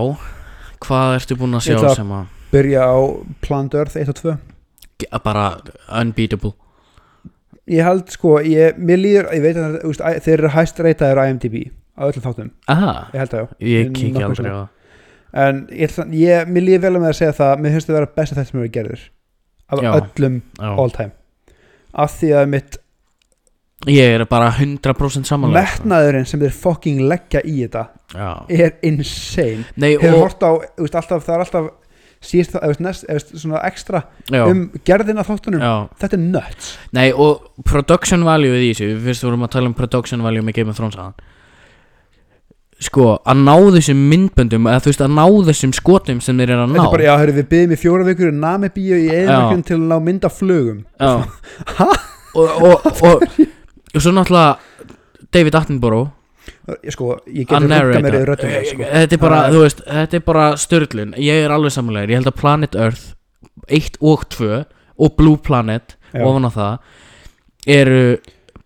hvað 0.85 1.15
ertu 1.19 1.37
búinn 1.39 1.57
að 1.57 1.65
sjá 1.67 1.75
Ég 1.77 1.95
sem 1.95 2.11
að 2.17 2.25
byrja 2.51 2.85
á 2.87 2.97
Planet 3.45 3.73
Earth 3.81 3.97
1 3.97 4.09
og 4.13 4.15
2 4.21 4.37
ge- 5.03 5.19
bara 5.23 5.47
unbeatable. 6.01 6.53
Ég 7.67 7.83
held 7.83 8.07
sko, 8.13 8.37
ég, 8.47 8.77
mér 8.79 8.97
líður 9.01 9.27
ég 9.35 9.41
veit 9.43 9.57
að 9.59 9.81
æ- 9.83 10.21
þeir 10.23 10.37
eru 10.39 10.53
hæst 10.55 10.79
reytaður 10.79 11.19
á 11.19 11.23
IMDb 11.27 11.57
á 11.97 12.01
öllum 12.07 12.23
þáttum, 12.23 12.49
aha, 12.71 12.93
ég 13.13 13.19
held 13.19 13.31
það 13.33 13.41
já. 13.41 13.47
Ég 13.67 13.93
kikki 13.97 14.23
aldrei 14.23 14.47
á 14.47 14.55
það. 14.55 14.67
En 15.37 15.67
ég, 15.75 15.97
ég, 16.15 16.47
mér 16.47 16.63
líður 16.63 16.81
vel 16.87 16.93
með 17.01 17.09
að 17.11 17.17
segja 17.19 17.33
það 17.35 17.59
mér 17.61 17.73
finnst 17.75 17.89
það 17.89 17.97
vera 17.97 18.09
besta 18.15 18.35
þetta 18.37 18.47
sem 18.49 18.59
hefur 18.61 18.71
gerður 18.77 19.01
af 19.67 19.81
Já. 19.83 19.91
öllum 19.99 20.37
Já. 20.61 20.69
all 20.79 20.91
time. 20.95 21.11
Af 21.93 22.13
því 22.21 22.29
að 22.39 22.47
mitt 22.53 22.77
ég 23.85 24.15
er 24.17 24.25
bara 24.29 24.49
100% 24.49 25.29
samanlega 25.29 25.61
metnaðurinn 25.61 26.25
sem 26.27 26.41
þeir 26.41 26.55
fucking 26.55 27.03
leggja 27.07 27.43
í 27.45 27.59
þetta 27.61 27.83
já. 28.15 28.29
er 28.49 28.73
insane. 28.87 29.67
Nei, 29.77 29.91
hefur 30.01 30.17
og, 30.17 30.23
hort 30.25 30.41
á, 30.41 30.51
þú 30.79 30.87
veist, 30.87 30.97
alltaf, 30.97 31.27
það 31.27 31.35
er 31.35 31.45
alltaf 31.45 31.69
síðast, 32.27 32.55
þú 32.55 32.71
veist, 32.71 32.83
næst, 32.87 33.05
þú 33.05 33.17
veist, 33.19 33.33
svona 33.43 33.63
ekstra 33.69 34.03
já, 34.33 34.41
um 34.49 34.63
gerðina 34.87 35.25
þáttunum. 35.27 35.61
Já. 35.61 35.73
þetta 36.01 36.17
er 36.17 36.23
nuts. 36.25 36.75
Nei, 36.97 37.07
og 37.13 37.65
production 37.67 38.25
value 38.25 38.57
í 38.57 38.71
þessu 38.71 38.93
Við 38.95 39.09
fyrst 39.11 39.27
vorum 39.27 39.45
að 39.45 39.57
tala 39.59 39.69
um 39.69 39.77
production 39.77 40.25
value 40.25 40.45
með 40.45 40.57
Game 40.57 40.73
of 40.73 40.79
Thrones 40.79 40.97
aðan 40.97 41.17
Sko, 42.77 43.15
að 43.25 43.39
ná 43.41 43.55
þessum 43.73 44.01
myndböndum 44.09 44.67
eða 44.69 44.81
þú 44.85 44.91
veist, 44.91 44.99
að 45.01 45.13
ná 45.17 45.23
þessum 45.47 45.71
skotum 45.73 46.19
sem 46.21 46.37
þeir 46.37 46.51
eru 46.53 46.65
að 46.65 46.67
ná 46.67 46.75
þetta 46.75 46.83
er 46.83 46.93
bara, 46.93 47.05
já, 47.07 47.13
hörru, 47.23 47.33
við 47.37 47.47
byggðum 47.53 47.73
í 47.73 47.79
fjóra 47.81 48.05
vikur 48.05 48.29
í 48.29 48.35
Namibíu 48.37 48.99
í 49.01 49.07
einu 49.09 49.63
til 49.65 49.77
að 49.79 49.87
ná 49.89 49.95
mynda 50.05 50.29
flugum. 50.29 50.83
Já. 51.01 51.13
og, 52.37 52.61
og, 52.67 52.85
og, 53.01 53.25
og 53.95 54.01
svo 54.03 54.13
náttúrulega 54.15 54.57
David 55.33 55.55
Attenborough. 55.59 56.13
Ég 56.83 56.91
sko, 56.95 57.17
ég 57.27 57.47
geti 57.47 57.67
rugga 57.67 57.99
mér 58.03 58.15
í 58.17 58.23
þess, 58.39 58.71
sko. 58.71 58.83
Þetta 58.87 59.15
er 59.17 59.21
bara, 59.21 59.39
er- 59.47 59.53
þú 59.55 59.63
veist, 59.63 59.81
þetta 59.87 60.17
er 60.19 60.23
bara 60.27 60.45
störlun 60.59 61.13
Ég 61.19 61.43
er 61.45 61.51
alveg 61.51 61.71
samanlegur, 61.75 62.11
ég 62.11 62.21
held 62.21 62.27
að 62.31 62.39
Planet 62.39 62.75
Earth 62.75 63.03
1 63.67 63.97
og 64.01 64.23
2 64.29 64.65
og 64.97 65.15
Blue 65.17 65.37
Planet, 65.37 65.95
Já. 66.13 66.23
ofan 66.23 66.47
á 66.47 66.51
það 66.51 66.79
eru 67.67 68.17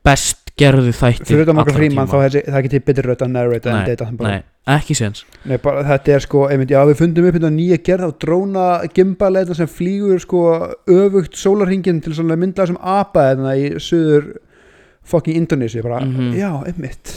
best 0.05 0.51
gerðu 0.59 0.93
þættir 0.93 1.25
fyrir 1.31 1.53
Margar 1.55 1.73
allra 1.73 1.77
Fríman 1.79 2.09
þá 2.09 2.17
er 2.25 2.35
það 2.53 2.69
til 2.73 2.81
betur 2.85 3.07
rödd 3.11 3.23
að 3.25 3.33
narrata 3.33 3.73
en 3.73 4.05
hann 4.05 4.17
bara 4.19 4.31
Nei, 4.35 4.43
ekki 4.75 4.95
séns. 4.97 5.23
Nei, 5.49 5.57
bara, 5.63 5.83
þetta 5.87 6.15
er 6.15 6.25
sko, 6.25 6.43
einmitt, 6.51 6.73
já 6.73 6.81
við 6.89 6.99
fundum 7.01 7.27
upp 7.29 7.37
hérna 7.37 7.51
nýja 7.55 7.79
gerð 7.85 8.09
á 8.09 8.11
dróna 8.25 8.67
gimbaleita 8.93 9.57
sem 9.57 9.69
flýgur 9.71 10.21
sko 10.21 10.43
öfugt 10.91 11.37
sólarhingin 11.39 12.01
til 12.03 12.13
svona 12.17 12.37
mynda 12.39 12.67
sem 12.69 12.77
apa 12.81 13.31
hérna 13.31 13.55
í 13.57 13.71
söður 13.81 14.35
fucking 15.03 15.35
Indonesia, 15.37 15.81
bara, 15.83 15.99
Mhm. 16.05 16.33
já, 16.37 16.51
einmitt. 16.67 17.13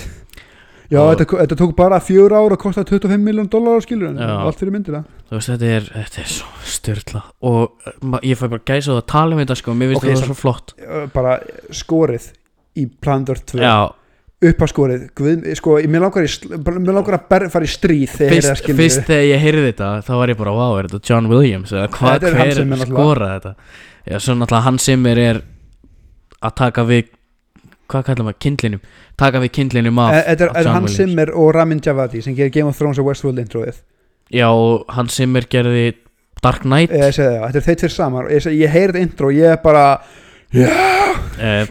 Já, 0.90 1.00
Og- 1.00 1.16
þetta, 1.18 1.46
þetta 1.46 1.56
tók 1.56 1.74
bara 1.76 1.98
fjögur 1.98 2.32
ár 2.32 2.52
og 2.52 2.58
kostaði 2.60 2.84
25 3.00 3.20
miljón 3.24 3.48
dólar 3.48 3.78
á 3.78 3.82
skilur 3.82 4.12
allt 4.20 4.58
fyrir 4.60 4.70
myndina. 4.70 5.04
Þú 5.30 5.38
veist, 5.38 5.48
þetta 5.48 5.62
er, 5.76 5.80
þetta 5.82 6.18
er 6.20 6.28
svo 6.28 6.46
styrla 6.64 7.22
og 7.42 7.70
ma- 8.02 8.20
ég 8.20 8.36
fæ 8.36 8.48
bara 8.50 8.60
gæsa 8.60 8.92
það 8.92 9.00
að 9.02 9.06
tala 9.06 9.32
um 9.34 9.40
þetta 9.40 9.56
sko, 9.56 9.72
mér 9.74 9.88
finnst 9.94 9.96
Ok, 9.96 10.10
þetta 10.10 10.28
svo- 10.28 10.36
flott. 10.36 10.74
Bara 11.12 11.40
skorið 11.72 12.32
í 12.76 12.86
Plandur 13.00 13.38
2 13.46 13.58
já, 13.60 13.92
upp 14.44 14.58
á 14.60 14.66
skorið 14.68 15.08
Guð, 15.16 15.54
sko, 15.56 15.78
langar, 15.80 16.22
sl- 16.28 16.62
bara- 16.62 16.78
mér 16.78 16.92
langar 16.94 17.18
að 17.18 17.28
ber, 17.30 17.48
fara 17.48 17.64
í 17.64 17.68
stríð 17.68 18.08
þegar 18.10 18.30
ég 18.30 18.42
fyrst, 18.44 18.64
það 18.68 18.76
fyrst 18.76 19.06
þegar 19.06 19.26
ég 19.32 19.40
heyrði 19.40 19.72
þetta 19.72 20.04
þá 20.04 20.10
var 20.20 20.28
ég 20.28 20.36
bara, 20.36 20.52
wow, 20.52 20.76
er 20.78 20.84
þetta 20.84 21.02
John 21.08 21.26
Williams 21.28 21.72
eða 21.72 21.88
hvað, 21.88 22.22
er 22.22 22.34
hver 22.34 22.86
skoraði 22.86 23.40
þetta? 23.40 23.54
Já, 24.06 24.16
svo 24.20 24.34
náttúrulega 24.36 24.62
Hans 24.62 24.82
Zimmer 24.84 25.16
er 25.18 25.42
að 26.42 26.54
taka 26.54 26.84
við 26.84 27.04
hvað 27.94 28.06
kallar 28.10 28.28
maður, 28.28 28.38
kindlinum? 28.44 28.82
Taka 29.20 29.40
við 29.44 29.52
kindlinum 29.58 29.98
af, 30.04 30.14
Þetta 30.28 30.44
er, 30.48 30.50
af 30.52 30.60
er 30.60 30.66
John 30.68 30.74
Hans 30.78 30.90
Williams 30.90 30.96
Zimmer 31.00 31.32
og 31.40 31.50
Ramin 31.56 31.80
Javadi 31.86 32.22
sem 32.26 32.36
gerir 32.38 32.52
Game 32.54 32.68
of 32.70 32.78
Thrones 32.78 33.00
og 33.02 33.08
Westworld 33.10 33.40
introið. 33.44 33.80
Já, 34.34 34.48
og 34.50 34.84
Hans 34.96 35.16
Zimmer 35.20 35.46
gerði 35.50 35.86
Dark 36.44 36.64
Knight. 36.66 36.92
Ég 36.92 37.14
segi 37.14 37.28
það, 37.30 37.46
þetta 37.46 37.60
er 37.62 37.66
þeir 37.68 37.80
tveir 37.84 37.94
saman. 37.94 38.26
Og 38.28 38.34
ég, 38.34 38.44
segi- 38.44 38.60
ég 38.64 38.72
þetta 38.74 39.00
intro 39.00 39.30
og 39.30 39.38
ég 39.38 39.54
er 39.54 39.60
bara 39.64 39.84
uh, 40.54 41.66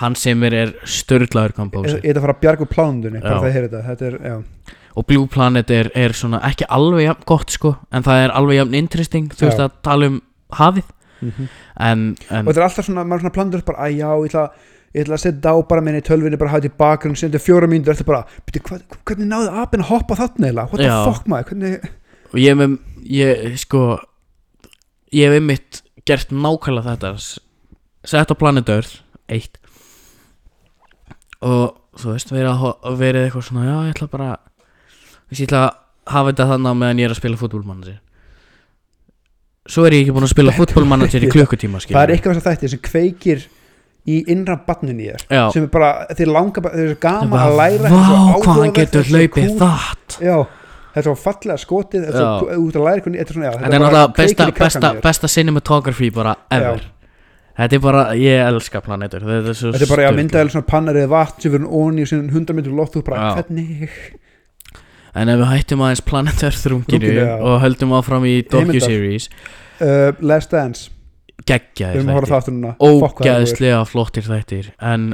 Hans 0.00 0.22
Zimmer 0.24 0.54
er 0.56 0.70
störlaður 0.88 1.52
ég 1.52 1.56
kompósir 1.58 1.98
ég 2.00 2.12
er 2.14 2.20
að 2.20 2.24
fara 2.26 2.36
að 2.36 2.42
bjarga 2.44 2.64
úr 2.64 2.70
plánundunni 2.72 3.20
bara 3.20 3.34
Já. 3.34 3.40
þegar 3.40 3.50
ég 3.50 3.56
heyri 3.58 3.68
þetta, 3.72 3.82
þetta 3.90 4.08
er, 4.10 4.16
já. 4.30 4.76
Og 5.00 5.06
Blue 5.06 5.28
Planet 5.30 5.70
er, 5.70 5.90
er 5.94 6.14
svona 6.16 6.40
ekki 6.48 6.66
alveg 6.72 7.04
jafn 7.06 7.26
gott 7.28 7.52
sko 7.54 7.74
en 7.94 8.06
það 8.06 8.24
er 8.24 8.32
alveg 8.40 8.58
jafn 8.58 8.78
interesting 8.80 9.28
þú 9.34 9.46
veist 9.46 9.60
Já. 9.60 9.66
að 9.68 9.76
tala 9.86 10.08
um 10.10 10.16
hafið. 10.58 10.88
En, 11.20 12.04
en 12.32 12.46
og 12.46 12.48
þetta 12.48 12.58
er 12.62 12.64
alltaf 12.66 12.86
svona, 12.88 13.04
maður 13.04 13.20
er 13.20 13.24
svona 13.26 13.34
plandur 13.36 13.60
upp 13.62 13.68
bara, 13.70 13.84
að 13.86 13.98
já, 14.00 14.08
ég 14.08 14.30
ætla, 14.30 14.44
ég 14.94 15.04
ætla 15.04 15.14
að 15.18 15.22
setja 15.22 15.52
á 15.54 15.56
bara 15.70 15.84
minni 15.86 16.00
í 16.02 16.06
tölvinni, 16.06 16.38
bara 16.40 16.58
í 16.58 16.70
bakgrunn, 16.82 17.16
setja 17.18 17.38
fjóra 17.42 17.68
mínútur 17.70 17.92
eftir 17.94 18.08
bara, 18.08 18.24
byrju, 18.48 18.62
hvað, 18.66 18.80
hvernig 19.06 19.28
náðu 19.30 19.52
apinn 19.62 19.84
að 19.84 19.90
hoppa 19.92 20.16
þarna 20.18 20.48
eða, 20.50 20.64
what 20.72 20.80
the 20.82 20.88
Já. 20.88 20.96
fuck 21.06 21.28
maður, 21.30 21.46
hvernig 21.52 21.88
og 22.30 22.38
ég, 22.42 22.56
með, 22.58 22.74
ég 23.06 23.54
sko 23.62 23.84
ég 25.14 25.28
hef 25.30 25.38
einmitt 25.38 25.80
gert 26.06 26.30
nákvæmlega 26.34 26.96
þetta 26.96 27.12
s- 27.18 27.38
sett 28.10 28.30
á 28.30 28.34
Planet 28.40 28.68
Earth 28.72 28.98
1 29.30 29.58
og 31.40 31.76
þú 32.00 32.12
veist 32.14 32.30
verið, 32.32 32.50
að, 32.50 32.58
ho- 32.64 32.94
verið 33.00 33.26
eitthvað 33.28 33.46
svona 33.46 33.66
já 33.66 33.76
ég 33.88 33.94
ætla 33.94 34.10
bara 34.12 34.28
þú 34.34 35.30
veist, 35.32 35.40
ég 35.40 35.48
ætla 35.48 35.62
að 35.64 36.14
hafa 36.14 36.32
þetta 36.32 36.48
þannig 36.50 36.70
á 36.70 36.80
meðan 36.82 37.00
ég 37.00 37.08
er 37.08 37.14
að 37.14 37.20
spila 37.20 37.40
fútbolmanager 37.40 37.98
svo 39.70 39.84
er 39.86 39.94
ég 39.96 40.02
ekki 40.04 40.14
búin 40.16 40.26
að 40.26 40.34
spila 40.34 40.54
fútbolmanager 40.56 41.26
í 41.26 41.30
klukkutíma 41.34 41.78
það 41.78 41.84
er 41.84 41.86
skilur 41.86 42.14
eitthvað 42.16 42.38
þess 42.40 42.46
að 42.46 42.54
þætti 42.58 42.72
sem 42.74 42.82
kveikir 42.90 43.44
í 44.08 44.20
innra 44.32 44.56
barninu 44.66 45.04
í 45.04 45.10
þér 45.10 45.26
já. 45.28 45.42
sem 45.54 45.66
er 45.66 45.72
bara, 45.72 45.90
þeir 46.16 46.32
langa 46.32 46.62
bara, 46.64 46.78
þeir 46.78 46.86
eru 46.88 47.00
gaman 47.02 47.34
bara, 47.34 47.48
að 47.50 47.58
læra 47.60 47.90
vá 47.90 47.98
er 48.00 48.46
hvað 48.46 48.62
hann 48.62 48.72
getur 48.78 49.02
er 49.04 49.10
hlaupið 49.10 49.50
það 49.60 50.16
já, 50.24 50.36
þetta 50.94 51.02
er 51.02 51.08
svo 51.08 51.16
fallega 51.24 51.58
skotið 51.60 52.06
þetta 52.06 52.22
er 52.22 52.24
Já. 52.24 52.30
svo, 52.38 52.62
út 52.64 52.78
að 52.80 52.86
læra 52.88 53.04
hvernig, 53.04 53.20
þetta 53.20 53.34
er 53.34 53.38
svona, 53.38 53.50
já, 53.50 53.52
þetta 53.58 53.76
er 53.76 53.84
náttúrulega 53.84 54.14
besta, 54.16 54.48
besta, 54.60 54.94
besta 55.04 55.30
cinematography 55.30 56.10
bara 56.14 56.34
ever. 56.56 56.88
Þetta 57.60 57.76
er 57.76 57.80
bara, 57.84 58.02
ég 58.16 58.40
elska 58.46 58.80
planetur 58.80 59.26
þetta 59.26 59.52
er 59.52 59.58
þetta 59.60 59.84
er 59.84 59.90
bara, 59.90 60.06
já, 60.06 60.10
myndaðilega 60.16 60.54
svona 60.54 60.68
pannarið 60.70 61.08
vatn 61.12 61.44
sem 61.44 61.52
verður 61.52 61.78
onni 61.82 62.06
og 62.06 62.08
síðan 62.08 62.30
100 62.32 62.56
myndur 62.56 62.76
loft 62.78 62.96
og 62.96 63.04
bara, 63.04 63.20
Já. 63.20 63.42
hvernig? 63.42 63.90
En 65.20 65.28
ef 65.28 65.40
við 65.40 65.48
hættum 65.50 65.82
aðeins 65.82 66.04
Planet 66.06 66.44
Earth 66.46 66.70
runginu 66.70 67.02
Runginu, 67.02 67.26
já. 67.26 67.34
og 67.42 67.58
höldum 67.64 67.94
áfram 67.98 68.24
í 68.30 68.36
docu-series. 68.46 69.26
Uh, 69.82 70.14
Last 70.22 70.54
Dance, 70.54 70.86
geggjaðir 71.48 72.06
þættir 72.28 72.60
er 72.68 72.78
ógeðslega 72.84 73.80
flottir 73.88 74.26
þættir 74.26 74.70
en 74.92 75.10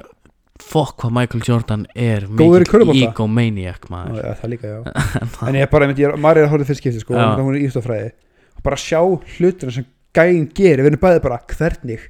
fokk 0.62 1.02
hvað 1.04 1.14
Michael 1.18 1.42
Jordan 1.44 1.86
er 1.92 2.26
körfubolta? 2.30 3.10
egomaniac 3.10 3.88
maður 3.92 4.22
já, 4.22 4.30
það 4.40 4.52
líka, 4.54 4.70
já 4.72 5.48
En 5.48 5.58
ég 5.58 5.66
er 5.66 5.72
bara, 5.72 5.88
ég 5.92 6.06
er, 6.08 6.16
maður 6.20 6.42
er 6.42 6.48
að 6.48 6.54
horfa 6.54 6.68
fyrst 6.70 6.82
skipti 6.82 7.02
sko, 7.02 7.16
Já. 7.16 7.26
hún 7.36 7.52
er 7.54 7.66
ístofræði 7.66 8.12
og 8.56 8.62
bara 8.64 8.78
sjá 8.80 9.00
hlutina 9.36 9.74
sem 9.74 9.88
gæinn 10.16 10.46
gerir, 10.56 10.84
við 10.86 10.94
erum 10.94 11.02
bæði 11.02 11.20
bara 11.26 11.42
hvernig, 11.52 12.06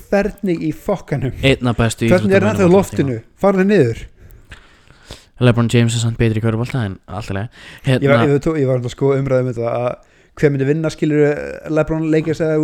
hvernig 0.00 0.64
í 0.66 0.72
fokkanum, 0.74 1.36
hvernig 1.38 2.34
er 2.34 2.48
þetta 2.48 2.66
á 2.66 2.74
loftinu 2.74 3.20
farðu 3.38 3.68
niður. 3.68 4.02
LeBron 5.42 5.70
James 5.70 5.94
er 5.94 6.02
samt 6.02 6.18
betri 6.18 6.42
í 6.42 6.44
körfubolta 6.44 6.82
en 6.88 6.98
alltaf 7.06 7.38
ég 7.86 8.10
var, 8.10 8.20
hérna, 8.26 8.58
ég, 8.58 8.68
var, 8.70 8.82
var 8.82 8.92
sko 8.92 9.14
umræðum 9.16 9.50
þetta 9.50 9.70
að 9.70 9.88
hver 10.38 10.50
myndi 10.50 10.66
vinna 10.66 10.90
skilur 10.90 11.34
Lebron 11.70 12.10
leikast 12.10 12.42
eða 12.42 12.58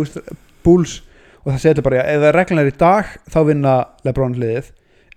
Bulls 0.65 0.99
og 1.41 1.55
það 1.55 1.63
segir 1.63 1.87
bara, 1.87 2.03
ef 2.05 2.21
það 2.21 2.29
er 2.29 2.37
reglunar 2.41 2.69
í 2.69 2.77
dag 2.77 3.17
þá 3.33 3.41
vinna 3.47 3.79
Lebron 4.05 4.37
liðið. 4.37 4.69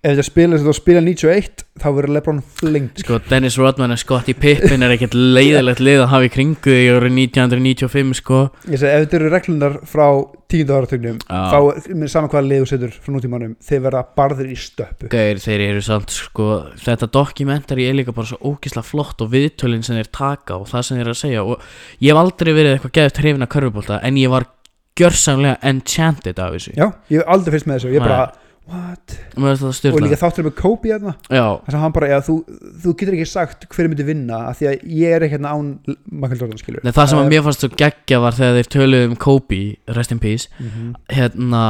Ef 0.04 0.12
þetta 0.12 0.24
spila 0.26 0.56
þú 0.60 0.72
spila 0.76 1.00
91 1.00 1.62
þá 1.80 1.84
verður 1.96 2.12
Lebron 2.12 2.40
flengt 2.58 2.98
sko 3.00 3.16
Dennis 3.24 3.54
Rodman 3.56 3.94
og 3.94 4.00
Scottie 4.02 4.36
Pippen 4.36 4.84
er 4.84 4.92
ekkert 4.92 5.14
leiðilegt 5.36 5.80
lið 5.80 6.02
að 6.02 6.10
hafa 6.10 6.26
í 6.26 6.32
kringu 6.34 6.74
í 6.76 6.90
árið 6.92 7.14
1995 7.22 8.18
sko. 8.18 8.40
Ég 8.68 8.82
segi, 8.82 8.90
ef 8.90 9.06
þetta 9.06 9.16
eru 9.16 9.30
reglunar 9.32 9.78
frá 9.88 10.04
tíundu 10.52 10.76
áratögnum 10.76 11.16
Já. 11.24 11.38
þá, 11.54 11.88
með 11.96 12.12
saman 12.12 12.32
hvaða 12.34 12.50
lið 12.50 12.60
þú 12.60 12.68
setur 12.74 12.92
frá 13.06 13.14
nútímanum, 13.14 13.54
þeir 13.64 13.80
verða 13.86 14.02
barður 14.20 14.50
í 14.52 14.58
stöppu. 14.60 15.08
Gauðir, 15.14 15.40
þeir 15.46 15.64
eru 15.70 15.84
samt 15.88 16.12
sko 16.18 16.48
þetta 16.84 17.08
dokumentari 17.16 17.88
er 17.88 17.96
líka 17.96 18.12
bara 18.16 18.28
svo 18.28 18.52
ógislega 18.52 18.84
flott 18.84 19.24
og 19.24 19.32
viðtölinn 19.32 19.86
sem 19.88 19.96
þeir 20.02 20.12
taka 20.20 20.60
og 20.60 20.68
það 20.68 20.84
sem 20.90 21.00
þeir 21.00 21.14
að 21.14 21.20
segja 21.22 21.46
og 21.48 21.64
ég 22.04 22.12
hef 22.12 22.20
aldrei 22.20 22.52
verið 22.52 22.76
eitthvað 22.76 22.94
geðut 23.00 23.22
hrifin 23.24 23.48
að 23.48 23.52
körfubólta 23.56 24.02
en 24.04 24.20
ég 24.20 24.36
var 24.36 24.50
gjörsamlega 24.98 25.58
enchanted 25.66 26.40
af 26.40 26.56
þessu. 26.56 26.74
Já, 26.78 26.88
ég 27.10 27.20
hef 27.20 27.30
aldrei 27.36 27.56
fyrst 27.56 27.68
með 27.68 27.78
þessu, 27.80 27.94
ég 27.94 28.02
Nei. 28.02 28.08
bara 28.08 28.24
what, 28.64 29.16
og 29.36 29.98
líka 30.00 30.16
þáttur 30.16 30.46
með 30.46 30.54
Kobe 30.56 30.88
Já, 30.88 31.00
þess 31.28 31.74
að 31.74 31.82
hann 31.82 31.94
bara, 31.94 32.08
já, 32.14 32.18
þú, 32.24 32.36
þú 32.80 32.94
getur 32.96 33.16
ekki 33.18 33.26
sagt 33.28 33.66
hver 33.68 33.90
myndi 33.90 34.06
vinna, 34.08 34.38
af 34.48 34.60
því 34.60 34.70
að 34.70 34.86
ég 35.00 35.16
er 35.16 35.26
ekki 35.26 35.36
hérna 35.36 35.52
án 35.52 35.72
Michael 36.08 36.40
Jordan 36.40 36.60
skilur 36.62 36.86
Nei, 36.86 36.94
það 36.96 37.10
sem 37.12 37.20
að 37.20 37.32
mér 37.34 37.44
fannst 37.44 37.66
svo 37.66 37.70
geggja 37.82 38.22
var 38.24 38.38
þegar 38.38 38.56
þeir 38.60 38.70
töluðu 38.76 39.10
um 39.10 39.18
Kobe, 39.26 39.60
rest 39.98 40.14
in 40.16 40.22
peace 40.22 40.48
mhm. 40.56 40.94
hérna 41.12 41.64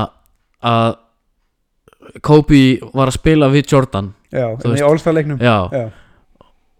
að 0.62 1.00
Kobe 2.24 2.62
var 2.94 3.10
að 3.10 3.16
spila 3.16 3.48
við 3.52 3.72
Jordan. 3.72 4.12
Já, 4.28 4.50
í 4.52 4.70
veist. 4.70 4.84
All-Star 4.84 5.14
leiknum. 5.16 5.38
Já, 5.42 5.70
já, 5.72 5.86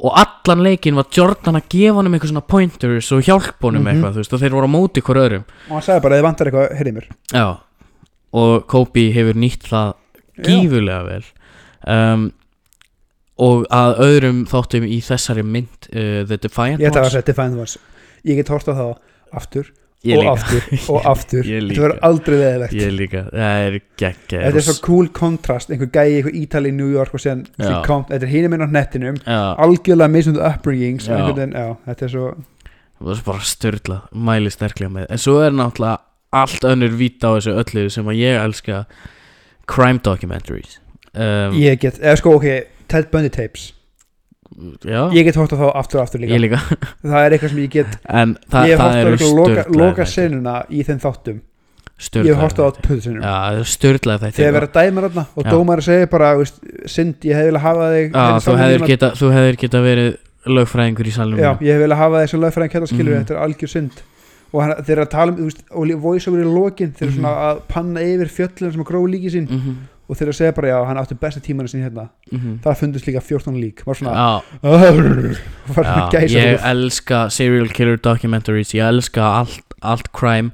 og 0.05 0.17
allan 0.21 0.63
leikin 0.67 0.97
var 0.99 1.07
Jordan 1.17 1.57
að 1.59 1.69
gefa 1.73 1.97
honum 1.97 2.15
eitthvað 2.17 2.33
svona 2.35 2.45
pointers 2.53 3.11
og 3.17 3.23
hjálpa 3.25 3.69
honum 3.71 3.85
Mhm. 3.87 3.91
eitthvað, 3.95 4.13
þú 4.17 4.23
veist, 4.23 4.35
og 4.37 4.41
þeir 4.45 4.57
voru 4.59 4.69
á 4.69 4.75
móti 4.77 5.03
hver 5.07 5.21
öðrum. 5.25 5.45
Og 5.69 5.75
hann 5.79 5.83
sagði 5.87 6.03
bara, 6.05 6.17
ef 6.17 6.21
þið 6.21 6.29
vantar 6.29 6.51
eitthvað, 6.51 6.77
heyrið 6.79 6.95
mér. 6.99 7.07
Já, 7.33 7.47
og 8.35 8.67
Kobe 8.69 9.05
hefur 9.15 9.35
nýtt 9.41 9.69
það 9.71 9.95
gífurlega 10.45 11.05
vel. 11.09 11.25
Um, 11.87 12.33
og 13.39 13.65
að 13.75 13.97
öðrum 14.05 14.45
þáttum 14.47 14.85
í 14.87 15.01
þessari 15.03 15.43
mynd 15.45 15.89
uh, 15.91 16.23
The 16.29 16.37
Defiant 16.39 16.81
ég 16.81 16.87
ætla 16.91 17.01
að 17.03 17.09
Ones 17.09 17.17
setja 17.17 17.33
Defiant 17.33 17.59
Ones 17.59 17.79
ég 18.25 18.37
get 18.39 18.49
hort 18.53 18.69
á 18.71 18.75
það 18.79 18.93
aftur 19.35 19.71
og 20.05 20.31
aftur 20.35 20.67
og 20.93 21.07
aftur. 21.15 21.43
þetta 21.49 21.81
verður 21.81 21.99
aldrei 22.09 22.37
veðilegt 22.39 22.77
Ég 22.79 22.95
líka, 22.95 23.25
það 23.33 23.67
er 23.67 23.79
geggja 24.05 24.41
þetta 24.47 24.63
er 24.63 24.67
svo 24.69 24.77
cool 24.85 25.11
kontrast, 25.17 25.73
einhver 25.73 25.91
gæi 25.95 26.19
einhver 26.19 26.37
Ítali 26.41 26.73
í 26.73 26.77
New 26.77 26.91
York 26.93 27.15
og 27.17 27.25
kom, 27.87 28.05
þetta 28.11 28.21
er 28.23 28.33
hinum 28.33 28.57
inn 28.59 28.67
á 28.67 28.69
nettinum 28.79 29.21
algjörlega 29.27 30.11
mismundu 30.13 30.43
upbringings 30.45 31.09
Já. 31.09 31.21
já. 31.31 31.69
þetta 31.89 32.09
er 32.09 32.15
svo 32.17 32.33
það 33.01 33.15
er 33.17 33.23
bara 33.27 33.47
styrla 33.55 34.01
mæli 34.13 34.53
sterklega 34.53 34.93
með, 34.93 35.09
en 35.11 35.21
svo 35.21 35.41
er 35.45 35.55
náttúrulega 35.57 35.99
allt 36.35 36.65
önnur 36.67 36.95
víta 36.99 37.31
á 37.31 37.39
þessu 37.39 37.55
öllu 37.63 37.85
sem 37.95 38.09
að 38.11 38.19
ég 38.19 38.41
elska. 38.43 38.85
Crime 39.71 40.01
documentaries. 40.05 40.81
Um, 41.15 41.55
ég 41.57 41.79
get, 41.81 42.01
eða 42.03 42.19
sko 42.19 42.35
ok, 42.41 42.47
Ted 42.91 43.07
Bundy 43.13 43.31
tapes 43.33 43.71
Já, 44.85 45.01
ég 45.13 45.25
get 45.25 45.35
hort 45.41 45.53
á 45.53 45.57
þá 45.59 45.67
aftur 45.75 45.99
og 46.01 46.05
aftur 46.07 46.21
líka. 46.23 46.35
Ég 46.37 46.41
líka. 46.45 46.61
Það 47.03 47.25
er 47.27 47.35
eitthvað 47.35 47.51
sem 47.55 47.59
ég 47.65 47.71
get, 47.75 47.97
En 48.09 48.37
það, 48.51 48.69
ég 48.69 48.71
hef 48.71 48.85
hort 48.85 48.95
á 48.95 48.99
eitthvað 49.01 49.35
loka, 49.41 49.65
loka 49.83 50.05
senuna 50.07 50.55
í 50.71 50.85
þeim 50.87 51.01
þáttum. 51.03 51.41
Ég 51.95 52.05
Sturlaðir 52.05 52.35
hef 52.35 52.43
hort 52.43 52.59
á 52.59 52.65
senuna. 53.01 53.33
það 53.33 53.59
styrlaði 53.71 54.21
þetta 54.25 54.37
þegar 54.39 54.55
verið 54.59 54.69
að 54.71 54.79
dæma 54.85 55.03
þarna 55.05 55.25
og 55.37 55.45
dómar 55.51 55.83
segir 55.87 56.09
bara, 56.11 56.31
sind, 56.91 57.15
ég 57.23 57.35
hef 57.39 57.47
vilja 57.51 57.61
hafa 57.63 57.91
þig 57.95 58.09
Já, 58.11 58.19
hérna 58.19 58.41
þú 58.47 58.57
hefðir 58.63 58.87
geta, 58.91 59.11
þú 59.21 59.31
hefðir 59.37 59.59
geta 59.63 59.83
verið 59.85 60.17
lögfræðingur 60.45 61.07
í 61.09 61.13
salnum. 61.15 61.39
Já, 61.39 61.51
ég 61.63 61.73
hef 61.75 61.81
vilja 61.85 61.97
hafa 61.97 62.25
þessu 62.25 62.41
lögfræðin 62.43 62.73
kæta 62.75 62.87
skilur 62.91 63.15
Mhm. 63.15 63.23
þetta 63.25 63.35
er 63.35 63.43
algjör 63.47 63.71
synd. 63.75 64.03
Og 64.55 64.63
hann, 64.63 64.75
þeir 64.85 64.93
eru 64.99 65.03
að 65.07 65.11
tala 65.11 65.33
um, 65.33 65.51
og 65.71 66.01
voice 66.03 66.29
over 66.31 66.43
í 66.43 66.47
lokin 66.47 66.93
þeir 66.95 67.07
eru 67.09 67.11
Mhm. 67.11 67.21
svona 67.21 67.35
að 67.47 67.63
panna 67.69 68.01
yfir 68.01 68.29
fjöllin 68.31 68.73
sem 68.73 68.83
að 68.85 68.91
gróðu 68.91 69.09
líki 69.15 69.31
sín. 69.35 69.49
Mm 69.51 69.61
-hmm. 69.61 69.75
Og 70.05 70.19
þeir 70.19 70.31
að 70.31 70.37
segja 70.39 70.55
bara 70.57 70.71
já, 70.71 70.77
hann 70.89 71.01
átti 71.01 71.17
besta 71.21 71.41
tímanu 71.45 71.71
sín 71.71 71.85
hérna. 71.85 72.09
Það 72.65 72.81
fundust 72.81 73.07
líka 73.09 73.23
14 73.25 73.61
lík 73.61 73.85
var 73.87 73.99
svona, 73.99 74.13
Já, 74.13 74.43
var 75.77 75.89
já 76.13 76.27
ég 76.29 76.67
elska 76.71 77.29
serial 77.33 77.71
killer 77.73 77.97
documentaries 77.97 78.75
Ég 78.77 78.85
elska 78.85 79.23
allt, 79.41 79.77
allt 79.81 80.13
crime. 80.13 80.53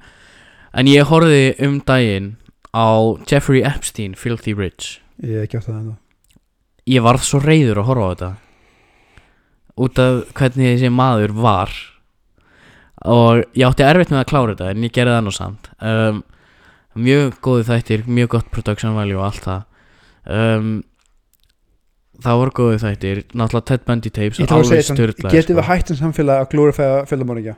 En 0.72 0.86
ég 0.86 1.08
horfði 1.10 1.56
um 1.66 1.80
daginn 1.82 2.36
á 2.70 3.18
Jeffrey 3.26 3.64
Epstein, 3.66 4.14
Filthy 4.14 4.54
Rich. 4.54 5.00
Ég 5.22 5.50
Ég 6.86 7.02
varð 7.02 7.26
svo 7.26 7.40
reyður 7.42 7.82
að 7.82 7.88
horfa 7.90 8.06
á 8.06 8.10
þetta. 8.14 8.30
Út 9.80 9.98
af 9.98 10.20
hvernig 10.36 10.76
þessi 10.76 10.90
maður 10.94 11.34
var. 11.34 11.74
Og 13.08 13.42
ég 13.56 13.66
átti 13.66 13.84
erfitt 13.86 14.10
með 14.12 14.20
að 14.20 14.28
klára 14.28 14.54
þetta 14.54 14.70
En 14.74 14.84
ég 14.84 14.92
gerði 14.92 15.14
það 15.16 15.24
nú 15.24 15.32
samt. 15.32 15.70
Um, 15.80 16.22
Mjög 16.98 17.36
góði 17.44 17.66
þættir, 17.68 18.06
mjög 18.10 18.32
gott 18.36 18.50
production 18.50 18.96
value 18.96 19.18
og 19.18 19.28
allt 19.28 19.44
það. 19.46 19.66
Um, 20.26 20.70
það 22.20 22.40
voru 22.42 22.56
góðu 22.60 22.78
þættir. 22.82 23.24
Náttúrulega 23.30 23.68
Ted 23.70 23.86
Bundy 23.86 24.10
tapes 24.10 24.40
getum 24.40 25.60
við 25.60 25.68
hægt 25.70 25.92
sem 25.92 26.00
samfélag 26.00 26.44
að 26.44 26.54
glorifæða 26.54 27.02
fjöldamorðingja 27.10 27.56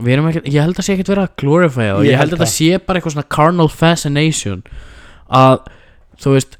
ég 0.00 0.62
held 0.62 0.78
að 0.78 0.86
sé 0.86 0.96
ekkert 0.96 1.12
vera 1.12 1.26
að 1.26 1.36
glorify 1.42 1.86
það 1.86 2.06
Ég 2.06 2.12
ég 2.12 2.20
held 2.20 2.32
að 2.32 2.40
þetta 2.40 2.52
sé 2.52 2.80
bara 2.80 2.98
eitthvað 2.98 3.14
svona 3.16 3.32
carnal 3.36 3.68
fascination 3.70 4.62
að 5.32 5.58
þú 6.22 6.34
veist 6.36 6.58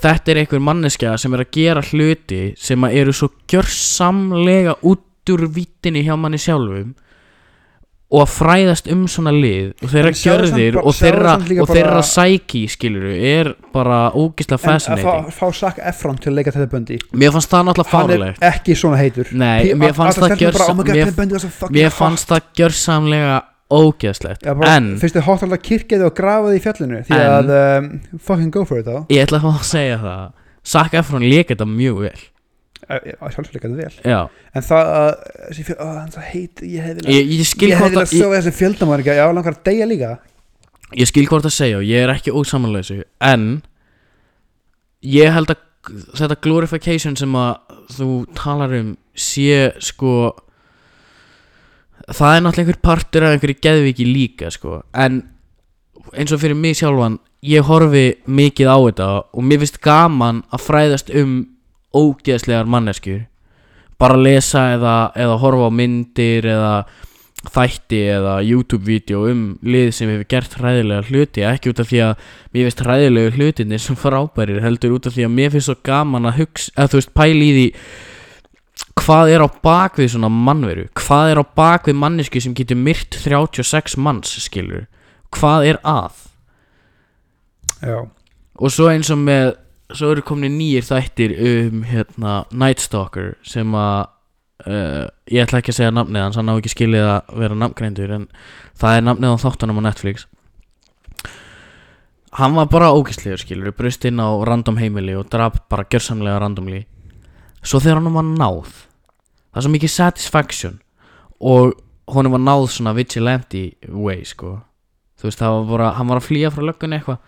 þetta 0.00 0.32
er 0.32 0.40
einhver 0.42 0.62
manneskja 0.62 1.14
sem 1.20 1.34
er 1.34 1.44
að 1.44 1.52
gera 1.56 1.84
hluti 1.90 2.42
sem 2.60 2.86
að 2.86 2.96
eru 3.00 3.14
svo 3.16 3.30
gjörsamlega 3.50 4.76
út 4.86 5.32
úr 5.34 5.46
vítinni 5.54 6.04
hjá 6.06 6.14
manni 6.18 6.40
sjálfum 6.40 6.92
og 8.10 8.24
að 8.24 8.30
fræðast 8.34 8.88
um 8.90 9.04
svona 9.06 9.30
lið 9.30 9.84
og 9.84 9.90
þeirra 9.92 10.10
gjörðir 10.18 10.78
og 10.80 10.94
þeirra, 10.98 11.34
og 11.62 11.68
þeirra 11.70 12.00
psyche 12.02 12.62
skiluru 12.72 13.12
er 13.14 13.52
bara 13.72 14.00
ógislega 14.18 14.56
En 14.56 14.58
að 14.58 14.64
fá, 14.64 14.72
fascinating. 14.72 15.28
fá 15.36 15.52
Zac 15.60 15.78
Efron 15.92 16.18
til 16.18 16.32
að 16.32 16.36
leika 16.40 16.50
þetta 16.56 16.70
Bundy. 16.72 16.98
Mér 17.14 17.30
fannst 17.36 17.52
það 17.52 17.68
náttúrulega 17.68 18.00
Hann 18.00 18.10
er 18.16 18.50
ekki 18.50 18.74
svona 18.74 18.98
heitur. 18.98 19.30
Nei, 19.30 19.70
mér 19.78 19.94
fannst 19.94 20.18
það 20.18 20.34
stelpur 20.34 20.58
bara, 20.58 20.66
gjörs- 20.66 21.62
oh 21.62 21.70
mér- 21.76 21.94
fannst 22.00 22.28
það 22.32 22.40
gjörsamlega 22.58 23.38
ógeðslegt. 23.70 24.42
Já, 24.42 24.54
bara, 24.58 24.74
en 24.80 24.90
Fyrst 24.98 25.14
þið 25.14 25.26
hótt 25.28 25.42
alltaf 25.46 25.62
kirkjaði 25.62 26.06
og 26.08 26.14
grafaði 26.18 26.58
í 26.58 26.62
fjallinu? 26.64 27.02
Því 27.06 27.14
En- 27.14 27.30
að 27.30 27.54
um, 27.78 27.88
Fucking 28.18 28.50
go 28.50 28.64
for 28.66 28.78
it 28.82 28.86
þá 28.90 29.06
ég 29.06 29.22
ætla 29.28 29.38
að 29.38 29.46
fá 29.46 29.52
að 29.54 29.68
segja 29.70 29.98
það. 30.02 30.24
Zac 30.74 30.94
Efron 30.98 31.22
lék 31.30 31.52
þetta 31.54 31.66
mjög 31.70 32.00
vel 32.08 32.18
Sjálfsveika 32.90 33.68
þetta 33.68 33.78
vel. 33.78 33.94
Já, 34.10 34.20
En 34.54 34.66
það 34.66 34.90
að 34.90 36.12
það 36.16 36.28
heit 36.32 36.62
Ég 36.66 36.90
ég, 37.06 37.32
ég 37.38 37.46
Ég 37.70 37.78
hvort 37.78 37.94
hefði 37.94 38.02
að 38.02 38.12
svo 38.16 38.30
þessi 38.34 38.52
fjöldamorðingja 38.58 39.16
Já, 39.20 39.24
langar 39.36 39.56
að 39.56 39.64
deyja 39.70 39.88
líka. 39.90 40.12
Ég 40.98 41.10
skil 41.10 41.26
hvort 41.30 41.46
að 41.46 41.54
segja 41.54 41.78
og 41.78 41.86
ég 41.86 42.02
er 42.04 42.10
ekki 42.10 42.34
ósamanleysu 42.34 43.02
en 43.22 43.44
ég 45.06 45.30
held 45.30 45.52
að 45.54 45.60
þetta 46.18 46.38
glorification 46.44 47.14
sem 47.16 47.36
að 47.38 47.76
þú 47.94 48.08
talar 48.36 48.74
um 48.76 48.94
sé 49.14 49.70
sko 49.80 50.32
það 52.10 52.34
er 52.34 52.42
náttúrulega 52.44 52.64
einhver 52.64 52.80
partur 52.82 53.26
af 53.26 53.36
einhverju 53.36 53.60
geðviki 53.62 54.06
líka 54.08 54.50
sko. 54.50 54.80
En 54.92 55.22
eins 56.16 56.32
og 56.34 56.42
fyrir 56.42 56.58
mig 56.58 56.78
sjálfan 56.80 57.20
ég 57.46 57.64
horfi 57.64 58.04
mikið 58.26 58.68
á 58.68 58.76
þetta 58.82 59.08
og 59.30 59.46
mér 59.46 59.62
finnst 59.62 59.80
gaman 59.84 60.42
að 60.50 60.64
fræðast 60.66 61.12
um 61.16 61.36
ógeðslegar 61.96 62.68
manneskjur. 62.70 63.24
Bara 64.00 64.18
lesa 64.18 64.70
eða, 64.76 64.96
eða 65.18 65.38
horfa 65.42 65.68
á 65.68 65.72
myndir 65.74 66.46
eða 66.48 66.74
þætti 67.40 68.00
eða 68.12 68.34
YouTube-vídeó 68.44 69.24
um 69.30 69.42
lið 69.64 69.90
sem 69.96 70.10
hefur 70.12 70.28
gert 70.28 70.56
hræðilega 70.60 71.08
hluti. 71.08 71.44
Ekki 71.48 71.72
út 71.72 71.80
af 71.80 71.88
því 71.88 72.00
að 72.04 72.30
mér 72.52 72.68
finnst 72.68 72.84
hræðilegu 72.84 73.34
hlutinir 73.36 73.82
sem 73.82 73.98
frábærir 73.98 74.62
heldur 74.64 74.96
út 74.98 75.08
af 75.08 75.16
því 75.16 75.26
að 75.26 75.36
mér 75.38 75.52
finnst 75.54 75.70
svo 75.70 75.76
gaman 75.88 76.28
að 76.28 76.40
hugsa 76.42 76.74
eða 76.76 76.92
þú 76.92 77.00
veist 77.00 77.14
pæli 77.16 77.48
í 77.48 77.54
því 77.56 77.66
hvað 79.00 79.32
er 79.34 79.44
á 79.44 79.48
bakvið 79.64 80.12
svona 80.14 80.30
mannveru? 80.32 80.86
Hvað 81.00 81.32
er 81.32 81.40
á 81.40 81.44
bakvið 81.62 82.00
mannesku 82.00 82.42
sem 82.44 82.56
getur 82.56 82.80
myrt 82.80 83.16
36 83.16 83.96
manns 84.00 84.36
skilur 84.44 84.84
hvað 85.36 85.66
er 85.72 85.80
að? 85.86 86.26
Já. 87.80 87.98
Og 88.60 88.72
svo 88.72 88.90
eins 88.92 89.10
og 89.12 89.20
með 89.22 89.54
svo 89.96 90.12
eru 90.14 90.24
komin 90.26 90.56
nýjir 90.58 90.86
þættir 90.86 91.36
um 91.50 91.84
hérna 91.88 92.40
Night 92.50 92.82
Stalker 92.82 93.34
sem 93.46 93.72
að 93.76 94.08
uh, 94.66 95.06
ég 95.30 95.44
ætla 95.44 95.60
ekki 95.60 95.74
að 95.74 95.78
segja 95.80 95.94
nafnið 95.94 96.26
hans 96.26 96.40
hann 96.40 96.52
á 96.52 96.54
ekki 96.56 96.74
skilið 96.74 97.08
að 97.08 97.32
vera 97.42 97.58
nafngreindur 97.62 98.14
en 98.18 98.28
það 98.80 98.98
er 98.98 99.08
nafnið 99.08 99.34
á 99.34 99.42
þáttunum 99.44 99.80
á 99.82 99.86
Netflix. 99.88 100.28
Hann 102.38 102.54
var 102.54 102.68
bara 102.70 102.92
ógæslegur 102.94 103.42
skilur 103.42 103.74
brust 103.74 104.04
inn 104.06 104.22
á 104.22 104.30
random 104.46 104.78
heimili 104.78 105.16
og 105.18 105.26
draf 105.32 105.58
bara 105.72 105.88
gjörsamlega 105.90 106.38
randomly. 106.38 106.84
Svo 107.62 107.82
þegar 107.82 107.98
hann 108.00 108.14
var 108.14 108.28
náð 108.30 108.70
það 109.50 109.60
er 109.60 109.66
svo 109.66 109.72
mikið 109.74 109.92
satisfaction 109.94 110.78
og 111.40 111.74
honum 112.10 112.36
var 112.36 112.42
náð 112.44 112.68
svona 112.74 112.94
vigilante 112.94 113.64
way 113.88 114.22
sko. 114.26 114.60
Þú 115.18 115.28
veist 115.28 115.42
það 115.42 115.56
var 115.56 115.68
bara 115.70 115.90
hann 115.98 116.10
var 116.10 116.20
að 116.20 116.28
flýja 116.28 116.52
frá 116.54 116.64
löggunni 116.64 116.98
eitthvað 116.98 117.18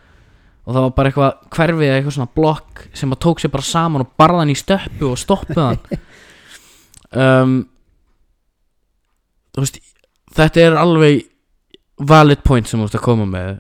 og 0.62 0.70
það 0.74 0.84
var 0.84 0.94
bara 0.96 1.10
eitthvað 1.10 1.32
hverfið 1.56 1.88
eða 1.88 1.98
eitthvað 1.98 2.16
svona 2.16 2.34
blokk 2.38 2.82
sem 2.94 3.14
að 3.14 3.22
tók 3.24 3.42
sér 3.42 3.52
bara 3.52 3.66
saman 3.66 4.04
og 4.04 4.12
barða 4.20 4.42
hann 4.42 4.52
í 4.52 4.58
stöppu 4.58 5.10
og 5.10 5.20
stoppuð 5.20 5.62
hann. 5.66 5.84
Um, 7.12 7.66
veist 9.52 9.74
þetta 10.32 10.62
er 10.62 10.76
alveg 10.80 11.26
valid 12.00 12.40
point 12.40 12.68
sem 12.68 12.80
þú 12.80 12.86
ert 12.88 12.96
að 12.96 13.04
koma 13.04 13.26
með. 13.28 13.58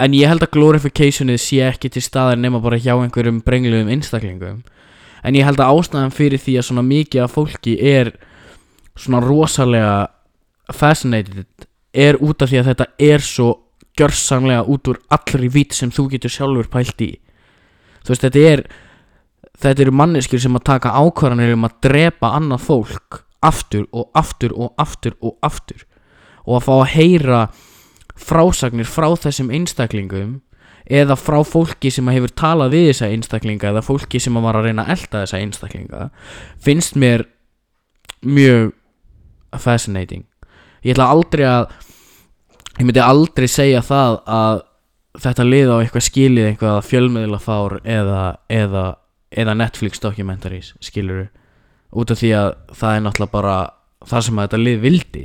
En 0.00 0.14
ég 0.16 0.30
held 0.30 0.44
að 0.46 0.54
glorificationið 0.54 1.42
sé 1.44 1.60
ekki 1.66 1.90
til 1.92 2.02
staðar 2.04 2.40
nema 2.40 2.62
bara 2.64 2.78
hjá 2.80 2.94
einhverjum 2.94 3.42
brengluðum 3.44 3.90
einstaklingum. 3.92 4.62
En 5.20 5.36
ég 5.36 5.44
held 5.44 5.60
að 5.60 5.74
ástæðan 5.76 6.14
fyrir 6.16 6.40
því 6.40 6.56
að 6.56 6.66
svona 6.70 6.86
mikið 6.86 7.26
af 7.26 7.34
fólki 7.36 7.76
er 7.76 8.14
svona 8.96 9.20
rosalega 9.24 10.08
fascinated 10.72 11.68
er 11.92 12.16
út 12.22 12.40
af 12.40 12.48
því 12.48 12.62
að 12.62 12.70
þetta 12.70 12.86
er 13.10 13.24
svo 13.24 13.50
gjörsamlega 13.98 14.66
út 14.70 14.92
úr 14.92 15.00
allri 15.12 15.50
vít 15.52 15.74
sem 15.76 15.90
þú 15.90 16.08
getur 16.14 16.32
sjálfur 16.32 16.70
pælt 16.72 17.02
í. 17.04 17.10
Þú 18.04 18.14
veist 18.14 18.26
þetta 18.26 18.44
er 18.52 18.64
þetta 19.60 19.84
eru 19.84 19.96
manneskjur 19.96 20.44
sem 20.44 20.56
að 20.56 20.68
taka 20.70 20.94
ákvarðanir 20.96 21.56
um 21.56 21.66
að 21.68 21.80
drepa 21.84 22.32
annað 22.38 22.66
fólk 22.68 23.22
aftur 23.44 23.86
og 23.92 24.10
aftur 24.16 24.54
og 24.56 24.74
aftur 24.80 25.16
og 25.20 25.36
aftur. 25.44 25.84
Og 26.46 26.60
að 26.60 26.66
fá 26.68 26.72
að 26.76 26.92
heyra 26.94 27.40
frásagnir 28.20 28.88
frá 28.88 29.08
þessum 29.16 29.52
einstaklingum 29.54 30.40
eða 30.90 31.16
frá 31.18 31.38
fólki 31.46 31.92
sem 31.92 32.08
hefur 32.10 32.32
talað 32.34 32.74
við 32.74 32.88
þessa 32.90 33.10
einstaklinga 33.14 33.70
eða 33.70 33.84
fólki 33.86 34.20
sem 34.22 34.36
var 34.42 34.58
að 34.58 34.68
reyna 34.68 34.86
að 34.86 34.94
elta 34.96 35.22
þessa 35.22 35.40
einstaklinga 35.44 36.08
finnst 36.64 36.96
mér 36.98 37.26
mjög 38.26 38.72
fascinating. 39.60 40.26
Ég 40.82 40.94
ætla 40.94 41.10
aldrei 41.12 41.46
að 41.46 41.70
ég 42.80 42.86
myndi 42.88 43.02
aldrei 43.04 43.48
segja 43.50 43.82
það 43.84 44.18
að 44.24 44.62
þetta 45.20 45.46
lið 45.46 45.72
á 45.74 45.76
eitthvað 45.80 46.06
skilið 46.06 46.48
eitthvað 46.48 46.78
fjölmiðla 46.86 47.40
fár 47.42 47.76
eða, 47.82 48.22
eða, 48.52 48.84
eða 49.30 49.56
Netflix 49.58 50.00
documentaries 50.02 50.72
skilur 50.84 51.26
út 51.90 52.12
af 52.14 52.20
því 52.20 52.30
að 52.38 52.52
það 52.78 52.94
er 52.96 53.04
náttúrulega 53.04 53.34
bara 53.34 53.56
það 54.06 54.26
sem 54.26 54.38
að 54.38 54.46
þetta 54.46 54.62
lið 54.62 54.78
vildi 54.84 55.24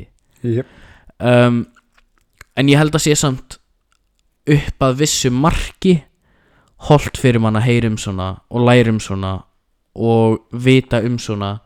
yep. 0.56 0.74
um, 1.22 1.62
en 2.58 2.72
ég 2.72 2.82
held 2.82 2.98
að 2.98 3.06
sé 3.06 3.16
samt 3.20 3.60
upp 4.56 4.88
að 4.88 5.00
vissu 5.04 5.32
marki 5.34 6.00
holt 6.90 7.18
fyrir 7.18 7.42
mann 7.42 7.58
að 7.58 7.70
heyra 7.70 7.92
um 7.94 8.00
svona 8.02 8.32
og 8.50 8.66
læra 8.68 8.92
um 8.92 9.00
svona 9.02 9.38
og 9.96 10.42
vita 10.52 11.00
um 11.06 11.16
svona 11.22 11.60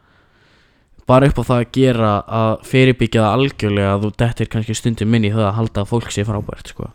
bara 1.09 1.29
upp 1.29 1.41
á 1.41 1.43
það 1.49 1.59
að 1.59 1.69
gera 1.79 2.13
að 2.39 2.55
fyrirbyggja 2.69 3.25
það 3.25 3.35
algjörlega 3.37 3.91
að 3.95 4.05
þú 4.05 4.15
dettir 4.21 4.51
kannski 4.53 4.77
stundum 4.77 5.15
inn 5.17 5.29
í 5.29 5.33
það 5.33 5.47
að 5.49 5.55
halda 5.59 5.83
að 5.83 5.93
fólk 5.93 6.11
sé 6.13 6.25
frábært 6.27 6.73
sko. 6.73 6.91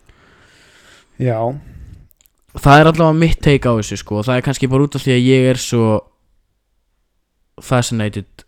Já 1.19 1.39
það 2.55 2.81
er 2.81 2.91
allavega 2.91 3.19
mitt 3.19 3.41
take 3.43 3.69
á 3.71 3.75
þessu 3.75 3.99
sko. 3.99 4.21
og 4.21 4.27
það 4.29 4.39
er 4.39 4.47
kannski 4.47 4.71
bara 4.71 4.87
út 4.87 4.97
af 4.97 5.05
því 5.05 5.15
að 5.15 5.29
ég 5.29 5.49
er 5.51 5.61
svo 5.61 5.87
fascinated 7.63 8.45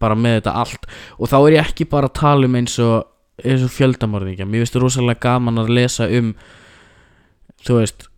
bara 0.00 0.16
með 0.18 0.40
þetta 0.40 0.54
allt 0.62 0.86
og 1.18 1.30
þá 1.30 1.36
er 1.40 1.56
ég 1.56 1.66
ekki 1.66 1.88
bara 1.88 2.08
að 2.08 2.18
tala 2.20 2.48
um 2.48 2.56
eins 2.58 2.78
og, 2.82 3.04
eins 3.44 3.64
og 3.64 3.74
fjöldamorðingja 3.74 4.48
mér 4.48 4.64
finnst 4.64 4.80
rosalega 4.80 5.28
gaman 5.28 5.60
að 5.62 5.74
lesa 5.76 6.08
um 6.08 6.32
þú 7.62 7.78
veist 7.80 8.08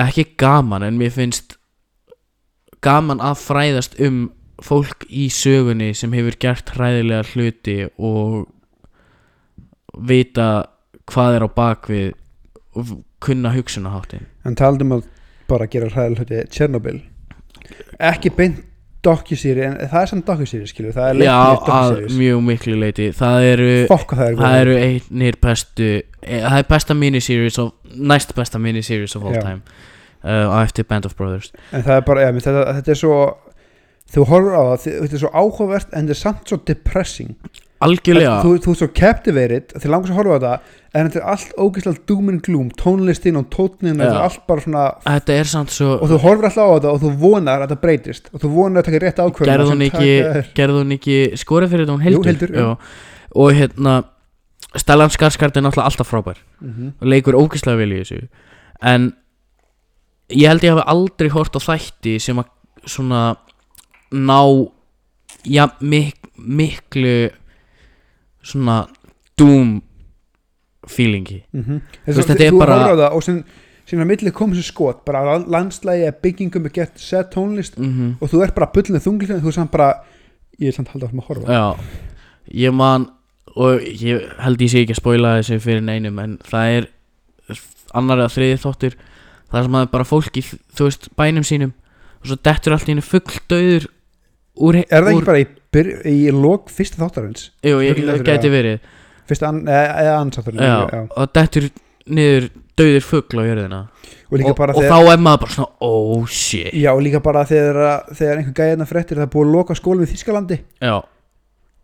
ekki 0.00 0.26
gaman 0.40 0.86
en 0.88 0.98
mér 0.98 1.12
finnst 1.14 1.58
gaman 2.84 3.22
að 3.24 3.38
fræðast 3.44 4.00
um 4.02 4.26
fólk 4.64 5.06
í 5.08 5.28
sögunni 5.32 5.92
sem 5.96 6.12
hefur 6.16 6.36
gert 6.40 6.74
hræðilega 6.76 7.24
hluti 7.32 7.78
og 7.98 8.44
vita 9.94 10.50
hvað 11.10 11.38
er 11.38 11.46
á 11.46 11.48
bakvið 11.54 12.12
og 12.74 12.94
kunna 13.24 13.54
hugsunaháttin 13.54 14.28
En 14.44 14.56
taldum 14.58 14.96
að 14.98 15.08
bara 15.50 15.68
gera 15.70 15.90
hræðilega 15.92 16.24
hluti 16.24 16.54
Chernobyl 16.54 17.00
Ekki 18.02 18.32
beint 18.34 18.64
dokkjusýri 19.04 19.64
En 19.68 19.78
það 19.84 20.00
er 20.00 20.10
samt 20.10 20.26
dokkjusýri 20.28 20.68
skilur 20.70 20.96
Það 20.96 21.10
er 21.10 21.20
Já, 21.28 21.38
leiknir 21.38 21.74
að 21.76 21.88
dokkjusýri 21.94 22.20
mjög 22.20 22.44
miklu 22.48 22.76
leiti 22.80 23.08
Það 23.14 23.48
eru, 23.52 23.70
er 23.84 24.38
það 24.40 24.58
eru 24.60 24.76
einir 24.80 25.40
bestu 25.42 25.90
e, 25.94 26.38
Það 26.40 26.60
er 26.60 26.70
besta 26.72 26.98
miniseries 26.98 27.60
of, 27.62 27.74
Næst 27.94 28.34
besta 28.36 28.60
miniseries 28.62 29.16
of 29.16 29.26
all 29.28 29.36
Já. 29.36 29.44
time 29.44 29.62
uh, 30.24 30.56
Á 30.56 30.64
eftir 30.64 30.84
Band 30.88 31.04
of 31.04 31.16
Brothers. 31.16 31.52
En 31.72 31.84
það 31.84 32.00
er 32.00 32.06
bara, 32.08 32.24
ja, 32.24 32.32
þetta, 32.32 32.64
þetta 32.78 32.94
er 32.94 33.00
svo 33.00 33.18
Þú 34.12 34.24
horfur 34.30 34.54
á 34.54 34.62
það, 34.74 34.82
þetta 35.00 35.16
er 35.16 35.22
svo 35.24 35.30
áhugavert 35.34 35.92
En 35.94 36.04
þetta 36.04 36.14
er 36.14 36.20
samt 36.20 36.48
svo 36.50 36.58
depressing. 36.68 37.32
Algjörlega. 37.84 38.34
Þú, 38.44 38.50
þú 38.64 38.70
ert 38.74 38.78
svo 38.80 38.88
captivated 38.94 39.72
Þið 39.74 39.90
langar 39.92 40.08
svo 40.08 40.14
að 40.14 40.20
horfa 40.20 40.36
á 40.36 40.42
það 40.44 40.72
En 40.94 41.08
þetta 41.08 41.18
er 41.18 41.26
allt 41.32 41.54
ógeðslega 41.58 42.04
doom 42.06 42.28
and 42.30 42.42
gloom 42.46 42.68
Tónlistin 42.78 43.36
og 43.40 43.48
er 44.14 44.20
allt 44.22 44.44
bara 44.46 44.62
svona 44.64 44.84
Þetta 45.04 45.36
er 45.40 45.50
samt 45.50 45.72
svo 45.74 45.96
Og 45.98 46.06
þú 46.12 46.20
horfur 46.22 46.48
alltaf 46.48 46.70
á 46.70 46.74
þetta 46.76 46.92
og 46.94 47.02
þú 47.02 47.10
vonar 47.24 47.64
að 47.64 47.66
þetta 47.66 47.80
breytist 47.82 48.30
Og 48.32 48.40
þú 48.44 48.52
vonar 48.54 48.80
að 48.84 48.88
taka 48.88 49.02
rétt 49.04 49.20
ákvörðun 49.24 49.50
Gerði 49.50 49.68
hún 49.72 49.84
ekki, 49.88 50.12
er- 50.22 50.48
Skorið 51.42 51.74
fyrir 51.74 51.84
þetta 51.88 51.96
hún 51.98 52.06
Jú, 52.06 52.22
Hildur, 52.22 52.30
Hildur, 52.30 52.54
já. 52.54 52.64
Já. 52.64 52.78
Og 53.34 53.52
hérna 53.58 53.96
Stellan 54.78 55.10
Skarsgård 55.14 55.56
er 55.58 55.62
náttúrulega 55.62 55.86
alltaf 55.90 56.08
frábær. 56.10 56.38
Mhm. 56.60 56.94
og 57.00 57.06
leikur 57.10 57.36
ógeðslega 57.38 57.78
vel 57.78 57.92
í 57.94 58.00
þessu. 58.02 58.28
En 58.82 59.12
ég 60.34 60.48
held 60.50 60.62
ég 60.66 60.72
hafi 60.74 60.86
aldrei 60.90 61.28
hort 61.30 61.54
á 61.54 61.60
þætti 61.62 62.16
sem 62.22 62.38
að 62.42 62.48
svona 62.86 63.36
ná 64.14 64.40
ja, 65.50 65.68
mik 65.80 66.20
miklu 66.34 67.30
svona 68.44 68.84
doom 69.38 69.82
feelingi. 70.88 71.44
Mm 71.52 71.80
Þú 72.06 72.16
veist, 72.16 72.28
þetta 72.28 72.44
er 72.44 72.58
bara- 72.58 73.10
og 73.10 73.22
sem, 73.22 73.44
sem 73.86 74.00
að 74.00 74.06
milli 74.06 74.32
kom 74.32 74.52
þessu 74.52 74.72
skot 74.72 75.04
bara 75.04 75.38
landslægi 75.38 76.08
að 76.08 76.20
byggingum 76.22 76.66
er 76.66 76.70
gett 76.70 76.98
set 77.00 77.30
tónlist 77.30 77.78
mm 77.78 77.90
-hmm. 77.90 78.14
og 78.20 78.30
þú 78.30 78.42
ert 78.42 78.54
bara 78.54 78.70
bullinu 78.74 78.98
þunglið 78.98 79.42
þú 79.42 79.46
er 79.46 79.52
samt 79.52 79.70
bara 79.70 79.94
ég 80.60 80.68
er 80.68 80.72
samt 80.72 80.88
haldið 80.88 81.08
að 81.08 81.26
horfa 81.28 81.52
Já, 81.52 81.78
ég 82.54 82.72
man 82.72 83.08
og 83.56 83.80
ég 83.80 84.22
held 84.38 84.60
ég 84.60 84.70
sé 84.70 84.82
ekki 84.82 84.92
að 84.92 85.02
spoila 85.02 85.38
þessu 85.38 85.60
fyrir 85.60 85.82
neinum 85.82 86.18
en 86.18 86.38
það 86.38 86.66
er 86.76 86.88
annar 87.94 88.18
eða 88.18 88.34
þriði 88.34 88.58
þáttur 88.58 88.94
það 89.52 89.62
sem 89.62 89.74
að 89.74 89.90
bara 89.90 90.04
fólk 90.04 90.36
í, 90.36 90.42
þú 90.74 90.88
veist, 90.88 91.08
bænum 91.16 91.46
sínum 91.46 91.72
og 92.20 92.26
svo 92.26 92.36
dettur 92.36 92.72
allt 92.72 92.88
í 92.88 92.92
henni 92.94 93.02
full 93.02 93.20
döður 93.48 93.86
úr, 94.58 94.80
er 94.82 94.90
það 94.90 95.08
úr 95.08 95.14
ekki 95.14 95.28
bara 95.28 95.40
í, 95.42 95.46
byr, 95.74 95.88
í 96.10 96.18
lok 96.34 96.68
fyrsta 96.72 97.00
þáttarins? 97.02 97.48
Jú, 97.64 97.80
það 97.80 98.28
já. 98.28 98.52
verið. 98.54 98.92
Fyrsta 99.30 99.48
an, 99.48 99.62
eða, 99.64 100.14
ansáttarins 100.18 100.66
já, 100.68 101.00
og 101.08 101.32
dettur 101.38 101.70
niður 102.14 102.50
döður 102.76 103.06
fugl 103.06 103.40
á 103.40 103.44
jörðina. 103.48 103.80
Og 104.34 104.40
og, 104.40 104.60
og 104.64 104.78
þegar 104.80 104.90
þá 104.90 105.12
er 105.12 105.20
maður 105.22 105.42
bara 105.44 105.54
svona 105.54 105.86
oh 105.86 106.24
shit. 106.26 106.72
Já, 106.74 106.90
og 106.92 107.02
líka 107.04 107.20
bara 107.22 107.44
þegar, 107.46 108.08
þegar 108.10 108.40
einhver 108.40 108.56
gæðina 108.58 108.86
fréttir 108.88 109.20
það 109.20 109.28
er 109.28 109.32
búið 109.34 109.46
að 109.46 109.54
loka 109.54 109.76
skólum 109.78 110.02
í 110.02 110.08
Þískalandi 110.10 110.58
Já, 110.82 110.96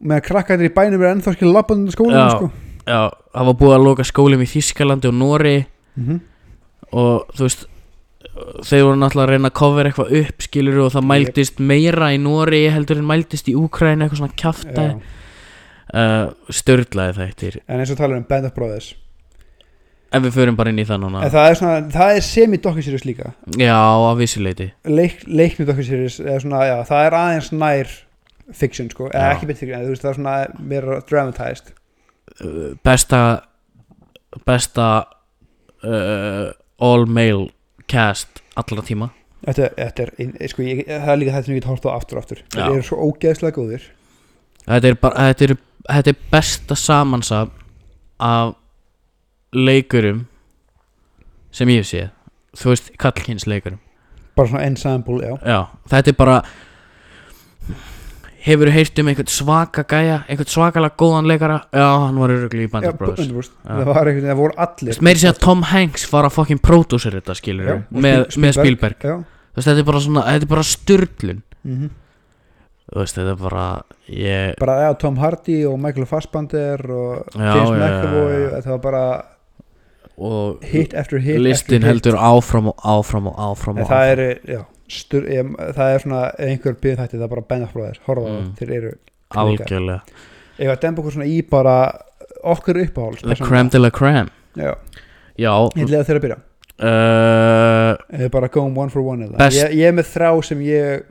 meðan 0.01 0.25
krakkarnir 0.27 0.71
í 0.71 0.75
bænum 0.75 1.05
er 1.05 1.13
ennþá 1.13 1.37
skil 1.37 1.53
labbandi 1.55 1.95
skólum 1.95 2.17
Já. 2.17 2.33
sko. 2.35 2.51
já, 2.89 3.03
það 3.37 3.51
var 3.51 3.57
búið 3.61 3.77
að 3.77 3.87
loka 3.87 4.07
skólum 4.09 4.43
í 4.43 4.49
Þískalandi 4.51 5.11
og 5.13 5.17
Nóri 5.21 5.55
mm 5.95 6.21
og 6.91 7.29
þú 7.37 7.47
veist 7.47 7.67
þeir 8.37 8.85
voru 8.87 8.99
náttúrulega 9.01 9.27
að 9.27 9.33
reyna 9.35 9.51
að 9.51 9.57
cover 9.59 9.89
eitthvað 9.89 10.13
upp 10.21 10.45
skilur 10.45 10.81
og 10.85 10.93
það 10.95 11.07
mæltist 11.11 11.63
meira 11.63 12.11
í 12.15 12.21
Nóri 12.23 12.63
heldur 12.71 13.01
en 13.01 13.09
mæltist 13.09 13.51
í 13.51 13.57
Úkræn 13.59 14.05
eitthvað 14.05 14.23
svona 14.23 14.39
kjafta 14.39 14.85
Já. 14.87 14.95
uh, 15.95 16.53
störlaði 16.61 17.17
þættir 17.19 17.59
en 17.67 17.83
eins 17.83 17.93
og 17.95 17.99
talar 18.01 18.21
um 18.21 18.27
Band 18.29 18.47
of 18.51 18.55
Brothers. 18.57 18.93
Ef 20.11 20.25
við 20.25 20.35
förum 20.35 20.57
bara 20.59 20.73
inn 20.73 20.81
í 20.83 20.87
það 20.87 21.05
núna. 21.05 21.21
En 21.23 21.31
það 21.31 21.49
er, 21.49 21.57
svona, 21.61 21.83
það 21.95 22.17
er 22.17 22.25
semi-docuseries 22.27 23.05
líka. 23.07 23.29
Já, 23.55 23.77
á 23.79 24.11
vissuleiti 24.19 24.73
Leik, 24.91 25.21
leiknu 25.31 25.67
docuseries 25.69 26.17
er 26.19 26.43
svona, 26.43 26.65
já, 26.67 26.79
það 26.89 27.05
er 27.07 27.19
aðeins 27.21 27.53
nær 27.55 27.93
fiction 28.59 28.91
sko, 28.91 29.07
eða 29.13 29.37
ekki 29.37 29.47
beint 29.47 29.61
fiction 29.61 29.79
en 29.79 29.87
veist 29.93 30.03
það 30.03 30.11
er 30.11 30.19
svona 30.19 30.35
meira 30.73 30.99
dramatized. 31.07 31.71
Uh, 32.41 32.75
besta 32.87 33.23
besta 34.47 34.91
uh, 35.83 36.51
all 36.79 37.07
male 37.11 37.51
cast 37.91 38.43
allra 38.61 38.85
tíma. 38.87 39.11
Þetta, 39.41 39.71
þetta 39.77 40.05
er, 40.05 40.51
sko, 40.53 40.65
ég, 40.67 40.83
það 40.87 41.13
er 41.15 41.21
líka 41.23 41.35
þetta 41.35 41.49
sem 41.49 41.55
ég 41.55 41.63
get 41.63 41.71
hort 41.71 41.89
á 41.89 41.91
aftur 41.95 42.19
og 42.19 42.25
aftur. 42.25 42.43
Já. 42.45 42.61
þeir 42.61 42.75
eru 42.75 42.87
svo 42.87 42.99
ógeðslega 43.09 43.57
góðir. 43.57 43.87
Þetta 44.67 44.91
er, 44.91 44.97
bara, 45.01 45.29
þetta 45.31 45.47
er, 45.47 45.55
þetta 45.89 46.13
er 46.13 46.25
besta 46.35 46.77
samansap 46.77 47.55
af 48.21 48.57
leikurum 49.57 50.27
sem 51.57 51.73
ég 51.73 51.87
séð. 51.89 52.11
Þú 52.61 52.75
veist, 52.75 52.91
kallkins 53.01 53.47
leikurum. 53.49 53.81
Bara 54.37 54.53
svona 54.53 54.67
ensemble, 54.69 55.23
já. 55.25 55.35
Já, 55.47 55.61
þetta 55.91 56.13
er 56.13 56.19
bara 56.19 56.37
hefur 58.41 58.71
þú 58.71 58.75
heyrt 58.75 58.99
um 59.03 59.09
einhvern 59.13 59.31
svaka 59.31 59.85
gæja 59.91 60.19
einhvern 60.29 60.49
svakalega 60.55 60.97
góðan 61.01 61.29
leikara? 61.29 61.59
Já, 61.77 61.87
hann 62.07 62.19
var 62.23 62.33
öruglega 62.35 62.65
í 62.65 62.69
Já, 62.69 62.73
Band 62.73 62.89
of 62.91 62.99
Brothers 63.01 63.51
það 63.67 63.91
var 63.93 64.11
einhvern 64.11 64.31
það 64.31 64.41
voru 64.41 64.57
allir. 64.67 65.01
Meiri 65.05 65.23
segja 65.23 65.35
að 65.35 65.43
Tom 65.45 65.63
Hanks 65.71 66.07
var 66.13 66.29
að 66.29 66.37
fucking 66.39 66.63
pródúsir 66.65 67.17
þetta 67.19 67.37
skilur 67.39 67.69
Já, 67.69 67.77
með, 67.93 68.23
Spiel- 68.31 68.45
með 68.47 68.59
Spielberg 68.59 69.09
veist, 69.11 69.67
þetta 69.67 69.79
er 69.85 69.89
bara 69.93 70.05
svona, 70.07 70.27
þetta 70.31 70.49
er 70.49 70.53
bara 70.55 70.69
styrlun 70.75 71.43
mm 71.65 71.91
þú 72.91 72.99
veist, 73.05 73.15
þetta 73.21 73.31
er 73.31 73.37
bara 73.39 73.65
ég, 74.11 74.55
bara 74.59 74.75
já, 74.83 74.89
Tom 74.99 75.19
Hardy 75.23 75.61
og 75.71 75.77
Michael 75.79 76.07
Fassbander 76.11 76.81
og 76.91 77.37
Já, 77.39 77.53
James 77.55 77.77
McAvoy 77.77 78.41
þetta 78.57 78.73
var 78.73 78.81
bara 78.83 79.05
hit 80.67 80.93
eftir 80.99 81.23
hit 81.25 81.39
listin 81.41 81.87
heldur 81.87 82.17
áfram 82.19 82.73
og 82.73 82.83
áfram 82.83 83.29
og 83.31 83.39
áfram 83.41 83.79
og 83.81 83.87
það 83.89 84.11
áfram. 84.11 84.11
er, 84.11 84.41
já 84.57 84.61
styr, 84.91 85.25
ég, 85.31 85.55
það 85.77 85.95
er 85.95 86.03
svona 86.05 86.21
einhver 86.39 86.77
býð 86.83 86.99
þætti, 87.01 87.17
það 87.21 87.27
er 87.27 87.33
bara 87.35 87.47
Band 87.53 87.67
of 87.69 87.73
Brothers 87.77 88.01
horfa 88.07 88.27
á 88.27 88.31
Mm. 88.31 88.45
það, 88.45 88.53
þeir 88.61 88.77
eru 88.77 88.93
algjörlega. 89.31 90.01
ef 90.59 90.69
að 90.75 90.81
demba 90.85 91.03
okkur 91.03 91.13
svona 91.17 91.31
í 91.31 91.41
bara 91.51 91.77
okkur 92.45 92.81
uppáhalds 92.85 93.23
the 93.23 93.37
creme 93.45 93.71
de 93.71 93.79
la 93.79 93.91
creme. 93.91 94.29
Já, 94.57 94.75
já, 95.39 95.53
ég 95.77 95.85
ætla 95.87 96.05
þeir 96.05 96.19
að 96.21 96.25
byrja. 96.27 96.39
Uh, 96.81 97.93
eða 98.17 98.31
bara 98.33 98.49
góðum 98.49 98.77
one 98.79 98.91
for 98.91 99.03
one 99.05 99.27
ég, 99.29 99.75
ég 99.77 99.89
er 99.91 99.93
með 99.93 100.07
þrá 100.15 100.31
sem 100.47 100.61
ég 100.65 101.03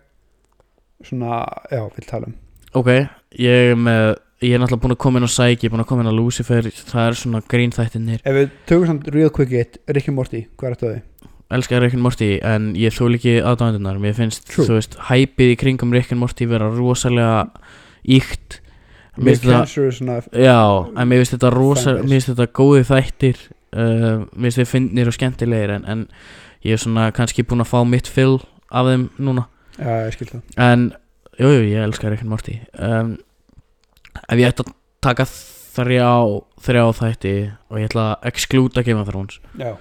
svona, 1.05 1.43
já, 1.71 1.83
vil 1.95 2.07
tala 2.09 2.25
um. 2.31 2.33
Ok 2.73 2.89
ég 2.89 3.71
er 3.73 3.77
með 3.77 4.17
ég 4.41 4.55
er 4.55 4.61
náttúrulega 4.61 4.81
búin 4.85 4.95
að 4.95 5.01
koma 5.03 5.19
inn 5.21 5.27
á 5.29 5.31
Sæk 5.31 5.63
ég 5.63 5.69
er 5.69 5.73
búin 5.75 5.83
að 5.83 5.89
koma 5.91 6.01
inn 6.05 6.09
á 6.09 6.15
Lucifer 6.17 6.67
það 6.73 7.03
er 7.09 7.17
svona 7.19 7.41
grínþættinir 7.51 8.21
ef 8.23 8.35
við 8.39 8.49
tökum 8.69 8.87
samt 8.89 9.09
real 9.13 9.29
quick 9.35 9.51
it 9.53 9.77
Rick 9.87 10.07
and 10.09 10.17
Morty, 10.17 10.41
hvað 10.57 10.69
er 10.71 10.75
þetta 10.79 10.91
þau? 10.95 11.28
Elskar 11.49 11.81
Rick 11.83 11.97
and 11.97 12.05
Morty 12.05 12.31
en 12.45 12.71
ég 12.77 12.93
þúl 12.93 13.15
ekki 13.17 13.37
aðdæðandunar 13.41 13.99
mér 14.01 14.17
finnst, 14.17 14.45
True. 14.49 14.67
þú 14.67 14.77
veist, 14.77 14.97
hæpið 15.09 15.53
í 15.53 15.59
kringum 15.59 15.93
Rick 15.95 16.13
and 16.13 16.21
Morty 16.21 16.47
vera 16.49 16.69
rosalega 16.73 17.47
íkt 18.05 18.59
Mér 19.19 19.35
finnst 19.35 21.33
þetta 21.33 21.49
rosa 21.51 21.95
Fanbase. 21.95 22.05
Mér 22.05 22.13
finnst 22.15 22.29
þetta 22.31 22.47
góði 22.55 22.83
þættir 22.87 23.41
uh, 23.75 24.21
Mér 24.31 24.45
finnst 24.45 24.61
þið 24.61 24.69
fyndnir 24.69 25.11
og 25.11 25.17
skemmtilegir 25.17 25.73
en, 25.75 25.87
en 25.91 26.05
ég 26.65 26.75
er 26.77 26.81
svona 26.81 27.09
kannski 27.15 27.43
búinn 27.47 27.65
að 27.65 27.71
fá 27.73 27.81
mitt 27.87 28.07
fill 28.07 28.39
af 28.69 28.87
þeim 28.87 29.07
núna. 29.17 29.47
Já, 29.79 29.91
ég 30.05 30.15
skil 30.15 30.27
það. 30.29 30.41
En, 30.61 30.85
jú, 31.39 31.49
jú, 31.55 31.61
ég 31.71 31.85
elskar 31.87 32.13
Rick 32.13 32.25
and 32.25 32.31
Morty. 32.31 32.59
Um, 32.77 33.15
Ef 34.19 34.37
ég 34.37 34.51
ætti 34.51 34.65
að 34.65 34.73
taka 35.05 35.25
þrjá 35.29 36.09
þrjá 36.65 36.83
þætti 36.99 37.33
og 37.69 37.79
ég 37.79 37.87
ætla 37.89 38.05
að 38.11 38.27
excluda 38.29 38.83
Game 38.83 38.99
of 39.01 39.09
Thrones. 39.09 39.39
Já, 39.57 39.71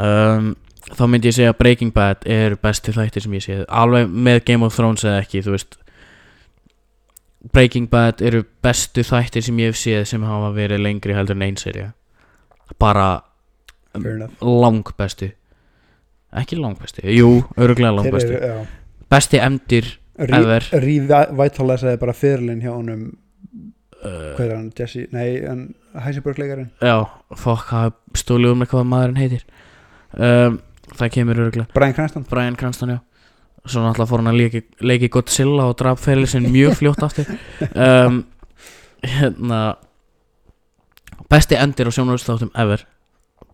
um, 0.00 0.54
þá 0.94 1.04
myndi 1.10 1.28
ég 1.28 1.36
segja 1.36 1.52
að 1.52 1.60
Breaking 1.60 1.92
Bad 1.94 2.24
er 2.30 2.56
besti 2.62 2.94
þættir 2.94 3.24
sem 3.24 3.36
ég 3.36 3.44
séð. 3.44 3.62
Alveg 3.68 4.08
með 4.08 4.42
Game 4.48 4.66
of 4.66 4.76
Thrones 4.76 5.04
eða 5.04 5.22
ekki 5.24 5.42
Breaking 7.52 7.86
Bad 7.90 8.22
eru 8.24 8.42
bestu 8.62 9.04
þættir 9.06 9.44
sem 9.46 9.58
ég 9.62 9.70
hef 9.70 9.78
séð 9.78 10.04
sem 10.10 10.24
hafa 10.26 10.50
verið 10.56 10.82
lengri 10.82 11.14
heldur 11.14 11.38
en 11.38 11.46
einn 11.46 11.56
serja 11.60 11.92
bara 12.78 13.22
lang 14.42 14.90
bestu. 14.98 15.30
Ekki 16.36 16.58
lang 16.60 16.76
bestu, 16.76 17.06
jú, 17.08 17.44
öruglega 17.56 17.94
lang 17.94 18.10
bestu. 18.12 18.34
eru, 18.36 18.66
besti 19.08 19.40
emdir 19.40 19.94
Ever. 20.18 20.64
Revitalizaði 20.74 21.98
bara 22.00 22.12
fyrirlin 22.12 22.60
hjá 22.60 22.72
honum. 22.72 23.04
Uh, 23.98 24.34
hvað 24.34 24.44
er 24.44 24.54
hann, 24.54 24.66
Jesse, 24.78 25.04
nei, 25.10 25.40
Heisenberg 26.04 26.38
leikarinn 26.38 26.68
já, 26.78 27.00
fokk, 27.34 27.72
stóli 28.14 28.46
um 28.46 28.60
með 28.62 28.68
hvað 28.70 28.84
maðurinn 28.86 29.18
heitir. 29.18 29.46
Um, 30.14 30.60
það 30.96 31.12
kemur 31.14 31.42
öruglega 31.44 31.68
Brian 31.74 31.94
Cranston. 31.96 32.26
Brian 32.30 32.56
Cranston, 32.56 32.94
já. 32.96 32.98
Svo 33.68 33.82
náttúrulega 33.82 34.08
fór 34.08 34.22
hann 34.22 34.30
að 34.32 34.38
leiki, 34.40 34.62
leiki 34.80 35.10
Godzilla 35.12 35.66
og 35.68 35.76
draf 35.80 36.00
ferli 36.00 36.28
sinn 36.30 36.48
mjög 36.52 36.78
fljótt 36.80 37.04
aftur. 37.04 37.28
Um, 37.86 38.22
Hérna 39.04 39.76
Besti 41.30 41.54
endir 41.60 41.86
á 41.86 41.92
sjónarústáttum 41.92 42.50
ever. 42.56 42.86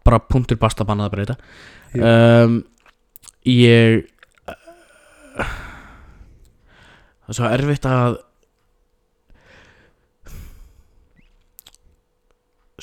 Bara 0.06 0.20
punktur 0.22 0.56
basta 0.60 0.86
bannað 0.86 1.10
að 1.10 1.14
breyta. 1.16 1.36
Um, 1.98 2.62
Ég 3.44 4.06
Það 7.24 7.32
er 7.32 7.36
svo 7.38 7.48
erfitt 7.48 7.86
að 7.88 8.18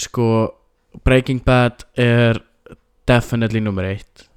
Sko 0.01 0.27
Breaking 1.05 1.41
Bad 1.45 1.85
er 1.99 2.41
definitely 3.09 3.61
nummer 3.61 3.85
eitt 3.85 4.27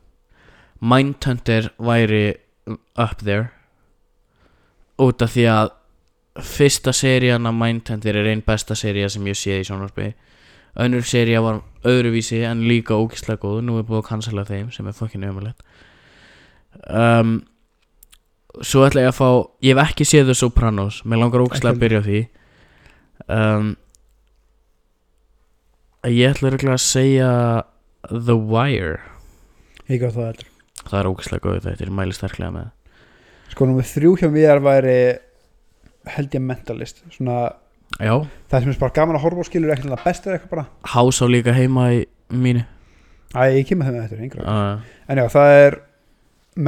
Mindhunter 0.85 1.71
væri 1.79 2.35
up 2.69 3.23
there. 3.23 3.49
Út 5.01 5.23
af 5.25 5.33
því 5.35 5.47
að 5.51 5.73
fyrsta 6.45 6.93
serían 6.93 7.49
af 7.49 7.57
Mindhunter 7.57 8.19
er 8.21 8.29
einn 8.31 8.45
besta 8.45 8.77
sería 8.77 9.09
sem 9.09 9.25
ég 9.31 9.39
séð 9.39 9.63
í 9.63 9.69
sjónvarpi. 9.71 10.13
Önnur 10.85 11.07
sería 11.07 11.41
var 11.41 11.63
öðruvísi 11.87 12.43
en 12.45 12.67
líka 12.69 12.99
ógislega 12.99 13.41
góð. 13.43 13.63
Nú 13.65 13.79
er 13.79 13.87
búið 13.87 14.03
að 14.03 14.09
cancela 14.11 14.47
þeim 14.49 14.73
sem 14.75 14.87
er 14.91 14.97
fucking 14.97 15.25
ömulegt 15.25 15.63
um, 16.91 17.39
svo 18.63 18.85
ætla 18.87 19.05
ég 19.05 19.13
að 19.13 19.19
fá 19.19 19.29
ég 19.65 19.75
hef 19.75 19.91
ekki 19.91 20.07
séð 20.09 20.31
The 20.31 20.39
Sopranos. 20.39 21.03
Mér 21.05 21.23
langar 21.23 21.45
ógislega 21.45 21.75
að 21.75 21.83
byrja 21.83 22.03
því. 22.07 22.23
Um, 23.35 23.75
ég 26.11 26.35
ætla 26.35 26.75
að 26.77 26.83
segja 26.85 27.31
The 28.11 28.37
Wire. 28.39 28.99
Ég 29.89 30.03
gaf 30.03 30.17
það 30.17 30.31
heldur 30.33 30.54
það 30.91 30.99
er 31.01 31.11
ógislega 31.11 31.47
góð 31.49 31.61
þetta 31.69 31.87
er 31.87 31.95
mæli 31.95 32.17
sterklega 32.17 32.55
með 32.55 32.73
sko 33.55 33.69
nummið 33.69 33.91
þrjú 33.93 34.13
hjá 34.19 34.29
mér 34.35 34.61
væri 34.65 34.99
held 36.15 36.35
ég 36.37 36.43
mentalist. 36.45 37.03
Svona 37.15 37.39
já. 38.01 38.15
það 38.51 38.65
sem 38.65 38.73
er 38.75 38.79
bara 38.81 38.95
gaman 38.99 39.19
að 39.19 39.25
horfa 39.25 39.45
og 39.45 39.49
skilur 39.49 39.73
ekkert 39.75 39.95
að 39.97 40.05
besta 40.05 40.31
er 40.31 40.39
eitthvað 40.39 40.55
bara. 40.57 40.67
House 40.95 41.25
á 41.25 41.27
líka 41.31 41.55
heima 41.57 41.89
í 41.95 42.05
mínu. 42.35 42.65
Æ, 43.35 43.43
ég 43.61 43.67
kemur 43.69 43.89
það 43.89 43.97
með 43.97 44.05
þetta, 44.05 44.27
yngra 44.29 44.45
uh, 44.47 44.93
En 45.11 45.19
já, 45.19 45.25
það 45.33 45.57
er 45.65 45.77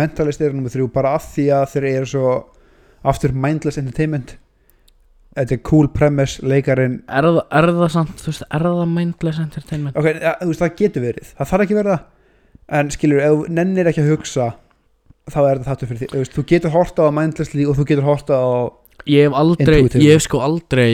mentalist 0.01 0.43
er 0.43 0.57
nummer 0.57 0.73
þrjú 0.73 0.89
bara 0.95 1.13
af 1.15 1.29
því 1.35 1.45
að 1.55 1.69
þeir 1.75 1.89
eru 1.93 2.09
svo 2.11 2.33
aftur 3.07 3.37
mindless 3.37 3.79
entertainment. 3.79 4.35
Þetta 5.37 5.55
er 5.59 5.63
cool 5.69 5.91
premise, 5.93 6.41
leikarin 6.43 7.03
er, 7.13 7.29
það- 7.29 7.59
er 7.61 7.69
það 7.77 7.91
samt, 7.93 8.21
þú 8.23 8.33
veist, 8.33 8.47
er 8.57 8.65
það 8.67 8.83
mindless 8.97 9.43
entertainment? 9.43 9.97
ok, 10.01 10.09
þú 10.41 10.51
veist, 10.51 10.63
það 10.65 10.77
getur 10.81 11.05
verið. 11.05 11.33
Það 11.37 11.51
þarf 11.53 11.67
ekki 11.67 11.77
að 11.77 11.83
vera 11.83 11.97
það 11.97 12.13
en 12.69 12.91
skilur, 12.91 13.21
ef 13.23 13.35
þú 13.35 13.53
nennir 13.57 13.91
ekki 13.91 14.03
að 14.03 14.13
hugsa 14.15 14.47
þá 15.31 15.39
er 15.43 15.59
þetta 15.59 15.71
þáttur 15.73 15.91
fyrir 15.91 16.01
því, 16.01 16.09
þú 16.13 16.23
veist, 16.23 16.35
þú 16.37 16.45
getur 16.53 16.75
horta 16.75 17.07
á 17.07 17.11
mindlessly 17.15 17.67
og 17.67 17.77
þú 17.79 17.87
getur 17.91 18.07
horta 18.07 18.39
á 18.39 18.51
Ég 19.07 19.27
hef 19.29 19.37
aldrei, 19.39 19.81
Intuitive. 19.85 20.03
ég 20.03 20.17
hef 20.17 20.25
sko 20.25 20.41
aldrei 20.43 20.91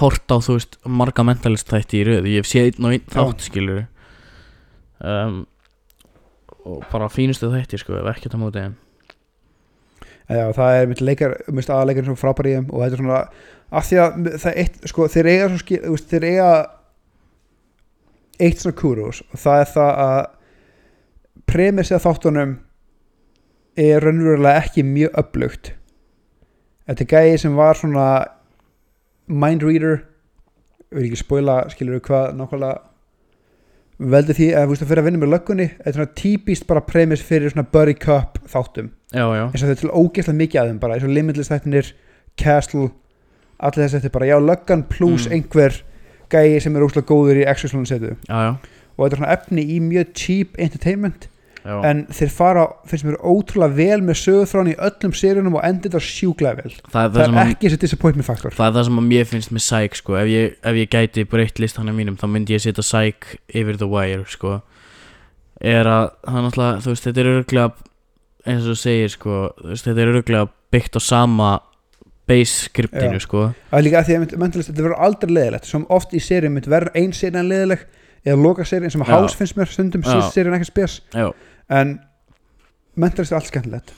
hort 0.00 0.32
á, 0.32 0.36
þú 0.40 0.56
veist, 0.56 0.76
marga 0.86 1.24
mentalist 1.26 1.68
þætti 1.68 1.98
í 2.00 2.04
röð, 2.08 2.28
ég 2.30 2.44
hef 2.44 2.48
séð 2.48 2.70
einn 2.70 2.86
og 2.88 2.94
einn 2.94 3.08
þátt, 3.10 3.44
skilur 3.48 3.80
um, 5.04 5.40
og 6.64 6.84
bara 6.92 7.08
fínustu 7.12 7.50
þætti, 7.52 7.80
sko, 7.82 7.98
ef 8.00 8.08
ekkert 8.14 8.36
að 8.36 8.42
móti 8.44 8.62
þeim. 8.62 8.76
Já, 10.30 10.44
það 10.54 10.76
er 10.78 10.90
mitt 10.92 11.00
leikar, 11.02 11.32
minnst 11.50 11.72
aðleikarinn 11.74 12.12
sem 12.12 12.20
frábær 12.20 12.48
í 12.48 12.52
þeim 12.54 12.68
og 12.70 12.84
þetta 12.84 12.96
er 12.96 13.02
svona, 13.02 13.20
af 13.80 13.88
því 13.88 13.98
að 14.04 14.28
það 14.44 14.60
eitt, 14.62 14.76
sko, 14.92 15.08
þeir 15.10 15.30
eiga 15.32 15.48
svo 15.50 15.62
skil, 15.64 15.80
þú 15.82 15.94
veist, 15.96 16.10
þeir 16.12 16.26
eiga 16.30 16.50
eitt 18.40 18.62
svona 18.62 18.76
kúrús 18.80 19.22
og 19.30 19.38
það 19.42 19.62
er 19.64 19.70
það 19.74 20.02
að 20.04 20.20
premissið 21.50 22.04
þáttunum 22.04 22.52
er 23.80 24.04
raunverulega 24.04 24.62
ekki 24.64 24.84
mjög 24.86 25.16
upplugt 25.22 25.72
þetta 26.90 27.04
er 27.06 27.10
gæði 27.14 27.40
sem 27.44 27.56
var 27.58 27.78
svona 27.78 28.06
mind 29.30 29.62
reader 29.66 30.00
við 30.90 30.96
erum 30.98 31.06
ekki 31.06 31.18
að 31.20 31.24
spoila, 31.24 31.56
skilur 31.70 31.98
við 31.98 32.06
hvað 32.08 32.32
nákvæmlega 32.40 32.78
veldi 34.10 34.34
því 34.38 34.46
að 34.56 34.64
þú 34.64 34.72
veist 34.72 34.82
að 34.84 34.90
fyrir 34.90 35.02
að 35.02 35.06
vinna 35.10 35.20
með 35.22 35.32
löggunni 35.34 35.66
þetta 35.74 35.90
er 35.90 35.96
svona 35.98 36.14
típist 36.22 36.66
bara 36.70 36.82
premiss 36.88 37.22
fyrir 37.26 37.52
svona 37.52 37.66
buddy 37.68 37.94
cup 38.00 38.38
þáttum. 38.48 38.88
Já, 39.12 39.26
já, 39.36 39.42
eins 39.44 39.60
og 39.60 39.68
þetta 39.68 39.74
er 39.76 39.80
til 39.82 39.92
ógeðslega 40.00 40.38
mikið 40.40 40.60
af 40.62 40.70
þeim 40.70 40.80
bara 40.82 40.96
eins 40.96 41.04
og 41.06 41.12
Limitless 41.14 41.52
þættinir, 41.52 41.90
Castle 42.40 42.86
allir 43.60 43.82
þess 43.84 43.92
að 43.92 43.96
þetta 43.98 44.08
er 44.10 44.14
bara 44.16 44.30
já 44.30 44.36
löggan 44.40 44.84
pluss 44.88 45.26
Mm. 45.28 45.32
einhver 45.36 45.78
gæi 46.32 46.60
sem 46.62 46.76
er 46.76 46.86
óslega 46.86 47.08
góður 47.10 47.42
í 47.42 47.48
exerslunum 47.50 47.88
setu 47.88 48.14
og 48.30 49.04
þetta 49.04 49.12
er 49.14 49.20
svona 49.20 49.34
efni 49.34 49.66
í 49.76 49.78
mjög 49.82 50.14
cheap 50.18 50.58
entertainment 50.60 51.28
já. 51.64 51.76
en 51.86 52.02
þeir 52.12 52.32
fara, 52.34 52.64
finnst 52.88 53.06
mér 53.06 53.18
ótrúlega 53.20 53.76
vel 53.76 54.00
með 54.04 54.18
sögurþrán 54.22 54.72
í 54.72 54.76
öllum 54.88 55.14
seríunum 55.16 55.58
og 55.58 55.66
endur 55.66 55.92
þetta 55.92 56.02
sjúklega 56.06 56.62
vel. 56.62 56.72
Það, 56.86 57.02
er 57.02 57.12
það, 57.14 57.20
það, 57.20 57.38
er 57.42 57.52
ekki 57.54 57.68
þessi 57.68 57.80
disappointment 57.84 58.28
faktor 58.28 58.56
það 58.56 58.70
er 58.70 58.76
það 58.78 58.88
sem 58.88 59.00
að 59.02 59.08
mér 59.10 59.30
finnst 59.30 59.54
með 59.54 59.64
Psych, 59.66 60.00
sko, 60.00 60.16
ef 60.20 60.30
ég, 60.30 60.58
ef 60.72 60.80
ég 60.80 60.92
gæti 60.94 61.26
breytt 61.30 61.62
listanum 61.62 62.00
mínum, 62.00 62.18
þá 62.20 62.26
myndi 62.32 62.56
ég 62.56 62.64
setja 62.64 62.84
Psych 62.86 63.36
yfir 63.48 63.80
The 63.80 63.88
Wire, 63.90 64.26
sko. 64.30 64.60
Er 65.60 65.88
að, 65.90 66.12
er 66.24 66.52
þú 66.56 66.94
veist, 66.94 67.08
þetta 67.08 67.20
er 67.20 67.32
örgulega 67.34 67.88
eins 68.48 68.64
og 68.64 68.72
þú 68.72 68.78
segir, 68.80 69.12
sko, 69.12 69.40
þetta 69.68 69.98
er 69.98 70.14
örgulega 70.14 70.48
byggt 70.72 70.96
á 70.96 71.00
sama 71.04 71.50
base 72.30 72.68
skriptinu, 72.68 73.18
Já. 73.18 73.24
sko 73.26 73.42
það 73.70 73.78
er 73.80 73.86
líka 73.86 74.00
að 74.00 74.08
því 74.10 74.16
að 74.16 74.36
mentalist, 74.44 74.70
þetta 74.70 74.84
verður 74.86 75.02
aldrei 75.06 75.32
leðilegt 75.34 75.70
sem 75.70 75.86
oft 75.96 76.14
í 76.14 76.22
seríum 76.22 76.56
mynd 76.56 76.68
verður 76.70 77.00
ein 77.02 77.16
serían 77.16 77.50
leðileg 77.50 77.84
eða 78.24 78.38
loka 78.44 78.66
serían 78.68 78.94
sem 78.94 79.04
að 79.04 79.10
Já. 79.10 79.16
House 79.16 79.38
finnst 79.38 79.58
mér 79.58 79.72
stundum 79.72 80.06
síðan 80.06 80.32
serían 80.34 80.56
ekki 80.58 80.70
spes 80.70 80.96
Já, 81.14 81.28
en 81.80 81.98
mentalist 83.00 83.34
er 83.34 83.40
allt 83.40 83.50
skemmtilegt 83.50 83.94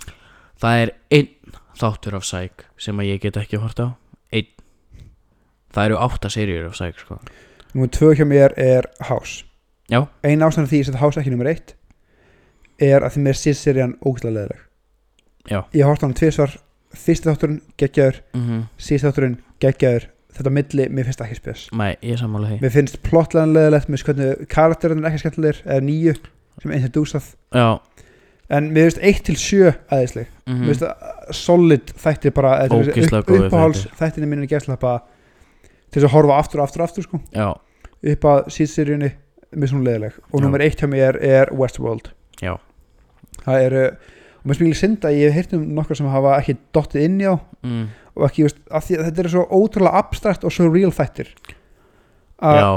það 0.62 0.83
er 0.87 0.95
einn 1.18 1.30
þáttur 1.78 2.18
af 2.18 2.26
Psych 2.26 2.66
sem 2.80 2.99
að 3.01 3.12
ég 3.12 3.22
get 3.24 3.39
ekki 3.41 3.61
hort 3.62 3.80
á 3.83 3.89
einn 4.33 4.51
það 5.72 5.87
eru 5.89 6.03
átta 6.05 6.30
seríur 6.33 6.68
af 6.68 6.76
Psych 6.76 7.01
sko. 7.01 7.18
Númer 7.72 7.89
tvö 7.95 8.12
hjá 8.18 8.26
mér 8.28 8.53
er 8.61 8.89
House 9.09 9.45
Já. 9.91 10.07
Ein 10.24 10.45
ástæðan 10.45 10.68
því 10.70 10.83
setja 10.87 11.01
House 11.03 11.20
ekki 11.20 11.33
nummer 11.33 11.49
eitt 11.51 11.74
er 12.80 13.05
að 13.05 13.16
því 13.16 13.24
mér 13.26 13.39
síðst 13.39 13.66
serían 13.66 13.97
ógæslega 14.01 14.37
leðileg 14.39 14.61
Já. 15.51 15.59
Ég 15.74 15.89
horfði 15.89 16.05
á 16.05 16.07
hann 16.07 16.16
tvisvar 16.20 16.55
Fyrsti 16.93 17.30
þátturinn 17.30 17.61
geggjaður, 17.80 18.18
mm 18.34 18.43
-hmm. 18.43 18.66
síðst 18.78 19.07
þátturinn 19.09 19.38
geggjaður. 19.62 20.09
Þetta 20.32 20.51
milli, 20.51 20.84
mér 20.88 21.05
finnst 21.05 21.20
það 21.20 21.26
ekki 21.26 21.40
spes. 21.43 21.62
Nei, 21.76 21.97
ég 22.01 22.14
er 22.14 22.20
sammála 22.22 22.49
því. 22.49 22.61
Mér 22.62 22.72
finnst 22.72 23.03
plottlegan 23.05 23.53
leðilegt 23.53 23.88
Mér 23.88 23.99
finnst 23.99 24.07
hvernig 24.09 24.47
karakterinn 24.49 25.05
er 25.05 25.11
ekki 25.11 25.20
skemmtilegir 25.20 25.59
Eða 25.66 25.82
nýju 25.84 26.14
sem 26.62 26.70
er 26.72 26.78
introdúsað 26.78 27.26
Já. 27.53 27.80
En 28.49 28.70
mér 28.72 28.88
finnst 28.88 29.03
1 29.03 29.20
til 29.28 29.36
7 29.36 29.74
aðeinsleg 29.93 30.30
mm 30.47 30.62
Mér 30.62 30.70
finnst 30.70 30.86
það 30.86 31.34
solid 31.36 31.93
þættir 32.05 32.32
bara 32.32 32.55
er 32.62 32.72
þessi 32.72 32.95
Ógeðslega 32.95 33.28
góðir 33.28 33.45
Uppáháls 33.51 33.84
þættinni 34.01 34.30
minni 34.30 34.49
gæslappa 34.49 34.95
Til 35.93 36.01
þess 36.01 36.09
að 36.09 36.14
horfa 36.14 36.38
aftur 36.40 36.62
og 36.62 36.64
aftur 36.64 36.82
og 36.82 36.88
aftur 36.88 37.05
sko. 37.05 37.18
Já, 37.36 37.49
upp 38.12 38.26
að 38.30 38.47
síðseríunni 38.55 39.11
mér 39.53 39.68
svona 39.68 39.84
leðileg 39.90 40.14
og 40.30 40.40
nummer 40.40 40.64
eitt 40.64 40.80
hjá 40.80 40.88
mér 40.88 41.18
er 41.20 41.53
Westworld. 41.53 42.09
Já. 42.40 42.57
það 43.45 43.64
eru 43.66 43.82
og 44.43 44.51
mér 44.51 44.55
spilur 44.59 44.74
synd 44.78 45.05
að 45.07 45.16
ég 45.18 45.30
hef 45.30 45.34
heyrt 45.34 45.53
um 45.55 45.66
nokkar 45.76 45.97
sem 45.97 46.07
hafa 46.11 46.36
ekki 46.40 46.57
dottið 46.74 47.05
inn 47.07 47.20
í 47.20 47.26
á. 47.30 47.36
Mm. 47.62 47.88
og 48.16 48.24
ekki, 48.28 48.43
veist, 48.45 48.59
að 48.68 48.82
því 48.88 48.97
að 48.99 49.05
þetta 49.09 49.22
er 49.22 49.28
svo 49.32 49.43
ótrúlega 49.57 49.95
abstrakt 50.03 50.43
og 50.45 50.53
svo 50.53 50.66
real 50.68 50.90
þættir. 50.93 51.28
Að 52.43 52.59
já. 52.59 52.70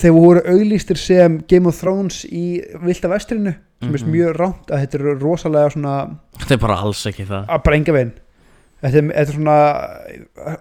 þeir 0.00 0.12
voru 0.14 0.40
auglýstir 0.46 0.96
sem 0.96 1.38
Game 1.48 1.66
of 1.68 1.76
Thrones 1.80 2.22
í 2.24 2.62
Vilda 2.84 3.08
Vestrinu 3.12 3.52
sem 3.82 3.94
er 3.94 4.00
Mhm. 4.00 4.12
mjög 4.14 4.36
rámt 4.38 4.70
að 4.70 4.80
þetta 4.86 4.94
er 4.98 5.18
rosalega 5.20 5.70
svona 5.72 6.18
Þetta 6.38 6.54
er 6.54 6.58
bara 6.58 6.76
alls 6.82 7.04
ekki 7.06 7.26
það. 7.26 7.46
Að 7.48 7.62
bara 7.64 7.76
enga 7.76 7.92
veginn. 7.92 8.12
Þetta, 8.82 9.02
þetta 9.12 9.28
er 9.28 9.34
svona 9.34 10.56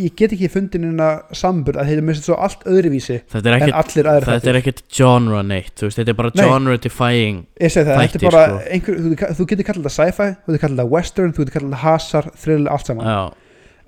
ég 0.00 0.14
get 0.18 0.34
ekki 0.34 0.48
fundin 0.52 0.86
innan 0.88 1.22
sambur 1.34 1.78
að 1.80 1.90
þetta 1.90 2.34
er 2.34 2.42
allt 2.46 2.64
öðruvísi 2.70 3.16
Þetta 3.32 3.50
er 3.50 3.56
aðrir 3.80 4.28
þetta 4.28 4.50
er 4.52 4.58
ekkit 4.60 4.82
genre 4.98 5.42
neitt 5.46 5.82
veist, 5.84 5.98
þetta 5.98 6.12
er 6.12 6.18
bara 6.18 6.32
genre 6.36 6.76
defying 6.84 7.44
þetta 7.58 7.98
þættir, 7.98 8.24
er 8.24 8.30
bara 8.30 8.44
sko. 8.46 8.62
einhver, 8.76 9.00
þú, 9.00 9.30
þú 9.40 9.46
getur 9.52 9.68
kallað 9.70 9.88
það 9.88 9.96
sci-fi, 9.96 10.28
þú 10.34 10.52
getur 10.52 10.64
kallað 10.64 10.82
það 10.82 10.94
western, 10.94 11.34
þú 11.34 11.44
getur 11.44 11.56
kallað 11.58 11.74
það 11.74 11.84
hasar, 11.84 12.30
thriller, 12.44 12.70
allt 12.74 12.90
saman. 12.90 13.10
Já, 13.10 13.22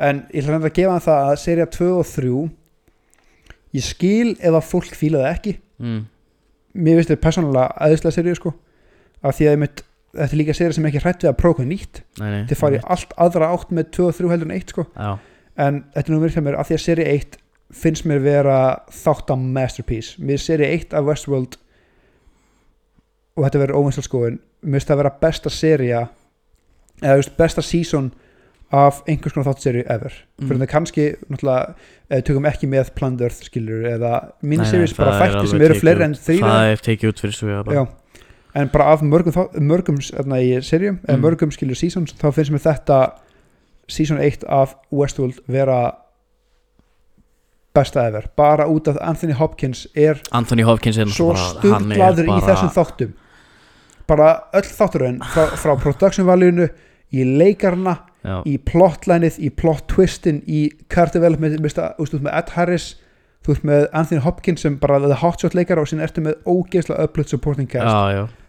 en 0.08 0.22
ég 0.32 0.44
ætla 0.46 0.60
að 0.60 0.76
gefa 0.80 0.98
það 1.06 1.30
að 1.30 1.40
serja 1.44 1.68
2 1.78 1.90
og 1.96 2.06
3 2.12 2.44
ég 3.76 3.86
skil 3.86 4.36
ef 4.40 4.52
að 4.54 4.70
fólk 4.70 4.96
fíla 4.96 5.24
það 5.24 5.34
ekki. 5.34 5.58
Mm. 5.76 6.06
mér 6.76 6.98
finnst 6.98 7.10
þetta 7.12 7.24
persónulega 7.24 7.84
aðeinslega 7.84 8.16
serju 8.16 8.36
sko 8.38 8.52
af 9.26 9.36
því 9.36 9.46
að 9.46 9.54
einmitt, 9.56 9.82
þetta 10.16 10.32
er 10.32 10.40
líka 10.40 10.54
serja 10.56 10.76
sem 10.76 10.86
er 10.86 10.92
ekki 10.92 11.02
hrætt 11.04 11.24
við 11.24 11.30
að 11.30 11.38
prófa 11.40 11.64
nýtt. 11.66 12.02
Þið 12.20 12.60
farið 12.60 12.86
allt 12.94 13.16
aðra 13.26 13.50
átt 13.54 13.72
með 13.76 13.90
2 13.96 14.06
og 14.06 14.18
3 14.18 14.30
heldur 14.32 14.48
en 14.48 14.56
1 14.56 14.72
sko. 14.72 14.84
Já, 14.96 15.10
en 15.56 15.84
þetta 15.94 16.06
er 16.10 16.14
nú 16.14 16.20
verið 16.22 16.36
hjá 16.38 16.44
mér 16.46 16.58
af 16.60 16.68
því 16.70 16.76
að 16.78 16.84
serja 16.86 17.06
1 17.16 17.38
finnst 17.76 18.04
mér 18.06 18.20
vera 18.22 18.58
þátt 18.94 19.32
á 19.32 19.36
masterpiece. 19.36 20.20
Mér 20.22 20.38
serja 20.38 20.68
1 20.76 20.94
af 20.94 21.06
Westworld 21.08 21.56
og 23.36 23.44
þetta 23.46 23.62
verður 23.64 23.80
óvinslega 23.80 24.08
skoðun 24.08 24.38
mér 24.66 24.78
finnst 24.80 24.90
það 24.92 25.00
vera 25.02 25.12
besta 25.22 25.52
serja 25.52 26.04
eða 27.02 27.18
veist, 27.20 27.34
besta 27.36 27.62
season 27.64 28.08
af 28.74 29.02
einhvers 29.06 29.34
konar 29.36 29.46
þáttserju 29.46 29.84
ever. 29.92 30.14
Mm. 30.40 30.48
fyrir 30.48 30.62
það 30.64 30.70
kannski 30.72 31.04
náttúrulega 31.30 31.74
eða 32.10 32.24
tökum 32.26 32.48
ekki 32.50 32.70
með 32.70 32.88
Planned 32.96 33.20
Earth 33.22 33.44
skilur 33.46 33.84
eða 33.92 34.12
miniseries 34.42 34.94
bara 34.96 35.12
alveg 35.22 35.50
sem 35.52 35.62
eru 35.68 35.76
fleiri 35.78 36.06
en 36.08 36.16
þrýra 36.18 36.48
Það 36.50 36.70
er 36.72 36.82
tekið 36.88 37.12
út 37.12 37.22
fyrir 37.22 37.36
svo 37.36 37.60
Já, 37.76 37.84
en 38.56 38.72
bara 38.72 38.88
af 38.94 39.04
mörgum, 39.06 39.36
mörgum 39.60 40.00
þarna 40.02 40.40
í 40.42 40.50
serjum, 40.66 40.98
eða 41.04 41.14
Mm. 41.18 41.22
mörgum 41.28 41.52
skilur 41.54 41.78
seasons, 41.78 42.16
þá 42.18 42.26
finnst 42.34 42.50
mér 42.56 42.64
þetta 42.64 42.98
season 43.88 44.18
1 44.20 44.44
af 44.48 44.74
Westworld 44.92 45.38
vera 45.48 45.94
besta 47.74 48.06
ever, 48.08 48.26
bara 48.36 48.66
út 48.66 48.88
af 48.88 48.96
Anthony 49.00 49.32
Hopkins 49.32 49.86
er 49.96 50.14
Anthony 50.32 50.62
Hopkins 50.64 50.96
er 50.98 51.04
svo 51.12 51.32
náttúrulega 51.32 51.98
bara- 51.98 52.22
er 52.22 52.24
í 52.24 52.40
þessum 52.46 52.70
þáttum. 52.72 53.12
Bara 54.06 54.28
öll 54.54 54.62
þátturinn 54.62 55.18
frá, 55.20 55.44
frá 55.56 55.74
production 55.82 56.26
valuinu 56.26 56.68
í 57.12 57.24
leikarna, 57.38 57.98
Já, 58.24 58.42
í 58.46 58.56
plotlænið 58.58 59.36
í 59.38 59.50
plot 59.54 59.84
twistin, 59.88 60.42
í 60.48 60.70
character 60.88 61.20
development 61.20 61.60
þú 61.60 62.14
ert 62.14 62.22
með 62.22 62.32
Ed 62.38 62.48
Harris 62.56 62.94
þú 63.46 63.52
ert 63.54 63.62
með 63.64 63.86
Anthony 63.92 64.20
Hopkins 64.20 64.60
sem 64.60 64.76
bara 64.78 64.98
the 64.98 65.14
hotshot 65.14 65.54
leikar 65.54 65.78
og 65.78 65.86
síðan 65.86 66.02
ertu 66.08 66.22
með 66.24 66.34
ógeðslega 66.46 67.04
uplut 67.04 67.28
supporting 67.28 67.68
cast. 67.68 67.86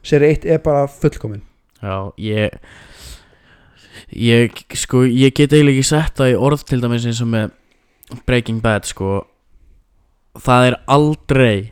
Seri 0.03 0.31
1 0.31 0.45
er 0.45 0.57
bara 0.59 0.88
fullkomin 0.88 1.41
Já, 1.83 2.11
ég 2.17 2.49
ég, 4.18 4.61
sko, 4.78 5.03
ég 5.05 5.34
get 5.38 5.53
eiginlega 5.53 5.78
ekki 5.78 5.88
sett 5.91 6.20
það 6.20 6.34
í 6.34 6.38
orð 6.49 6.65
til 6.68 6.82
dæmis 6.84 7.05
eins 7.07 7.22
og 7.24 7.30
með 7.32 7.53
Breaking 8.28 8.61
Bad, 8.63 8.88
sko. 8.89 9.22
Það 10.41 10.70
er 10.72 10.78
aldrei 10.93 11.72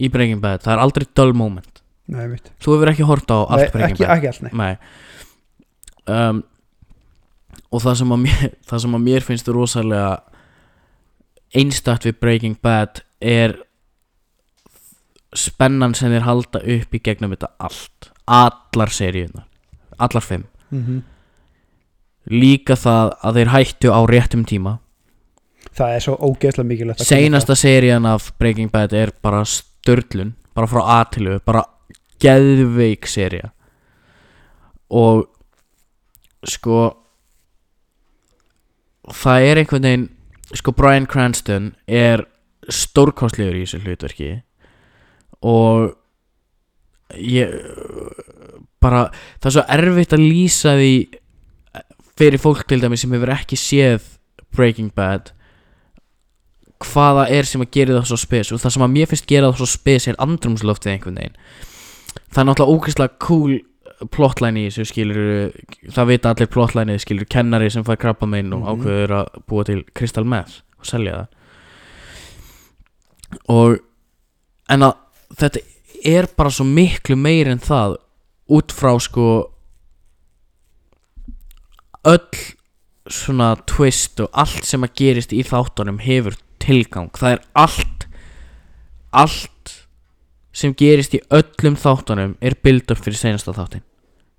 í 0.00 0.10
Breaking 0.12 0.42
Bad, 0.42 0.64
það 0.64 0.74
er 0.76 0.84
aldrei 0.84 1.06
dull 1.16 1.34
moment. 1.36 1.82
Nei, 2.10 2.24
mitt. 2.26 2.48
þú 2.58 2.74
hefur 2.74 2.90
ekki 2.90 3.06
hort 3.06 3.30
á 3.30 3.38
Nei, 3.38 3.50
allt 3.54 3.74
Breaking 3.74 3.94
ekki, 3.94 4.06
Bad? 4.06 4.16
ekki 4.16 4.30
allt, 4.32 4.42
nei. 4.42 4.52
Nei. 4.58 4.72
Um, 6.10 6.40
og 7.70 7.84
það 7.84 8.00
sem 8.00 8.14
að 8.16 8.22
mér 8.24 8.46
það 8.70 8.82
sem 8.84 8.96
að 8.96 9.04
mér 9.04 9.26
finnst 9.26 9.50
rosalega 9.54 10.08
einstakt 11.60 12.06
við 12.08 12.18
Breaking 12.22 12.58
Bad 12.62 13.04
er 13.20 13.54
spennan 15.36 15.94
sem 15.94 16.10
þeir 16.10 16.26
halda 16.26 16.62
upp 16.74 16.96
í 16.98 17.02
gegnum 17.04 17.36
þetta 17.36 17.52
allt. 17.62 18.10
Allar 18.26 18.90
seríunar, 18.94 19.46
allar 19.98 20.26
fimm. 20.26 20.48
Mm 20.70 21.02
líka 22.30 22.76
það 22.78 23.14
að 23.26 23.40
þeir 23.40 23.52
hættu 23.54 23.92
á 23.92 24.00
réttum 24.08 24.44
tíma. 24.46 24.78
Það 25.76 25.94
er 25.94 26.04
svo 26.04 26.16
ógeðslega 26.18 26.66
mikilvægt 26.66 27.06
seinasta 27.06 27.54
serían 27.58 28.06
af 28.08 28.32
Breaking 28.38 28.70
Bad 28.72 28.94
er 28.96 29.12
bara 29.22 29.44
störlun 29.46 30.34
bara 30.54 30.66
frá 30.66 30.82
A 30.82 31.04
til 31.10 31.28
U, 31.30 31.38
bara 31.46 31.64
geðveik 32.20 33.08
sería. 33.08 33.52
Og 34.90 35.26
sko 36.44 36.90
það 39.10 39.46
er 39.46 39.60
einhvern 39.62 39.86
veginn 39.86 40.08
sko 40.56 40.74
Bryan 40.74 41.06
Cranston 41.10 41.72
er 41.86 42.26
stórkostlegur 42.70 43.58
í 43.58 43.64
þessu 43.64 43.82
hlutverki. 43.84 44.30
Og 45.46 45.94
ég 47.16 47.54
bara 48.82 49.06
það 49.40 49.48
er 49.48 49.56
svo 49.56 49.66
erfitt 49.76 50.16
að 50.16 50.26
lýsa 50.26 50.76
því 50.78 50.94
fyrir 52.20 52.40
fólk 52.42 52.66
til 52.68 52.82
dæmi 52.84 52.98
sem 53.00 53.12
hefur 53.16 53.32
ekki 53.34 53.56
séð 53.58 54.04
Breaking 54.56 54.92
Bad 54.94 55.32
hvaða 56.80 57.26
er 57.32 57.44
sem 57.48 57.60
að 57.60 57.72
gera 57.76 57.98
það 57.98 58.06
svo 58.10 58.16
spes? 58.22 58.50
Og 58.54 58.60
það 58.62 58.72
sem 58.76 58.84
að 58.86 58.94
mér 58.94 59.08
finnst 59.10 59.26
gera 59.28 59.50
það 59.50 59.58
svo 59.60 59.68
spes 59.68 60.06
er 60.08 60.16
andrumsloftið 60.24 60.92
einhvern 60.94 61.18
veginn. 61.20 61.34
Það 62.32 62.40
er 62.42 62.46
náttúrulega 62.48 62.76
ógeðslega 62.76 63.18
cool 63.26 63.58
plotline 64.14 64.62
í 64.62 64.68
þessu 64.70 64.86
skilur 64.88 65.50
það 65.92 66.08
vita 66.08 66.30
allir 66.32 66.48
plotline 66.48 66.96
skilur 67.02 67.28
kennari 67.28 67.68
sem 67.70 67.84
fær 67.84 67.98
krabba 68.00 68.26
megin 68.32 68.54
og 68.56 68.62
Mhm. 68.64 68.70
ákveður 68.72 69.12
að 69.18 69.42
búa 69.50 69.64
til 69.68 69.82
crystal 69.94 70.24
meth 70.24 70.62
og 70.80 70.86
selja 70.88 71.12
það. 71.18 71.26
Og 73.52 73.78
en 74.70 74.80
að 74.88 74.94
þetta 75.36 75.60
er 76.04 76.28
bara 76.36 76.50
svo 76.50 76.64
miklu 76.64 77.16
meir 77.16 77.48
en 77.52 77.58
það 77.60 77.96
út 78.50 78.72
frá 78.72 78.94
sko 79.00 79.26
öll 82.08 82.44
svona 83.10 83.54
twist 83.68 84.20
og 84.22 84.30
allt 84.32 84.66
sem 84.68 84.84
að 84.86 84.94
gerist 85.00 85.34
í 85.34 85.42
þáttunum 85.46 85.98
hefur 86.04 86.36
tilgang. 86.62 87.10
Það 87.16 87.36
er 87.36 87.44
allt 87.58 88.06
allt 89.10 89.74
sem 90.54 90.74
gerist 90.76 91.14
í 91.16 91.22
öllum 91.34 91.76
þáttunum 91.78 92.36
er 92.42 92.54
build 92.62 92.90
up 92.92 93.00
fyrir 93.02 93.18
senasta 93.18 93.54
þáttin 93.56 93.82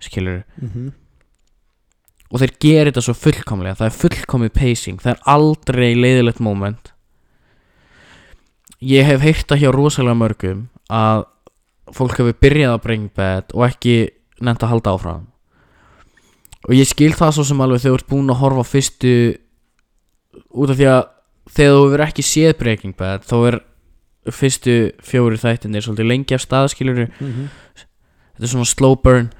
skilur 0.01 0.43
mm 0.61 0.91
og 2.31 2.39
þeir 2.39 2.53
gera 2.63 2.91
þetta 2.91 3.03
svo 3.03 3.15
fullkomlega. 3.17 3.77
Það 3.79 3.89
er 3.89 3.97
fullkomið 3.99 4.51
pacing, 4.55 5.01
það 5.03 5.13
er 5.13 5.23
aldrei 5.33 5.89
leiðilegt 5.97 6.39
moment. 6.43 6.93
Ég 8.79 9.05
hef 9.05 9.25
heyrt 9.25 9.49
það 9.51 9.65
hjá 9.65 9.71
rosalega 9.75 10.17
mörgum 10.17 10.61
að 10.87 11.25
fólk 11.91 12.21
hefur 12.21 12.37
byrjað 12.41 12.75
að 12.77 12.83
Breaking 12.85 13.11
Bad 13.19 13.51
og 13.51 13.65
ekki 13.67 13.95
nefnt 14.41 14.63
að 14.63 14.71
halda 14.73 14.95
áfram 14.95 15.27
og 16.67 16.75
ég 16.77 16.89
skil 16.89 17.13
það 17.17 17.35
svo 17.37 17.45
sem 17.47 17.63
alveg 17.63 17.83
þegar 17.83 17.95
þú 17.95 17.99
ert 17.99 18.11
búin 18.11 18.33
að 18.33 18.41
horfa 18.41 18.65
fyrstu 18.69 19.13
út 20.51 20.71
af 20.71 20.79
því 20.79 20.89
að 20.91 21.01
þegar 21.51 21.77
þú 21.77 21.85
hefur 21.85 22.05
ekki 22.05 22.25
séð 22.25 22.57
Breaking 22.59 22.97
Bad 22.97 23.25
þá 23.27 23.35
er 23.51 23.59
fyrstu 24.31 24.75
fjóri 25.01 25.39
þættinir 25.41 25.85
svolítið 25.85 26.11
lengi 26.11 26.37
af 26.37 26.43
stað 26.43 26.69
skilur 26.75 27.07
þetta 27.09 28.45
er 28.45 28.51
svona 28.51 28.69
slow 28.69 28.95
burn. 29.01 29.31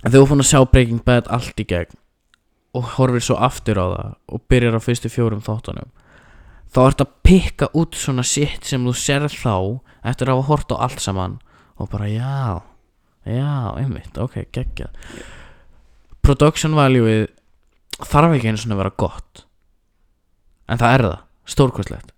Þegar 0.00 0.14
þú 0.14 0.22
er 0.22 0.30
búin 0.30 0.44
að 0.44 0.50
sjá 0.52 0.60
Breaking 0.70 1.02
Bad 1.04 1.26
allt 1.28 1.58
í 1.60 1.66
gegn 1.66 1.98
og 2.78 2.94
horfir 2.94 3.24
svo 3.24 3.36
aftur 3.42 3.80
á 3.82 3.86
það 3.90 4.12
og 4.30 4.44
byrjar 4.48 4.78
á 4.78 4.80
fyrstu 4.80 5.10
fjórum 5.10 5.42
þáttunum 5.42 5.90
þá 6.70 6.80
ertu 6.84 7.06
að 7.06 7.14
pikka 7.26 7.68
út 7.74 7.98
svona 7.98 8.22
shit 8.22 8.68
sem 8.68 8.84
þú 8.86 8.94
serð 8.94 9.34
þá 9.34 9.54
eftir 10.06 10.30
að 10.30 10.38
hafa 10.38 10.48
hort 10.52 10.74
á 10.74 10.76
allt 10.86 11.02
saman 11.02 11.38
og 11.80 11.90
bara 11.90 12.06
já, 12.06 12.62
já, 13.26 13.74
einmitt, 13.80 14.14
ok, 14.20 14.44
geggjað 14.54 14.94
production 16.30 16.76
valueið 16.78 17.26
þarf 18.00 18.36
ekki 18.36 18.52
einu 18.52 18.60
svona 18.60 18.76
að 18.78 18.82
vera 18.84 18.94
gott. 19.02 19.42
En 20.70 20.80
það 20.80 20.94
er 20.94 21.04
það, 21.06 21.18
stórkostlegt. 21.54 22.14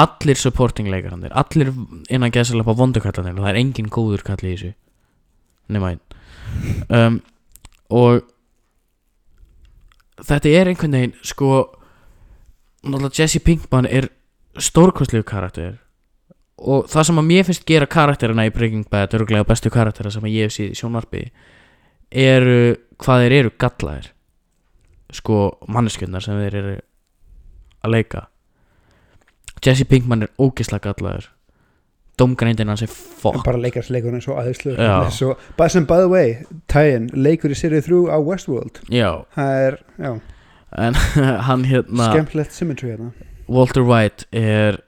Allir 0.00 0.38
supporting 0.38 0.90
leikarannir 0.92 1.32
allir 1.34 1.72
innan 2.12 2.30
á 2.30 2.78
vondukallanir 2.78 3.34
og 3.34 3.42
það 3.42 3.50
er 3.50 3.58
engin 3.58 3.90
góður 3.90 4.22
kall 4.22 4.38
í 4.44 4.52
þessu. 4.52 4.72
Nema 5.70 5.94
einn. 5.94 6.02
Um, 6.90 7.20
og 7.90 8.22
þetta 10.26 10.52
er 10.54 10.70
einhvern 10.70 10.94
veginn 10.94 11.14
sko 11.26 11.50
náttúrulega 12.84 13.22
Jesse 13.22 13.40
Pinkman 13.42 13.88
er 13.88 14.10
stórkostlegu 14.58 15.26
karakter. 15.26 15.78
Og 16.60 16.86
það 16.92 17.08
sem 17.08 17.18
að 17.22 17.28
mér 17.30 17.48
finnst 17.48 17.66
gera 17.66 17.88
karakterina 17.88 18.46
í 18.46 18.52
Breaking 18.52 18.86
Bad 18.90 19.16
öruglega 19.16 19.48
bestu 19.48 19.72
karaktera 19.72 20.12
sem 20.12 20.24
að 20.26 20.36
ég 20.36 20.48
hef 20.48 20.54
síð 20.54 20.74
í 20.74 20.78
sjónvarpi 20.78 21.24
eru 22.10 22.76
hvað 23.00 23.24
þeir 23.24 23.36
eru 23.40 23.52
gallaðir. 23.60 24.10
Sko 25.10 25.40
manneskjöndar 25.66 26.24
sem 26.24 26.38
þeir 26.38 26.56
eru 26.60 26.76
að 27.84 27.94
leika. 27.96 28.26
Jesse 29.64 29.84
Pinkman 29.88 30.24
er 30.24 30.32
ógislega 30.40 30.92
gallaður. 30.92 31.28
Domgreindin 32.20 32.68
hans 32.68 32.82
er 32.84 32.90
fokk. 32.92 33.40
bara 33.46 33.60
leikarsleikur 33.60 34.12
eins 34.12 34.26
og 34.28 34.40
aðeinslu 34.42 34.74
svo, 35.16 35.36
bara 35.56 35.72
sem 35.72 35.86
by 35.88 36.02
the 36.02 36.08
way 36.10 36.34
Tyen, 36.68 37.06
leikur 37.16 37.52
í 37.52 37.56
serið 37.56 37.86
þrjú 37.86 38.00
á 38.12 38.16
Westworld. 38.20 38.82
Já, 38.92 39.24
það 39.32 39.60
er, 39.64 39.78
já, 39.96 40.10
en 40.84 40.98
hann 41.48 41.64
hérna 41.70 42.10
skemmtilegt 42.12 42.56
symmetry 42.56 42.92
hérna. 42.92 43.12
Walter 43.48 43.86
White 43.88 44.28
er 44.36 44.82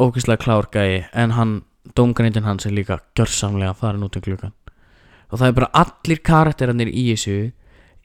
ógeðslega 0.00 0.40
klár 0.46 0.70
gæi 0.72 1.04
en 1.12 1.36
hann, 1.36 1.58
domgreindin 1.96 2.48
hans 2.48 2.64
er 2.64 2.72
líka 2.72 3.02
gjörsamlega 3.18 3.76
farin 3.76 4.08
út 4.08 4.16
um 4.16 4.24
klukkan 4.24 4.56
og 5.30 5.38
það 5.38 5.48
er 5.48 5.58
bara 5.58 5.72
allir 5.82 6.22
karakterannir 6.26 6.90
í 6.92 7.04
þessu 7.12 7.36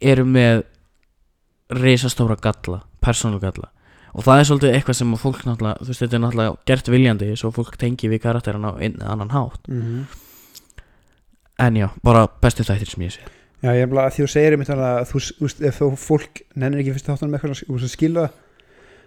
eru 0.02 0.26
með 0.30 0.66
reisastóra 1.76 2.38
galla, 2.42 2.84
persónulega 3.02 3.52
galla. 3.52 3.72
Og 4.16 4.24
það 4.24 4.40
er 4.40 4.48
svolítið 4.48 4.76
eitthvað 4.78 5.00
sem 5.00 5.16
fólk 5.20 5.42
náttúrulega, 5.44 5.82
þú 5.82 5.92
veist 5.92 6.04
þetta 6.06 6.16
er 6.16 6.22
náttúrulega 6.24 6.60
gert 6.70 6.92
viljandi 6.94 7.32
svo 7.36 7.50
fólk 7.56 7.76
tengi 7.82 8.12
við 8.12 8.22
karakterana 8.24 8.72
á 8.72 8.80
einn 8.80 9.02
eða 9.02 9.16
annan 9.16 9.34
hátt. 9.36 9.66
Mm 9.68 10.06
en 11.58 11.76
já, 11.76 11.90
bara 12.04 12.28
bestu 12.42 12.66
þættir 12.66 12.92
sem 12.92 13.06
ég 13.06 13.14
sé. 13.16 13.28
Já, 13.64 13.72
ég 13.74 13.86
er 13.86 13.92
bara 13.92 14.10
að 14.10 14.16
því 14.16 14.26
þú 14.26 14.32
segir 14.34 14.56
einmitt 14.56 14.70
þannig 14.70 14.88
að 14.88 15.06
þú, 15.10 15.22
veist, 15.42 15.62
ef 15.70 15.78
þú 15.80 15.90
fólk 16.00 16.42
nennir 16.54 16.82
ekki 16.82 16.96
fyrst 16.96 17.10
þáttunum 17.10 17.38
eitthvað 17.38 17.54
að 17.56 17.94
skilja 17.94 18.26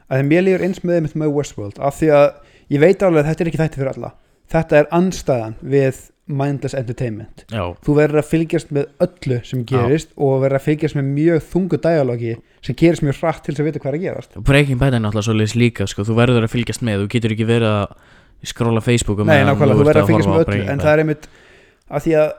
það 0.08 0.18
að 0.18 0.30
mér 0.30 0.46
líður 0.46 0.64
eins 0.66 0.80
með 0.82 0.98
einmitt 0.98 1.18
með 1.20 1.34
Westworld 1.36 1.80
af 1.84 1.98
því 1.98 2.08
að 2.16 2.28
ég 2.72 2.82
veit 2.82 3.04
alveg 3.04 3.22
að 3.22 3.28
þetta 3.30 3.44
er 3.44 3.50
ekki 3.50 3.60
þætti 3.60 3.82
fyrir 3.82 3.92
alla. 3.92 4.12
Þetta 4.48 4.78
er 4.78 4.88
anstæðan 4.98 5.58
við 5.60 6.00
mindless 6.28 6.76
entertainment. 6.76 7.44
Já, 7.48 7.62
þú 7.84 7.94
verður 7.96 8.20
að 8.22 8.28
fylgjast 8.30 8.72
með 8.74 8.86
öllu 9.04 9.38
sem 9.48 9.64
gerist 9.68 10.10
og 10.16 10.42
verður 10.44 10.58
að 10.60 10.66
fylgjast 10.66 10.98
með 10.98 11.08
mjög 11.16 11.42
þungu 11.52 11.80
dialogi 11.86 12.34
sem 12.64 12.76
gerist 12.78 13.04
mjög 13.06 13.20
hratt 13.22 13.42
til 13.44 13.54
þess 13.54 13.64
að 13.64 13.70
vita 13.70 13.82
hvað 13.82 13.90
er 13.94 13.98
að 13.98 14.04
gerast. 14.04 14.38
Breaking 14.50 14.80
Bad 14.80 14.94
er 14.98 15.02
náttúrulega 15.04 15.28
svolítið 15.30 15.60
líka 15.62 15.88
sko, 15.88 16.04
þú 16.04 16.18
verður 16.20 16.46
að 16.48 16.54
fylgjast 16.54 16.84
með, 16.84 17.02
þú 17.04 17.10
getur 17.16 17.34
ekki 17.36 17.48
verið 17.48 17.72
að 17.72 17.96
skróla 18.52 18.84
Facebook 18.84 19.24
Nei, 19.24 19.40
nákvæmlega, 19.48 19.80
þú 19.80 19.88
verður 19.88 20.02
að 20.04 20.12
fylgjast 20.12 20.30
með 20.30 20.44
öllu 20.44 20.60
en 20.60 20.68
Bad. 20.68 20.84
það 20.84 20.92
er 20.92 21.04
einmitt 21.04 21.28
að 21.88 22.06
því 22.06 22.14
að 22.20 22.30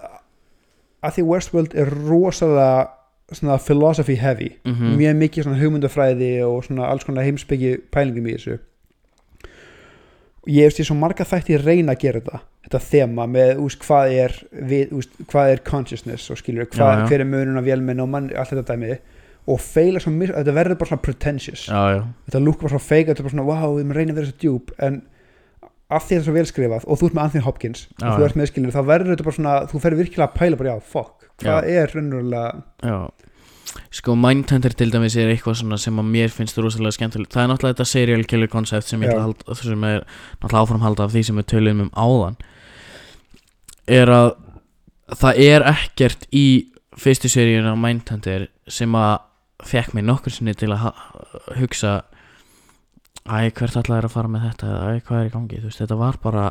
að 1.00 1.14
því 1.16 1.28
Westworld 1.30 1.76
er 1.80 1.94
rosalega 2.10 2.88
svona 3.30 3.60
philosophy 3.62 4.16
heavy. 4.16 4.50
Mhm. 4.66 4.98
mjög 4.98 5.16
mikið 5.16 5.46
hugmyndafræði 5.60 6.32
og 6.44 6.66
alls 6.82 7.04
konar 7.06 7.24
heimsbyggi 7.24 7.78
pælingum 7.92 8.28
í 8.28 8.36
þessu 8.38 8.60
ég 10.48 10.70
veist 10.70 10.80
ég 10.80 10.88
svo 10.88 10.96
marga 10.96 11.26
þætti 11.28 11.58
reyna 11.64 11.94
að 11.96 12.02
gera 12.06 12.22
þetta. 12.22 12.40
Þetta 12.70 12.80
þema 12.86 13.26
með 13.28 13.62
úst, 13.66 13.80
hvað 13.84 14.12
er 14.24 14.36
við, 14.70 14.92
úst, 15.00 15.16
hvað 15.32 15.54
er 15.56 15.62
consciousness 15.66 16.30
og 16.32 16.38
skilur 16.40 16.68
hvað, 16.70 16.92
Já, 16.94 17.00
já. 17.00 17.08
hver 17.10 17.24
er 17.24 17.30
munun 17.32 17.58
af 17.58 17.66
vélmenn 17.66 18.04
og 18.04 18.10
mann 18.12 18.30
allt 18.36 18.52
þetta 18.54 18.76
dæmi 18.76 18.98
og 19.50 19.62
feila 19.64 20.00
svo 20.04 20.12
mis, 20.14 20.30
þetta 20.30 20.54
verður 20.54 20.78
bara 20.78 20.92
svona 20.92 21.02
pretentious. 21.02 21.64
Já, 21.68 21.80
já, 21.96 22.02
þetta 22.30 22.42
lúk 22.46 22.60
bara 22.62 22.74
svona 22.76 22.86
fake 22.86 23.08
þetta 23.10 23.24
er 23.24 23.28
bara 23.30 23.34
svona 23.36 23.48
wow 23.50 23.72
við 23.74 23.82
erum 23.86 23.96
reyna 23.98 24.14
að 24.14 24.20
vera 24.22 24.30
svo 24.30 24.38
djúb 24.44 24.74
en 24.86 25.00
af 25.90 26.04
því 26.06 26.12
þetta 26.12 26.20
er 26.22 26.28
svo 26.28 26.36
velskrifað 26.36 26.84
og 26.86 27.00
þú 27.02 27.08
ert 27.10 27.16
með 27.18 27.24
Anthony 27.24 27.44
Hopkins 27.48 27.86
og 27.98 28.20
þú 28.20 28.26
ert 28.28 28.38
með 28.38 28.52
skilur 28.52 28.76
þá 28.76 28.82
verður 28.92 29.16
þetta 29.16 29.26
bara 29.26 29.38
svona 29.40 29.56
þú 29.72 29.82
ferður 29.82 30.02
virkilega 30.04 30.28
að 30.30 30.38
pæla 30.38 30.60
bara 30.60 30.70
já 30.76 30.84
fuck 30.92 31.26
hvað 31.42 31.70
er 31.74 31.96
raunverulega 31.96 33.00
Sko 33.94 34.16
Mindhunter 34.18 34.74
til 34.74 34.92
dæmis 34.94 35.16
er 35.20 35.32
eitthvað 35.32 35.60
svona 35.62 35.78
sem 35.82 36.00
að 36.02 36.12
mér 36.14 36.34
finnst 36.34 36.58
rosalega 36.58 36.96
skemmtilegt. 36.98 37.34
Það 37.34 37.44
er 37.44 37.52
náttúrulega 37.52 37.78
þetta 37.78 37.92
serial 37.92 38.26
killer 38.30 38.52
concept 38.52 38.90
sem 38.90 39.04
ég 39.06 39.14
að 39.14 39.24
halda, 39.28 39.58
sem 39.60 39.88
er 39.88 40.04
náttúrulega 40.40 40.64
áframhalda 40.66 41.08
af 41.08 41.16
því 41.16 41.24
sem 41.28 41.42
við 41.42 41.50
töluðum 41.54 41.86
um 41.86 41.92
áðan. 41.94 42.38
Er 43.90 44.14
að 44.14 44.30
það 45.20 45.42
er 45.46 45.66
ekkert 45.74 46.28
í 46.36 46.46
fyrstu 47.00 47.32
seríun 47.32 47.70
á 47.70 47.76
Mindhunter 47.80 48.48
sem 48.70 48.96
að 48.98 49.18
fekk 49.66 49.96
mig 49.98 50.06
nokkur 50.08 50.34
sinni 50.34 50.56
til 50.58 50.72
að 50.74 50.92
hugsa 51.60 52.00
Æ, 53.30 53.52
hvert 53.54 53.76
ætlaði 53.78 54.08
að 54.08 54.14
fara 54.16 54.32
með 54.32 54.46
þetta? 54.48 54.68
Eða 54.70 54.86
æ, 54.90 55.02
hvað 55.06 55.20
er 55.20 55.28
í 55.28 55.32
gangi, 55.34 55.58
veist, 55.62 55.82
þetta 55.84 55.98
var 56.00 56.16
bara 56.24 56.46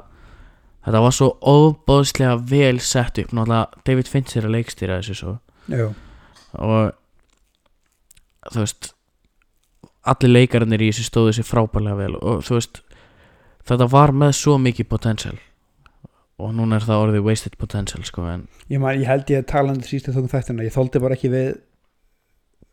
þetta 0.87 1.01
var 1.03 1.15
svo 1.17 1.29
óbóðslega 1.43 2.37
vel 2.51 2.79
sett 2.85 3.19
upp, 3.19 3.33
náttúrulega 3.35 3.83
David 3.89 4.11
Fincher 4.13 4.45
er 4.45 4.49
að 4.49 4.55
leikstýra 4.55 4.99
þessu 5.01 5.17
svo. 5.19 5.33
Já, 5.73 5.89
og 6.55 6.93
þú 8.53 8.65
veist 8.65 8.93
allir 10.09 10.35
leikararnir 10.35 10.85
í 10.85 10.91
þessu 10.91 11.09
stóðu 11.09 11.37
sér 11.37 11.49
frábærlega 11.49 11.99
vel 11.99 12.17
og 12.19 12.45
þú 12.47 12.59
veist 12.59 12.83
þetta 13.69 13.89
var 13.93 14.15
með 14.17 14.35
svo 14.41 14.57
mikið 14.63 14.91
potential 14.91 15.37
og 16.39 16.53
núna 16.55 16.79
er 16.79 16.87
það 16.87 17.07
orðið 17.07 17.27
wasted 17.27 17.57
potential 17.61 18.05
sko 18.07 18.27
en 18.31 18.47
ég, 18.71 18.79
man, 18.79 18.95
ég 18.97 19.09
held 19.11 19.31
ég 19.33 19.43
að 19.43 19.51
tala 19.53 19.75
um 19.75 19.83
sístu 19.85 20.15
þókum 20.15 20.31
þættina 20.33 20.69
ég 20.69 20.75
þóldi 20.75 21.03
bara 21.03 21.19
ekki 21.19 21.33
við 21.33 21.51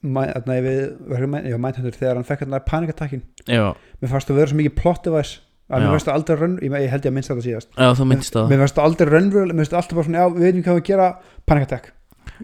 þarna, 0.05 0.59
við, 0.61 0.79
við, 1.09 1.57
mæntundur 1.57 1.97
þegar 1.97 2.19
hann 2.19 2.27
fekk 2.27 2.45
hann 2.45 2.59
panikatakkin 2.67 3.25
já, 3.49 3.73
mér 3.73 4.11
fannst 4.11 4.29
að 4.29 4.41
vera 4.41 4.51
svo 4.51 4.59
mikið 4.61 4.77
plot 4.77 5.07
device 5.07 5.41
að 5.65 5.81
mér 5.81 5.87
Já. 5.87 5.93
finnst 5.95 6.09
það 6.09 6.19
aldrei 6.19 6.37
raun 6.39 6.55
ég, 6.61 6.89
held 6.91 7.05
ég 7.05 7.09
að 7.09 7.15
minnst 7.15 7.31
þetta 7.31 7.45
síðast. 7.45 7.69
Já, 7.73 7.87
það. 7.97 8.09
Mér 8.51 8.61
finnst 8.61 8.75
það 8.77 8.85
aldrei 8.85 9.09
raunverulega 9.09 9.55
mér 9.55 9.63
finnst 9.63 9.73
það 9.73 9.79
alltaf 9.79 9.97
bara 9.97 10.07
svona, 10.07 10.19
já, 10.19 10.33
við 10.35 10.45
veitum 10.45 10.65
hvað 10.65 10.77
við 10.77 10.85
gera 10.89 11.07
panic 11.49 11.65
attack. 11.65 11.91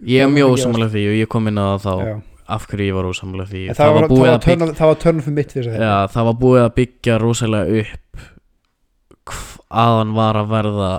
Ég 0.02 0.18
er 0.18 0.26
það 0.26 0.34
mjög 0.34 0.54
ósamlega 0.56 0.92
því 0.96 1.04
og 1.06 1.18
ég 1.20 1.30
kom 1.30 1.50
inn 1.50 1.60
á 1.62 1.66
það 1.70 1.84
þá. 1.84 1.92
Já. 2.08 2.16
Af 2.46 2.66
hverju 2.70 2.90
ég 2.90 2.96
var 2.96 3.08
ósamlega 3.08 3.48
því 3.52 3.62
En 3.68 3.78
það, 3.78 3.94
var, 3.94 4.04
það, 4.04 4.12
búið 4.12 4.22
var 4.26 4.32
að 4.34 4.46
byggja 4.46 4.76
það 4.78 4.92
var 4.92 5.00
törn 5.04 5.22
fyrir 5.22 5.36
mitt 5.38 5.52
fyrir 5.56 5.76
Já, 5.78 5.94
það 6.12 6.28
var 6.28 6.38
búið 6.42 6.62
að 6.62 6.72
byggja 6.78 7.18
rosalega 7.22 7.82
upp 7.82 8.22
að 9.72 9.98
hann 9.98 10.14
var 10.16 10.38
að 10.40 10.50
verða 10.52 10.90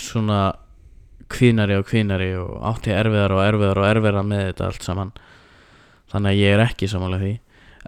svona 0.00 0.40
kvínari 1.34 1.78
og 1.78 1.86
kvínari 1.88 2.30
og 2.38 2.56
átti 2.70 2.92
erfiðar 2.94 3.34
og 3.34 3.42
erfiðar 3.44 3.80
og 3.80 3.88
erfiðar 3.88 4.26
með 4.28 4.42
þetta 4.48 4.68
allt 4.68 4.86
saman. 4.86 5.12
Þannig 6.12 6.30
að 6.30 6.40
ég 6.40 6.54
er 6.54 6.64
ekki 6.64 6.88
samanlega 6.90 7.24
því. 7.24 7.34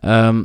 Um, 0.02 0.42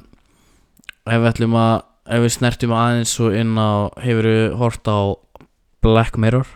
ef 1.07 1.21
við 1.21 1.29
ætlum 1.31 1.57
að 1.59 1.75
ef 2.11 2.25
við 2.25 2.33
snertum 2.35 2.75
aðeins 2.75 3.13
svo 3.15 3.29
inn 3.35 3.53
á 3.57 3.89
hefur 4.03 4.27
við 4.29 4.57
hort 4.59 4.91
á 4.91 4.99
Black 5.81 6.19
Mirror? 6.21 6.49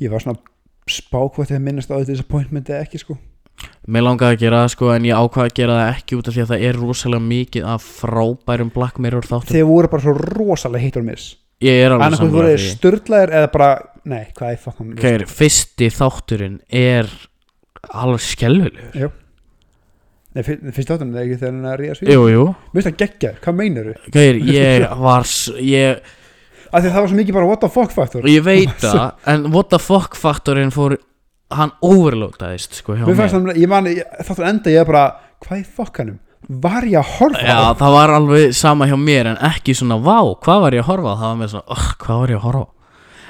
Ég 0.00 0.12
var 0.12 0.24
svona 0.24 0.40
spákvæmt 0.90 1.54
að 1.54 1.62
minnast 1.64 1.90
á 1.92 1.96
þetta 1.96 2.12
disappointment 2.12 2.68
eða 2.72 2.82
ekki 2.84 3.00
sko. 3.02 3.16
Mér 3.86 4.02
langaði 4.04 4.34
að 4.34 4.40
gera 4.42 4.60
það 4.64 4.72
sko 4.74 4.90
en 4.94 5.06
ég 5.08 5.20
ákvaði 5.20 5.50
að 5.52 5.56
gera 5.60 5.78
það 5.78 5.90
ekki 5.94 6.16
út 6.18 6.28
af 6.28 6.34
því 6.34 6.42
að 6.44 6.50
það 6.52 6.64
er 6.68 6.78
rosalega 6.82 7.26
mikið 7.30 7.66
af 7.74 7.88
frábærum 8.02 8.72
Black 8.74 8.98
Mirror 9.00 9.28
þáttum. 9.30 9.52
Þeir 9.54 9.68
voru 9.70 9.90
bara 9.92 10.04
svo 10.04 10.14
rosalega 10.18 10.82
heitt 10.84 10.98
og 11.00 11.06
miss. 11.06 11.28
Ég 11.64 11.80
er 11.84 11.94
alveg 11.94 12.06
annarkoð 12.08 12.32
voru 12.34 12.48
sammála 12.48 12.54
þeir 12.56 12.64
því 12.64 12.72
störtlaðir 12.74 13.34
eða 13.38 13.50
bara, 13.54 13.68
nei, 14.10 14.24
hvað 14.34 14.50
er 14.56 14.62
það 14.64 14.80
Gæri, 15.04 15.28
fyrsti 15.30 15.90
þátturinn 15.94 16.56
er 16.82 17.12
alveg 17.94 18.24
skelvilegur 18.26 19.12
nei, 20.34 20.42
fyr- 20.42 20.64
fyrst 20.74 20.90
áttunum, 20.90 21.14
það 21.14 21.20
er 21.22 21.28
ekki 21.28 21.38
þegar 21.40 21.54
hann 21.54 21.64
er 21.64 21.70
að 21.70 21.80
ríða 21.80 21.96
svíð 21.98 22.12
Jú, 22.14 22.22
jú. 22.32 22.44
Mér 22.74 22.82
finnst 22.82 22.88
það 22.90 22.98
geggjaður, 23.04 23.40
hvað 23.44 23.56
meinar 23.60 23.88
þú? 23.88 24.12
Gæri, 24.16 24.40
ég 24.50 24.86
var 25.06 25.28
ég, 25.62 26.12
að 26.74 26.90
það 26.90 27.00
var 27.00 27.10
svo 27.10 27.18
mikið 27.20 27.38
bara 27.38 27.48
what 27.48 27.62
the 27.62 27.70
fuck 27.72 27.94
faktor 27.94 28.28
ég 28.28 28.44
veit 28.44 28.76
það 28.84 29.30
en 29.32 29.48
what 29.54 29.70
the 29.72 29.80
fuck 29.82 30.18
faktorinn 30.18 30.74
fór 30.74 30.96
hann 31.54 31.74
overloadaðist 31.84 32.80
sko 32.80 32.98
hjá 32.98 33.06
mér 33.06 33.18
mér 33.18 33.24
það, 33.24 33.90
þáttur 34.28 34.48
enda 34.50 34.74
ég 34.74 34.88
bara, 34.88 35.04
hvað 35.44 35.58
er 35.60 35.66
fokkanum? 35.78 36.20
var 36.48 36.84
ég 36.84 36.98
að 37.00 37.12
horfa 37.18 37.40
á? 37.40 37.48
Já, 37.48 37.60
það 37.80 37.94
var 37.94 38.14
alveg 38.18 38.56
sama 38.56 38.88
hjá 38.88 38.96
mér 39.00 39.30
en 39.32 39.38
ekki 39.48 39.74
svona, 39.76 39.96
vá, 40.02 40.18
hvað 40.44 40.64
var 40.66 40.76
ég 40.76 40.84
að 40.84 40.90
horfa 40.90 41.14
á? 41.14 41.20
Það 41.20 41.30
var 41.30 41.38
með 41.40 41.52
svona, 41.54 41.76
oh, 41.76 41.86
hvað 42.04 42.20
var 42.20 42.32
ég 42.32 42.40
að 42.40 42.46
horfa 42.48 42.64
á? 42.64 42.68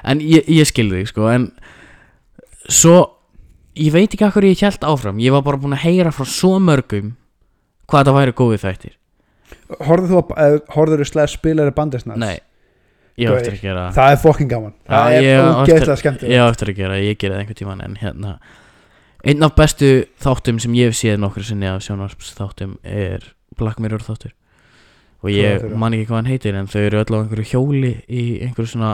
En 0.04 0.24
ég, 0.24 0.48
ég 0.52 0.68
skildi 0.68 1.00
þig, 1.00 1.10
sko, 1.12 1.28
en 1.32 1.46
svo, 2.68 2.96
ég 3.78 3.94
veit 3.94 4.08
ekki 4.08 4.26
að 4.26 4.34
hverju 4.34 4.50
ég 4.54 4.64
held 4.66 4.88
áfram 4.90 5.22
Ég 5.22 5.34
var 5.34 5.44
bara 5.46 5.60
búin 5.62 5.76
að 5.76 5.86
heyra 5.86 6.12
frá 6.14 6.26
svo 6.28 6.58
mörgum 6.62 7.14
hvað 7.88 8.00
þetta 8.00 8.16
væri 8.18 8.36
góðið 8.40 8.64
þættir 8.64 8.98
horfðu 9.84 10.10
þú 10.10 10.20
að, 10.34 10.58
horfðu 10.74 10.98
þú 11.00 11.08
slæð 11.08 11.30
spilari 11.34 11.74
bandisnars? 11.76 12.20
Nei, 12.20 12.38
ég 13.20 13.30
á 13.30 13.32
eftir 13.38 13.56
að 13.56 13.64
gera 13.68 13.86
það 13.94 14.12
er 14.16 14.20
fokkin 14.24 14.50
gaman, 14.50 14.76
það 14.90 15.16
ég 15.16 15.30
er 15.30 15.48
ógeðslega 15.48 15.96
skemmt 16.00 16.22
Ég 16.26 16.42
á 16.42 16.46
eftir 16.50 16.72
að 16.72 16.78
gera, 16.82 17.00
ég 17.00 17.18
það 17.20 17.40
einhvern 17.40 17.60
tímann 17.60 17.84
en 17.84 17.98
hérna 18.00 18.38
Einn 19.24 19.40
af 19.40 19.54
bestu 19.56 19.90
þáttum 20.20 20.58
sem 20.60 20.74
ég 20.76 20.90
hef 20.90 20.98
séð 20.98 21.20
nokkur 21.22 21.44
sinni 21.48 21.68
af 21.70 21.80
sjónvarps 21.84 22.34
þáttum 22.36 22.74
er 22.84 23.22
Black 23.56 23.80
Mirror 23.80 24.02
þáttur. 24.04 24.34
Og 25.24 25.30
ég 25.32 25.62
man 25.80 25.96
ekki 25.96 26.10
hvað 26.10 26.18
hann 26.18 26.28
heitir 26.28 26.58
en 26.58 26.68
þau 26.68 26.82
eru 26.82 27.00
öll 27.00 27.16
á 27.16 27.20
einhverju 27.22 27.46
hjóli 27.54 27.92
í 28.04 28.24
einhverju 28.44 28.74
svona 28.74 28.90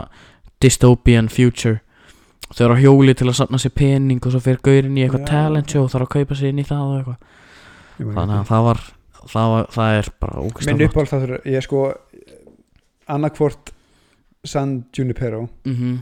dystopian 0.63 1.27
future. 1.27 1.81
Þau 2.47 2.63
eru 2.69 2.77
á 2.79 2.83
hjóli 2.85 3.17
til 3.19 3.27
að 3.27 3.37
safna 3.41 3.59
sér 3.59 3.75
pening 3.75 4.23
og 4.23 4.31
svo 4.31 4.39
fyrir 4.45 4.63
gaurin 4.63 4.95
í 4.95 5.03
eitthvað 5.03 5.27
talent 5.27 5.75
show 5.75 5.83
og 5.83 5.91
þarf 5.91 6.07
að 6.07 6.13
kaupa 6.15 6.39
sér 6.39 6.53
inn 6.53 6.63
í 6.63 6.67
það 6.69 6.85
og 6.85 6.95
eitthvað. 7.01 7.19
Þannig 7.99 8.37
að 8.37 8.47
það 8.53 8.65
var 8.69 8.81
það, 9.19 9.51
var, 9.57 9.69
það 9.75 9.97
er 9.97 10.11
bara 10.23 10.37
minn 10.39 10.47
ógæslega 10.47 10.87
uppáhald 10.87 11.11
þáttur, 11.11 11.37
ég 11.43 11.59
er 11.59 11.67
sko 11.67 11.83
annarkvort 13.11 13.75
San 14.47 14.81
Junipero 14.95 15.45
mhm, 15.67 15.99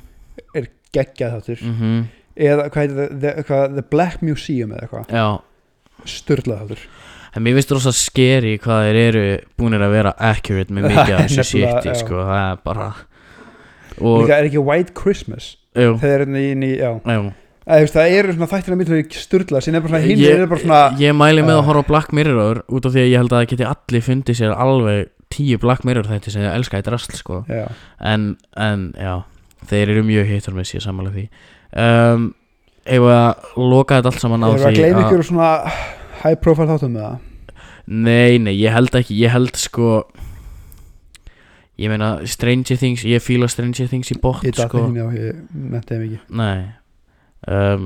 geggjað 0.95 1.35
þáttur. 1.35 1.63
Mhm, 1.67 1.99
eða 2.39 2.69
hvað 2.69 2.81
heitir 2.83 2.99
það, 2.99 3.13
the, 3.19 3.33
hvað, 3.49 3.65
the 3.75 3.85
Black 3.91 4.23
Museum 4.25 4.73
eða 4.75 4.87
eitthvað, 4.87 5.41
störlað 6.07 6.63
þáttur. 6.63 6.85
En 7.29 7.45
mér 7.45 7.59
finnst 7.59 7.73
rosa 7.75 7.93
skeri 7.93 8.55
hvað 8.61 8.87
þeir 8.87 9.01
eru 9.03 9.25
búinir 9.59 9.83
að 9.85 9.93
vera 9.97 10.15
accurate 10.31 10.73
með 10.73 10.87
mikið 10.93 11.13
af 11.17 11.27
þessu 11.27 11.61
já. 11.61 11.99
sko, 11.99 12.23
það 12.29 12.45
er 12.45 12.63
bara 12.65 12.87
og, 13.99 14.23
líka 14.23 14.39
er 14.39 14.49
ekki 14.49 14.63
White 14.63 14.95
Christmas? 14.97 15.51
Jú, 15.77 15.93
þegar 16.01 16.23
er 16.23 16.25
inn 16.25 16.39
í, 16.39 16.47
inn 16.55 16.65
í 16.65 16.73
þú 17.69 17.83
veist, 17.83 17.93
það 17.93 18.15
eru 18.17 18.33
þættir 18.39 18.73
að 18.73 18.79
mynda 18.79 18.95
er 19.99 20.05
hinn 20.07 20.23
ég, 20.23 20.41
er 20.41 20.97
ég 21.03 21.13
mæli 21.13 21.43
með 21.45 21.59
að 21.59 21.67
horfa 21.67 21.85
Black 21.91 22.15
Mirror 22.17 22.63
út 22.65 22.87
af 22.87 22.95
því 22.95 23.03
að 23.03 23.11
ég 23.11 23.21
held 23.21 23.33
að 23.33 23.43
það 23.43 23.49
geti 23.51 23.67
allir 23.69 24.05
fundið 24.07 24.39
sér 24.39 24.55
alveg 24.55 25.11
tíu 25.33 25.59
Black 25.61 25.85
Mirror 25.87 26.09
þetta 26.09 26.33
sem 26.33 26.43
ég 26.43 26.57
elska 26.57 26.79
eitt 26.79 26.89
rastl 26.91 27.17
sko. 27.19 27.43
En, 27.99 28.33
en 28.57 28.89
já, 28.97 29.15
þeir 29.69 29.93
eru 29.95 30.03
mjög 30.07 30.29
hittur 30.33 30.57
með 30.57 30.69
sér 30.71 30.85
samanlega 30.87 31.19
því. 31.19 31.25
Um, 31.85 32.29
Ef 32.89 33.05
að 33.05 33.59
loka 33.59 33.99
þetta 33.99 34.09
allt 34.09 34.23
saman 34.23 34.45
á 34.45 34.49
því 34.49 34.65
að 34.65 34.77
gleyma 34.79 35.01
ykkur 35.03 35.25
svona 35.27 35.49
high 36.23 36.39
profile 36.41 36.69
þáttum 36.71 36.95
með 36.95 37.03
það 37.05 37.17
Nei, 37.89 38.39
nei, 38.41 38.53
ég 38.55 38.73
held 38.73 38.95
ekki, 38.97 39.17
ég 39.19 39.33
held 39.33 39.59
sko 39.59 39.91
Ég 41.79 41.91
meina 41.91 42.09
Stranger 42.27 42.79
Things, 42.79 43.05
ég 43.07 43.23
fíla 43.23 43.47
Stranger 43.51 43.87
Things 43.87 44.09
í 44.11 44.17
bótt 44.19 44.43
ég 44.47 44.55
datt 44.57 44.67
sko. 44.71 44.81
ekki 44.83 44.97
njá, 44.97 45.05
ég 45.15 45.37
nefndi 45.53 45.93
þeim 45.95 46.01
ekki. 46.07 46.19
Nei. 46.35 46.65
Um, 47.47 47.85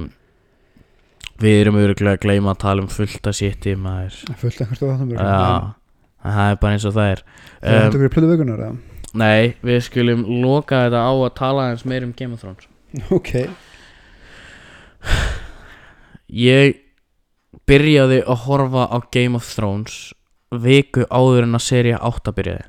Við 1.43 1.59
erum 1.59 1.77
öruglega 1.81 2.17
að 2.17 2.23
gleyma 2.23 2.53
að 2.55 2.61
tala 2.63 2.85
um 2.85 2.89
fullt 2.89 3.29
að 3.29 3.37
maður. 3.83 4.17
Fullt 4.41 4.63
einhvers 4.63 4.79
stóð 4.79 4.95
þáttum 4.95 5.73
það 6.23 6.49
er 6.53 6.59
bara 6.63 6.73
eins 6.77 6.85
og 6.87 6.93
það 6.95 7.11
er. 7.13 7.23
Er 7.61 7.79
um, 7.83 7.89
ykkur 7.91 8.07
í 8.07 8.13
plöðu 8.15 8.31
vökunar 8.37 8.63
eða? 8.63 8.77
Nei, 9.13 9.53
við 9.61 9.81
skulum 9.85 10.23
loka 10.41 10.85
þetta 10.87 11.03
á 11.05 11.11
að 11.13 11.33
tala 11.37 11.67
eins 11.71 11.83
meir 11.85 12.03
um 12.07 12.13
Game 12.17 12.33
of 12.33 12.41
Thrones. 12.41 12.67
Ok, 13.13 13.33
Ég 16.33 16.77
byrjaði 17.69 18.21
að 18.25 18.39
horfa 18.47 18.85
á 18.89 18.97
Game 19.13 19.37
of 19.37 19.45
Thrones 19.53 19.97
viku 20.53 21.05
áður 21.09 21.45
en 21.47 21.57
að 21.57 21.65
seria 21.65 21.99
8 22.01 22.33
byrjaði. 22.37 22.65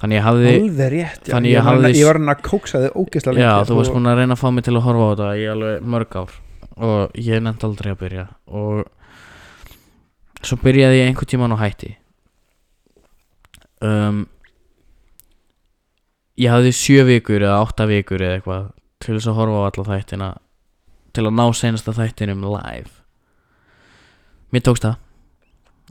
Þannig 0.00 0.16
ég 0.16 0.24
hafði 0.24 0.52
alveg 0.54 0.92
rétt 0.94 1.26
já. 1.28 1.32
þannig 1.34 1.50
ég, 1.50 1.56
ég 1.58 1.64
var, 1.64 1.74
hafði- 1.76 1.96
ég 1.98 2.06
var 2.08 2.18
hann 2.20 2.32
að 2.32 2.42
kóksa 2.46 2.78
þið 2.80 2.94
ógeðslega 3.02 3.40
Já, 3.42 3.50
lengi 3.52 3.68
þú 3.68 3.76
varst 3.80 3.90
og- 3.90 3.96
búin 3.98 4.08
að 4.08 4.16
reyna 4.22 4.32
að 4.36 4.40
fá 4.40 4.48
mig 4.56 4.64
til 4.64 4.72
að 4.78 4.84
horfa 4.86 5.04
á 5.04 5.10
þetta 5.10 5.28
í 5.36 5.44
alveg 5.52 5.82
mörg 5.84 6.16
ár. 6.16 6.32
Og 6.80 7.10
ég 7.20 7.42
nefndi 7.44 7.64
aldrei 7.68 7.90
að 7.92 7.98
byrja. 8.00 8.24
Og 8.48 8.84
svo 10.44 10.58
byrjaði 10.60 11.00
ég 11.02 11.10
einhvern 11.10 11.30
tímann 11.30 11.54
og 11.56 11.62
hætti. 11.62 11.94
Um, 13.80 14.26
Ég 16.40 16.48
hafði 16.48 16.72
sjö 16.72 17.04
vikur 17.04 17.42
eða 17.42 17.58
átta 17.60 17.84
vikur 17.90 18.22
eða 18.22 18.38
eitthvað 18.38 18.68
til 19.02 19.16
þess 19.16 19.28
að 19.28 19.36
horfa 19.36 19.60
á 19.60 19.64
alla 19.68 19.84
þættina 19.90 20.28
til 21.12 21.24
að 21.26 21.34
ná 21.36 21.44
senasta 21.56 21.92
þættinum 21.96 22.46
live. 22.46 22.92
Mér 24.54 24.64
tókst 24.64 24.86
það. 24.86 24.96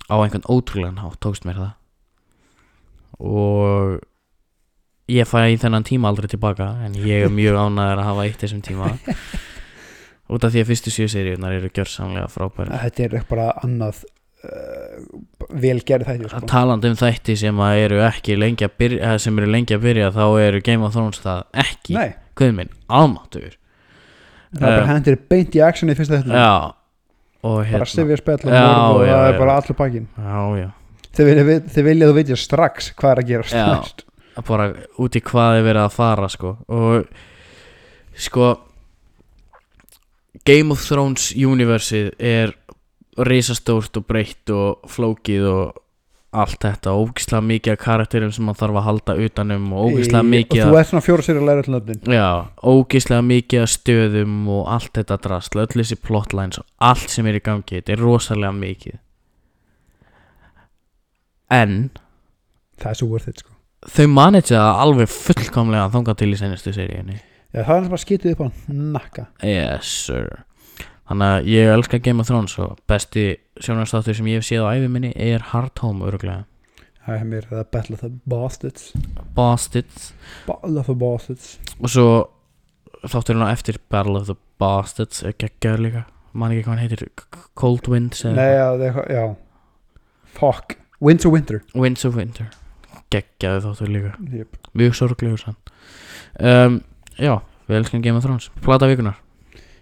Á 0.10 0.16
einhvern 0.18 0.48
ótrúlegan 0.50 1.02
hátt 1.04 1.20
tókst 1.22 1.46
mér 1.46 1.60
það. 1.60 1.76
Og 3.20 4.00
ég 5.12 5.30
fæ 5.30 5.44
þennan 5.62 5.86
tíma 5.86 6.10
aldrei 6.10 6.30
tilbaka 6.32 6.72
en 6.88 6.98
ég 6.98 7.28
er 7.28 7.34
mjög 7.34 7.60
ánæður 7.60 8.02
að 8.02 8.10
hafa 8.10 8.26
eitt 8.26 8.42
þessum 8.42 8.66
tíma. 8.66 8.94
Út 10.34 10.46
af 10.46 10.54
því 10.54 10.64
að 10.64 10.72
fyrstu 10.72 10.94
sjö 10.94 11.10
seríunar 11.14 11.58
eru 11.58 11.70
gjörsamlega 11.74 12.30
frábæri 12.30 12.78
þetta 12.86 13.06
er 13.06 13.24
bara 13.30 13.52
annað 13.66 14.04
uh, 14.46 15.06
vel 15.64 15.80
gerð 15.88 16.08
þætti 16.10 16.30
sko. 16.32 16.42
talandi 16.50 16.92
um 16.92 16.98
þætti 17.00 17.36
sem 17.42 17.62
eru 17.70 18.02
ekki 18.08 18.38
lengi 18.40 18.68
að 18.68 18.76
byrja 18.84 19.14
sem 19.20 19.40
eru 19.42 19.52
lengi 19.52 19.76
að 19.78 19.86
byrja 19.88 20.12
þá 20.16 20.26
eru 20.48 20.62
Game 20.66 20.86
of 20.86 20.94
Thrones 20.96 21.22
það 21.24 21.44
ekki. 21.66 21.96
Nei, 21.98 22.12
guð 22.40 22.54
minn, 22.60 22.74
almáttur 22.88 23.56
það 24.50 24.66
er 24.66 24.76
bara 24.76 24.84
Eh, 24.84 24.92
hendur 24.94 25.18
beint 25.30 25.56
í 25.56 25.64
actioni 25.66 25.94
í 25.94 26.00
fyrsta 26.00 26.20
þetta 26.22 26.44
já. 26.44 26.74
Bara 27.40 27.64
hérna. 27.70 27.86
sifja 27.88 28.18
spjall 28.20 28.40
og, 28.44 28.52
Já, 28.52 28.68
og 28.68 29.02
já, 29.06 29.14
það 29.16 29.28
er 29.34 29.38
bara 29.40 29.58
allur 29.60 29.78
já, 30.60 30.70
þið 31.16 31.30
vilja, 31.30 31.44
við- 31.50 31.68
þið 31.76 31.84
vilja 31.90 32.08
þú 32.10 32.16
veit 32.18 32.32
strax 32.44 32.90
hvað 33.00 33.12
er 33.12 33.22
að 33.24 33.30
gera 33.30 33.44
strax 33.44 33.94
bara 34.48 34.66
út 35.00 35.16
í 35.16 35.22
hvað 35.22 35.58
er 35.60 35.64
verið 35.68 35.84
að 35.84 35.92
fara 35.96 36.28
sko. 36.32 36.58
Og 36.68 37.06
sko 38.16 38.50
Game 40.46 40.72
of 40.72 40.84
Thrones 40.88 41.32
universið 41.36 42.12
er 42.20 42.54
risastórt 43.28 43.98
og 44.00 44.06
breytt 44.08 44.52
og 44.54 44.90
flókið 44.90 45.48
og 45.50 45.80
allt 46.30 46.62
þetta. 46.62 46.94
Ógislega 46.94 47.42
mikið 47.42 47.74
af 47.74 47.82
karakterum 47.82 48.32
sem 48.34 48.46
maður 48.46 48.62
þarf 48.62 48.80
að 48.80 48.88
halda 48.88 49.16
utanum 49.26 49.68
og 49.74 49.86
ógislega 49.90 50.26
mikið 50.30 50.64
og 50.64 50.72
þú 50.72 50.80
ert 50.80 50.90
svona 50.92 51.06
fjóra 51.06 51.26
sér 51.26 51.40
að 51.40 51.48
læra 51.50 51.66
til 51.66 51.76
nöfnin. 51.76 52.02
Já, 52.14 52.30
ógislega 52.62 53.28
mikið 53.30 53.64
af 53.64 53.72
stöðum 53.74 54.36
og 54.56 54.74
allt 54.76 54.92
þetta 55.00 55.20
drasl, 55.26 55.62
öll 55.64 55.78
þessi 55.78 56.00
plotlines 56.02 56.62
og 56.62 56.68
allt 56.92 57.14
sem 57.14 57.30
er 57.30 57.40
í 57.40 57.46
gangi, 57.46 57.80
þetta 57.80 57.96
er 57.96 58.04
rosalega 58.04 58.52
mikið. 58.60 59.00
En 61.50 61.80
það 62.78 62.92
er 62.92 63.00
svo 63.00 63.10
worth 63.10 63.32
it 63.32 63.42
sko. 63.42 63.56
þau 63.90 64.06
manitja 64.12 64.60
það 64.60 64.84
alveg 64.84 65.10
fullkomlega 65.16 65.90
þangað 65.96 66.22
til 66.22 66.30
í 66.30 66.38
senastu 66.38 66.76
seríunni. 66.76 67.18
Já, 67.50 67.64
það 67.64 67.76
er 67.80 67.90
bara 67.90 68.04
skitið 68.04 68.36
upp 68.36 68.46
á 68.46 68.48
nakka. 68.70 69.26
Yes 69.42 69.90
sir 70.06 70.44
Þannig 71.10 71.26
að 71.34 71.48
ég 71.50 71.72
elska 71.74 71.98
Game 72.06 72.22
of 72.22 72.28
Thrones 72.30 72.54
og 72.62 72.78
besti 72.90 73.24
sjónarstáttur 73.66 74.14
sem 74.18 74.28
ég 74.30 74.38
hef 74.40 74.46
séð 74.46 74.62
á 74.70 74.78
æfi 74.78 74.90
minni 74.94 75.10
er 75.18 75.42
Hard 75.52 75.80
Home 75.82 76.06
öruglega 76.06 76.44
Það 77.08 77.16
er 77.16 77.24
mér 77.26 77.46
The 77.50 77.64
Battle 77.74 77.96
of 77.96 78.02
the 78.04 78.10
Bastards. 78.30 78.92
Bastards. 79.34 80.12
Battle 80.46 80.78
of 80.78 80.86
the 80.86 80.94
Bastards. 81.02 81.48
Og 81.82 81.90
svo 81.90 82.06
þátturinn 83.10 83.42
á 83.42 83.50
eftir 83.50 83.80
Battle 83.90 84.20
of 84.20 84.28
the 84.30 84.36
Bastards 84.62 85.24
er 85.26 85.34
geggjaður 85.42 85.82
líka. 85.88 86.04
Man 86.38 86.54
ekki 86.54 86.68
hvað 86.68 86.76
hann 86.76 86.84
heitir 86.84 87.02
Cold 87.58 87.88
Winds 87.90 88.22
eða 88.28 88.36
Nei, 88.38 88.52
já, 88.54 88.68
eitthvað- 88.78 89.10
já. 89.16 89.24
Fuck. 90.38 90.76
Winter 91.02 91.30
Winter. 91.34 91.64
Winds 91.74 92.06
of 92.06 92.16
Winter. 92.20 92.52
Geggjaður 93.10 93.66
þáttur 93.66 93.90
líka. 93.96 94.14
Yep. 94.30 94.58
mjög 94.78 94.94
sorglegur 95.00 95.40
sann. 95.42 95.56
Um, 96.40 96.84
já, 97.18 97.40
við 97.68 97.80
elskum 97.82 98.04
Game 98.06 98.18
of 98.18 98.24
Thrones. 98.24 98.52
Plata 98.62 98.86
vikunar 98.86 99.18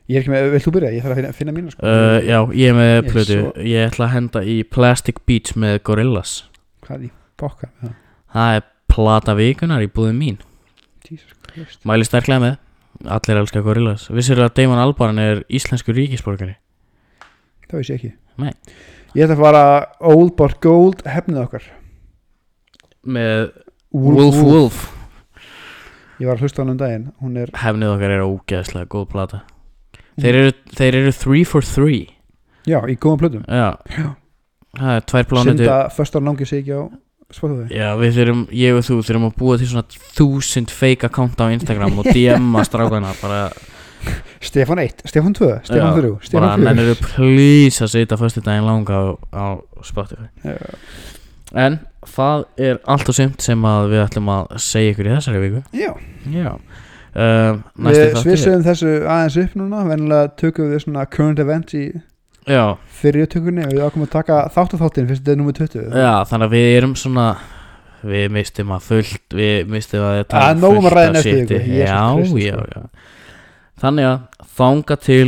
Ég 0.08 0.16
er 0.16 0.24
ekki 0.24 0.32
með, 0.32 0.46
vilt 0.54 0.64
þú 0.64 0.72
byrja? 0.78 0.90
Ég 0.96 1.04
þarf 1.04 1.12
að 1.12 1.18
finna, 1.20 1.32
finna 1.36 1.54
mínu 1.58 1.72
sko. 1.74 1.84
Uh, 1.84 2.18
já, 2.24 2.38
ég 2.56 2.70
er 2.72 2.76
með 2.78 3.10
plötu. 3.12 3.38
svo- 3.42 3.66
ég 3.68 3.90
ætla 3.90 4.06
að 4.08 4.14
henda 4.14 4.44
í 4.48 4.56
Plastic 4.64 5.18
Beach 5.28 5.52
með 5.60 5.82
Gorillaz. 5.84 6.36
Hvað 6.86 7.04
í 7.04 7.10
bokka? 7.38 7.68
Ja. 7.84 7.90
það 8.38 8.56
er 8.60 8.64
plata 8.88 9.36
vikunar 9.36 9.84
í 9.84 9.90
búðum 9.92 10.22
mín. 10.22 10.38
Mæli 11.88 12.08
sterklega 12.08 12.40
með. 12.40 12.56
Allir 13.06 13.38
elska 13.42 13.62
Gorillaz. 13.66 14.08
Vissir 14.10 14.40
að 14.42 14.54
Damon 14.56 14.80
Albarn 14.80 15.20
er 15.20 15.44
íslenskur 15.52 15.94
ríkisborgari? 16.00 16.56
Það 17.68 17.78
veist 17.82 17.92
ég 17.92 18.00
ekki. 18.00 18.14
Nei. 18.40 18.54
Ég 19.14 19.28
ætla 19.28 19.36
að 19.36 19.44
fara 19.44 19.64
Old 20.00 20.36
but 20.40 20.56
Gold 20.64 21.04
hefnið 21.04 21.44
okkar. 21.44 21.68
Með 23.08 23.52
Wolf 23.92 24.40
Wolf 24.44 24.80
Ég 26.18 26.26
var 26.28 26.36
að 26.40 26.48
hlusta 26.48 26.64
hann 26.64 26.74
um 26.74 26.80
daginn. 26.80 27.12
Er 27.38 27.52
hefnið 27.62 27.92
okkar 27.94 28.16
er 28.16 28.24
ógeðslega 28.26 28.88
góð 28.90 29.06
plata 29.12 29.44
þeir 30.22 30.40
eru, 30.42 30.54
þeir 30.78 31.00
eru 31.02 31.16
3 31.16 31.44
for 31.48 31.68
3 31.68 32.06
Já, 32.68 32.82
í 32.84 32.98
góðum 33.00 33.22
plötum. 33.22 33.44
Já, 33.48 33.78
Já. 33.96 34.08
það 34.76 34.94
er 34.94 35.06
tvær 35.12 35.28
plánutur 35.30 35.64
Synda 35.64 35.78
föstar 35.96 36.26
langi 36.26 36.48
sig 36.48 36.64
ekki 36.66 36.76
á 36.76 36.84
Spotify. 37.32 37.68
Já, 37.76 37.88
við 38.00 38.14
þurfum, 38.18 38.44
ég 38.56 38.78
og 38.78 38.86
þú 38.88 38.98
þurfum 39.04 39.28
að 39.28 39.34
búa 39.40 39.58
til 39.60 39.68
svona 39.68 40.00
þúsund 40.16 40.72
fake 40.72 41.08
account 41.08 41.42
á 41.44 41.52
Instagram 41.52 42.00
og 42.00 42.08
DM-a 42.16 42.64
strákana 42.68 43.12
bara, 43.22 43.42
Stefán 44.44 44.80
1, 44.84 45.04
Stefán 45.10 45.36
2, 45.36 45.50
Stefán 45.68 45.92
Já, 45.92 46.00
3 46.00 46.12
bara 46.12 46.28
Stefán 46.30 46.64
4 46.64 46.66
nennir 46.68 46.92
þú 46.94 47.08
please 47.16 47.84
að 47.84 47.94
setja 47.96 48.20
fyrstu 48.20 48.44
daginn 48.46 48.68
langa 48.68 49.00
á, 49.00 49.06
á 49.36 49.46
Spotify. 49.84 50.28
Já. 50.44 50.58
En 51.56 51.80
það 52.08 52.44
er 52.60 52.82
allt 52.84 53.12
og 53.12 53.16
sumt 53.16 53.44
sem 53.44 53.64
að 53.68 53.94
við 53.94 54.04
ætlum 54.04 54.32
að 54.32 54.52
segja 54.64 54.94
ykkur 54.96 55.08
í 55.08 55.16
þessari 55.16 55.44
viku. 55.44 55.64
Já, 55.76 55.92
Já 56.32 56.52
Næstu 57.18 58.04
við 58.04 58.20
svissum 58.22 58.64
þessu 58.66 58.94
aðeins 59.10 59.38
upp 59.42 59.58
núna 59.58 59.84
Venlega 59.88 60.32
tökum 60.38 60.72
við 60.74 60.84
svona 60.86 61.06
current 61.10 61.42
event 61.42 61.74
í 61.74 61.88
Já, 62.48 62.78
fyrir 63.02 63.28
tökunni 63.28 63.66
og 63.66 63.74
við 63.74 63.84
ákomum 63.84 64.08
að 64.08 64.14
taka 64.14 64.40
þáttu 64.56 64.80
þáttin 64.80 65.08
fyrst 65.10 65.24
þetta 65.24 65.34
er 65.34 65.40
nummer 65.42 65.56
20 65.58 65.98
já, 65.98 66.14
þannig 66.30 66.48
að 66.48 66.54
við 66.56 66.68
erum 66.78 66.94
svona 67.00 67.28
Við 68.08 68.28
mistum 68.32 68.72
að 68.76 68.88
fullt 68.92 69.36
Við 69.36 69.74
mistum 69.74 70.06
að 70.06 70.22
Það 70.32 70.48
er 70.48 70.78
um 70.78 70.90
að 70.92 70.98
næstu 71.18 71.36
viku, 71.42 71.60
Jesús 71.80 72.34
Já, 72.38 72.54
já, 72.54 72.62
já. 72.76 73.12
Þannig 73.82 74.10
að 74.12 74.48
þanga 74.60 75.00
til 75.08 75.26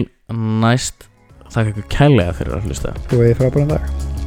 næst 0.62 1.10
Þakka 1.50 1.74
ykkur 1.74 1.90
kærlega 1.90 2.38
fyrir 2.38 2.60
að 2.60 2.70
hlusta. 2.70 2.94
Og 3.10 3.26
ég 3.26 3.34
er 3.34 3.42
frábæran 3.42 3.74
dag 3.74 4.19